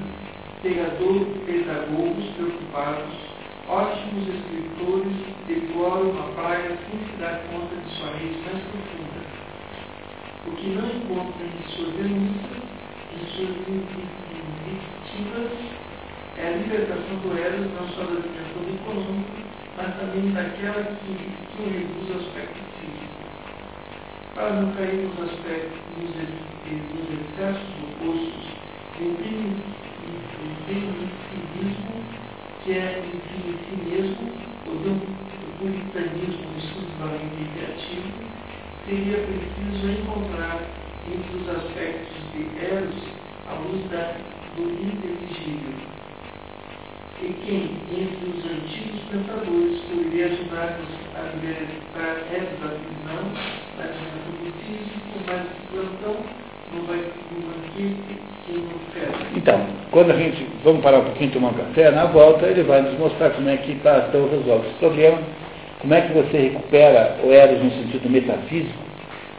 pedagogos 0.63 2.25
preocupados, 2.35 3.38
ótimos 3.69 4.27
escritores 4.27 5.13
deploram 5.47 6.09
uma 6.09 6.27
praia 6.33 6.75
sem 6.89 6.99
se 7.05 7.13
dar 7.21 7.39
conta 7.51 7.75
de 7.75 7.89
sua 7.95 8.09
rede 8.17 8.41
mais 8.41 8.63
profunda. 8.65 9.21
O 10.47 10.51
que 10.57 10.69
não 10.69 10.89
encontra 10.89 11.45
em 11.45 11.61
suas 11.69 11.93
denúncias, 11.93 12.65
em 13.13 13.21
suas 13.29 13.53
invectivas, 13.69 14.09
é 16.37 16.47
a 16.47 16.51
libertação 16.57 17.15
do 17.21 17.37
Eros 17.37 17.69
não 17.77 17.85
só 17.89 18.01
da 18.09 18.17
dimensão 18.25 18.65
econômica, 18.73 19.37
mas 19.77 19.89
também 19.99 20.33
daquela 20.33 20.81
que, 20.97 21.13
que 21.53 21.61
reduz 21.69 22.09
o 22.09 22.13
aspecto 22.25 22.61
físico. 22.81 23.21
Para 24.33 24.49
não 24.53 24.71
cair 24.73 25.05
nos 25.05 25.29
aspectos, 25.29 25.77
nos, 25.95 26.09
nos 26.89 27.07
excessos 27.21 27.69
opostos 27.85 28.49
do 28.97 29.05
primitivismo, 29.17 29.69
que 32.63 32.73
é 32.73 32.99
em 32.99 33.19
si 33.23 33.75
mesmo, 33.89 34.31
ou 34.67 34.75
do 34.75 34.91
puritanismo 35.59 36.47
exclusivamente 36.57 37.49
criativo, 37.55 38.13
seria 38.85 39.17
preciso 39.17 40.01
encontrar 40.01 40.59
entre 41.07 41.37
os 41.37 41.49
aspectos 41.49 42.31
de 42.33 42.65
Eros 42.65 43.03
a 43.47 43.53
luz 43.53 43.89
da, 43.89 44.17
do 44.55 44.63
inteligível 44.63 45.89
e 47.21 47.33
quem, 47.45 47.63
entre 47.91 48.29
os 48.29 48.45
antigos 48.45 49.01
pensadores, 49.11 49.81
poderia 49.81 50.27
ajudar 50.27 50.79
a 51.15 51.35
libertar 51.35 52.15
essa 52.31 52.55
da 52.63 52.69
prisão, 52.79 53.25
da 53.77 53.85
dimensão 53.91 54.31
do 54.39 54.51
físico, 54.63 55.19
mas 55.27 55.43
plantão 55.69 56.15
no 56.15 56.48
Então, 59.35 59.59
quando 59.91 60.11
a 60.11 60.15
gente, 60.15 60.45
vamos 60.63 60.81
parar 60.81 60.99
um 60.99 61.05
pouquinho 61.05 61.31
tomar 61.31 61.49
um 61.49 61.53
café, 61.53 61.91
na 61.91 62.05
volta 62.05 62.45
ele 62.45 62.63
vai 62.63 62.81
nos 62.81 62.97
mostrar 62.99 63.31
como 63.31 63.49
é 63.49 63.57
que 63.57 63.71
está 63.71 63.99
estão 63.99 64.29
resolve 64.29 64.67
esse 64.67 64.79
problema, 64.79 65.19
como 65.79 65.93
é 65.93 66.01
que 66.01 66.13
você 66.13 66.37
recupera 66.37 67.17
o 67.23 67.31
Eros 67.31 67.63
no 67.63 67.71
sentido 67.71 68.09
metafísico. 68.09 68.89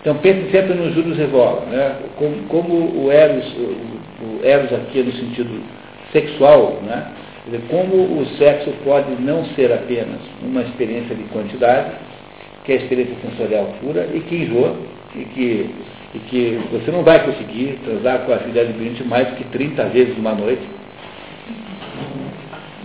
Então 0.01 0.17
pense 0.17 0.51
sempre 0.51 0.75
no 0.75 0.91
Júlio 0.93 1.15
Revola, 1.15 1.67
né? 1.67 1.97
como, 2.17 2.37
como 2.49 3.05
o, 3.05 3.13
Eros, 3.13 3.47
o, 3.55 4.25
o 4.25 4.41
Eros 4.43 4.73
aqui 4.73 5.01
é 5.01 5.03
no 5.03 5.13
sentido 5.13 5.63
sexual, 6.13 6.79
né? 6.83 7.13
Como 7.69 8.21
o 8.21 8.27
sexo 8.39 8.71
pode 8.85 9.11
não 9.21 9.45
ser 9.57 9.73
apenas 9.73 10.21
uma 10.43 10.63
experiência 10.63 11.15
de 11.15 11.25
quantidade, 11.25 11.91
que 12.65 12.73
é 12.73 12.75
a 12.77 12.79
experiência 12.79 13.17
sensorial 13.23 13.75
pura, 13.81 14.09
e 14.15 14.21
que 14.21 14.37
enjoa, 14.37 14.77
e 15.15 15.25
que, 15.25 15.71
e 16.15 16.19
que 16.19 16.61
você 16.73 16.91
não 16.91 17.03
vai 17.03 17.25
conseguir 17.25 17.79
transar 17.85 18.21
com 18.21 18.33
a 18.33 18.39
filha 18.39 18.65
de 18.65 18.73
cliente 18.73 19.05
mais 19.05 19.29
que 19.37 19.45
30 19.45 19.85
vezes 19.85 20.17
uma 20.17 20.33
noite. 20.33 20.63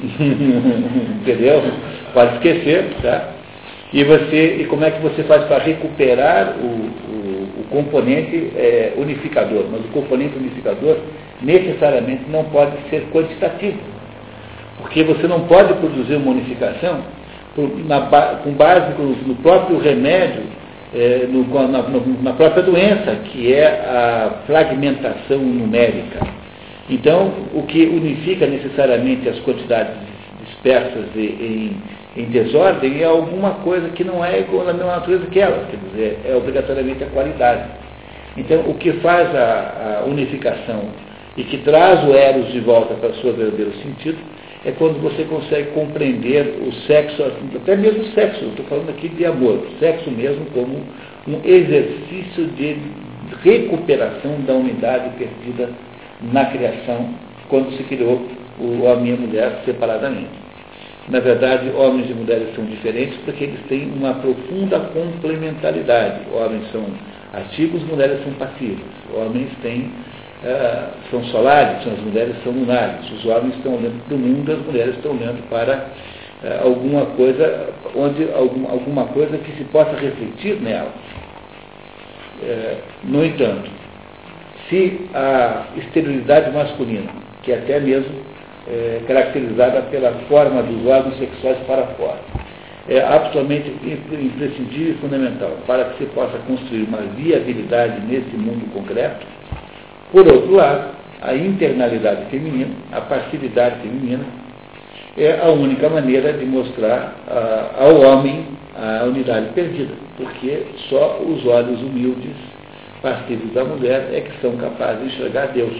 Entendeu? 1.21 1.63
Pode 2.13 2.35
esquecer, 2.35 2.93
tá? 3.01 3.29
E, 3.93 4.03
você, 4.03 4.57
e 4.61 4.65
como 4.65 4.83
é 4.83 4.91
que 4.91 5.01
você 5.01 5.23
faz 5.23 5.45
para 5.45 5.63
recuperar 5.63 6.55
o, 6.57 6.65
o, 6.65 7.61
o 7.61 7.63
componente 7.69 8.51
é, 8.55 8.93
unificador? 8.97 9.65
Mas 9.71 9.81
o 9.81 9.89
componente 9.89 10.37
unificador 10.37 10.97
necessariamente 11.41 12.23
não 12.29 12.43
pode 12.45 12.73
ser 12.89 13.07
quantitativo 13.11 13.95
porque 14.85 15.03
você 15.03 15.27
não 15.27 15.41
pode 15.41 15.73
produzir 15.75 16.15
uma 16.15 16.31
unificação 16.31 16.99
na, 17.85 18.01
com 18.43 18.51
base 18.51 18.93
no 19.25 19.35
próprio 19.37 19.79
remédio, 19.79 20.43
é, 20.95 21.27
no, 21.27 21.43
na, 21.67 21.83
na, 22.23 22.33
própria 22.33 22.63
doença, 22.63 23.15
que 23.25 23.53
é 23.53 23.67
a 23.67 24.43
fragmentação 24.47 25.39
numérica. 25.39 26.25
Então, 26.89 27.33
o 27.53 27.63
que 27.63 27.85
unifica 27.85 28.47
necessariamente 28.47 29.27
as 29.27 29.37
quantidades 29.39 29.93
dispersas 30.45 31.07
em, 31.15 31.75
em 32.15 32.25
desordem 32.25 33.01
é 33.01 33.05
alguma 33.05 33.55
coisa 33.55 33.89
que 33.89 34.05
não 34.05 34.23
é 34.23 34.39
igual 34.39 34.65
mesma 34.67 34.95
natureza 34.95 35.25
que 35.25 35.39
elas, 35.39 35.67
quer 35.69 35.77
dizer, 35.89 36.19
é 36.25 36.33
obrigatoriamente 36.33 37.03
a 37.03 37.07
qualidade. 37.07 37.63
Então, 38.37 38.61
o 38.61 38.75
que 38.75 38.93
faz 38.93 39.35
a, 39.35 40.01
a 40.01 40.05
unificação 40.05 40.83
e 41.35 41.43
que 41.43 41.57
traz 41.57 42.07
o 42.07 42.13
Eros 42.13 42.53
de 42.53 42.61
volta 42.61 42.93
para 42.93 43.09
o 43.09 43.15
seu 43.15 43.33
verdadeiro 43.33 43.73
sentido 43.83 44.17
é 44.65 44.71
quando 44.71 44.99
você 45.01 45.23
consegue 45.25 45.71
compreender 45.71 46.59
o 46.67 46.73
sexo, 46.87 47.23
até 47.55 47.75
mesmo 47.75 48.01
o 48.01 48.11
sexo, 48.13 48.45
estou 48.45 48.65
falando 48.65 48.89
aqui 48.89 49.09
de 49.09 49.25
amor, 49.25 49.59
o 49.59 49.79
sexo 49.79 50.09
mesmo 50.11 50.45
como 50.53 50.81
um 51.27 51.39
exercício 51.43 52.47
de 52.55 52.77
recuperação 53.43 54.41
da 54.41 54.53
unidade 54.53 55.09
perdida 55.17 55.69
na 56.33 56.45
criação, 56.45 57.09
quando 57.47 57.71
se 57.77 57.83
criou 57.83 58.25
o 58.59 58.83
homem 58.83 59.11
e 59.11 59.13
a 59.13 59.17
mulher 59.17 59.61
separadamente. 59.65 60.45
Na 61.09 61.19
verdade, 61.19 61.69
homens 61.75 62.09
e 62.09 62.13
mulheres 62.13 62.55
são 62.55 62.65
diferentes 62.65 63.15
porque 63.25 63.43
eles 63.43 63.59
têm 63.67 63.91
uma 63.91 64.15
profunda 64.15 64.79
complementaridade. 64.79 66.21
Homens 66.33 66.63
são 66.71 66.83
ativos, 67.31 67.83
mulheres 67.83 68.23
são 68.23 68.33
passivas. 68.33 68.85
Homens 69.13 69.49
têm, 69.61 69.91
uh, 70.45 71.09
são 71.09 71.23
solares, 71.25 71.85
as 71.87 71.99
mulheres 71.99 72.35
são 72.43 72.53
lunares. 72.53 73.11
Os 73.11 73.25
homens 73.25 73.55
estão 73.55 73.75
olhando 73.75 74.05
para 74.05 74.15
o 74.15 74.19
mundo, 74.19 74.51
as 74.51 74.59
mulheres 74.59 74.95
estão 74.95 75.11
olhando 75.11 75.49
para 75.49 75.75
uh, 75.75 76.67
alguma 76.67 77.05
coisa, 77.07 77.69
onde 77.95 78.31
algum, 78.31 78.69
alguma 78.69 79.05
coisa 79.07 79.37
que 79.37 79.51
se 79.57 79.63
possa 79.65 79.95
refletir 79.97 80.61
nela. 80.61 80.91
Uh, 82.41 82.77
no 83.03 83.25
entanto, 83.25 83.69
se 84.69 85.09
a 85.13 85.65
esterilidade 85.77 86.51
masculina, 86.51 87.11
que 87.43 87.51
é 87.51 87.57
até 87.57 87.79
mesmo 87.79 88.15
é, 88.67 89.01
caracterizada 89.07 89.83
pela 89.83 90.11
forma 90.27 90.63
dos 90.63 90.85
órgãos 90.87 91.17
sexuais 91.19 91.57
para 91.67 91.85
fora, 91.95 92.19
é 92.87 92.99
absolutamente 92.99 93.69
imprescindível 93.69 94.93
e 94.93 94.97
fundamental 94.97 95.51
para 95.65 95.85
que 95.85 96.03
se 96.03 96.05
possa 96.11 96.37
construir 96.47 96.83
uma 96.83 96.99
viabilidade 97.15 97.99
nesse 98.07 98.35
mundo 98.35 98.71
concreto. 98.73 99.25
Por 100.15 100.25
outro 100.29 100.55
lado, 100.55 100.91
a 101.21 101.35
internalidade 101.35 102.29
feminina, 102.29 102.73
a 102.93 103.01
passividade 103.01 103.81
feminina, 103.81 104.23
é 105.17 105.41
a 105.41 105.49
única 105.49 105.89
maneira 105.89 106.31
de 106.31 106.45
mostrar 106.45 107.15
ah, 107.27 107.71
ao 107.77 107.99
homem 107.99 108.45
a 108.77 109.03
unidade 109.03 109.47
perdida, 109.53 109.93
porque 110.15 110.67
só 110.87 111.19
os 111.19 111.45
olhos 111.45 111.81
humildes, 111.81 112.31
passivos 113.01 113.51
da 113.51 113.65
mulher 113.65 114.07
é 114.13 114.21
que 114.21 114.39
são 114.39 114.55
capazes 114.55 115.01
de 115.01 115.07
enxergar 115.07 115.47
Deus. 115.47 115.75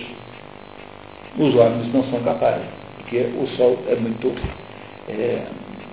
Os 1.40 1.56
homens 1.56 1.94
não 1.94 2.04
são 2.12 2.22
capazes, 2.24 2.68
porque 2.98 3.30
o 3.40 3.48
sol 3.56 3.80
é 3.88 3.96
muito 3.96 4.36
é, 5.08 5.44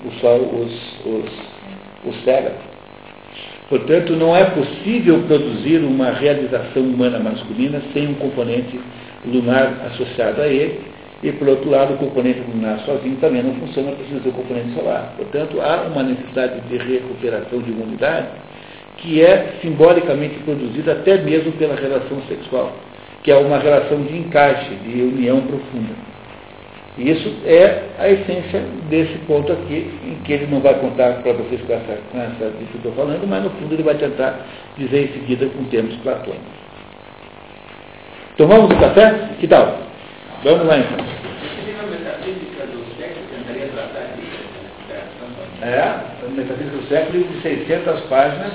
o 0.05 0.11
sol 0.19 0.41
os, 0.41 1.07
os, 1.07 2.13
os 2.13 2.25
cega. 2.25 2.72
Portanto, 3.73 4.13
não 4.13 4.37
é 4.37 4.45
possível 4.51 5.21
produzir 5.21 5.79
uma 5.79 6.11
realização 6.11 6.83
humana 6.83 7.19
masculina 7.19 7.81
sem 7.95 8.07
um 8.07 8.15
componente 8.17 8.79
lunar 9.25 9.87
associado 9.87 10.43
a 10.43 10.47
ele, 10.47 10.79
e, 11.23 11.33
por 11.33 11.49
outro 11.49 11.71
lado, 11.71 11.95
o 11.95 11.97
componente 11.97 12.43
lunar 12.55 12.81
sozinho 12.81 13.17
também 13.17 13.43
não 13.43 13.55
funciona, 13.55 13.93
precisa 13.93 14.21
ter 14.21 14.29
o 14.29 14.33
componente 14.33 14.75
solar. 14.75 15.15
Portanto, 15.17 15.59
há 15.63 15.89
uma 15.91 16.03
necessidade 16.03 16.61
de 16.69 16.77
recuperação 16.77 17.63
de 17.63 17.71
imunidade 17.71 18.27
que 18.99 19.23
é 19.23 19.55
simbolicamente 19.63 20.35
produzida 20.41 20.93
até 20.93 21.17
mesmo 21.23 21.53
pela 21.53 21.75
relação 21.75 22.21
sexual, 22.29 22.77
que 23.23 23.31
é 23.31 23.37
uma 23.39 23.59
relação 23.59 24.03
de 24.03 24.19
encaixe, 24.19 24.69
de 24.87 25.01
união 25.01 25.41
profunda. 25.41 26.12
Isso 26.99 27.35
é 27.47 27.85
a 27.99 28.09
essência 28.11 28.61
desse 28.91 29.17
ponto 29.27 29.51
aqui, 29.51 29.91
em 30.05 30.23
que 30.25 30.33
ele 30.35 30.47
não 30.49 30.61
vai 30.61 30.75
contar 30.75 31.23
para 31.23 31.33
vocês 31.33 31.61
com 31.63 31.73
essa, 31.73 31.99
com 32.13 32.19
essa 32.19 32.35
que 32.35 32.75
eu 32.75 32.77
estou 32.77 32.93
falando, 32.93 33.27
mas 33.27 33.43
no 33.43 33.51
fundo 33.51 33.75
ele 33.75 33.83
vai 33.83 33.95
tentar 33.95 34.47
dizer 34.77 35.05
em 35.05 35.13
seguida 35.15 35.47
com 35.47 35.65
termos 35.65 35.97
platônicos. 35.97 36.53
Tomamos 38.37 38.71
o 38.71 38.79
café? 38.79 39.31
Que 39.41 39.49
tal? 39.49 39.79
Vamos 40.45 40.67
lá 40.67 40.79
então. 40.79 40.99
É, 45.63 45.81
a 45.81 46.05
Metafísica 46.29 46.77
do 46.77 46.89
Século, 46.89 47.25
de 47.25 47.41
600 47.41 48.01
páginas, 48.03 48.53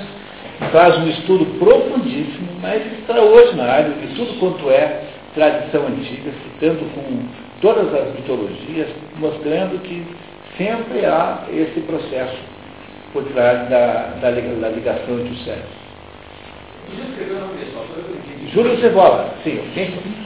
faz 0.70 0.96
um 0.98 1.08
estudo 1.08 1.44
profundíssimo, 1.58 2.48
mas 2.60 2.82
extraordinário, 2.98 3.94
de 3.94 4.14
tudo 4.14 4.38
quanto 4.38 4.70
é 4.70 5.04
tradição 5.34 5.86
antiga, 5.86 6.30
citando 6.44 6.84
com 6.94 7.47
todas 7.60 7.92
as 7.94 8.14
mitologias, 8.14 8.88
mostrando 9.16 9.80
que 9.82 10.04
sempre 10.56 11.04
há 11.04 11.44
esse 11.50 11.80
processo 11.80 12.36
por 13.12 13.24
trás 13.24 13.68
da, 13.68 14.14
da, 14.20 14.30
da 14.30 14.68
ligação 14.68 15.20
entre 15.20 15.32
os 15.32 15.44
sexos. 15.44 15.78
Júlio 18.52 18.80
Cevola, 18.80 19.34
sim, 19.44 19.60
sim. 19.74 20.18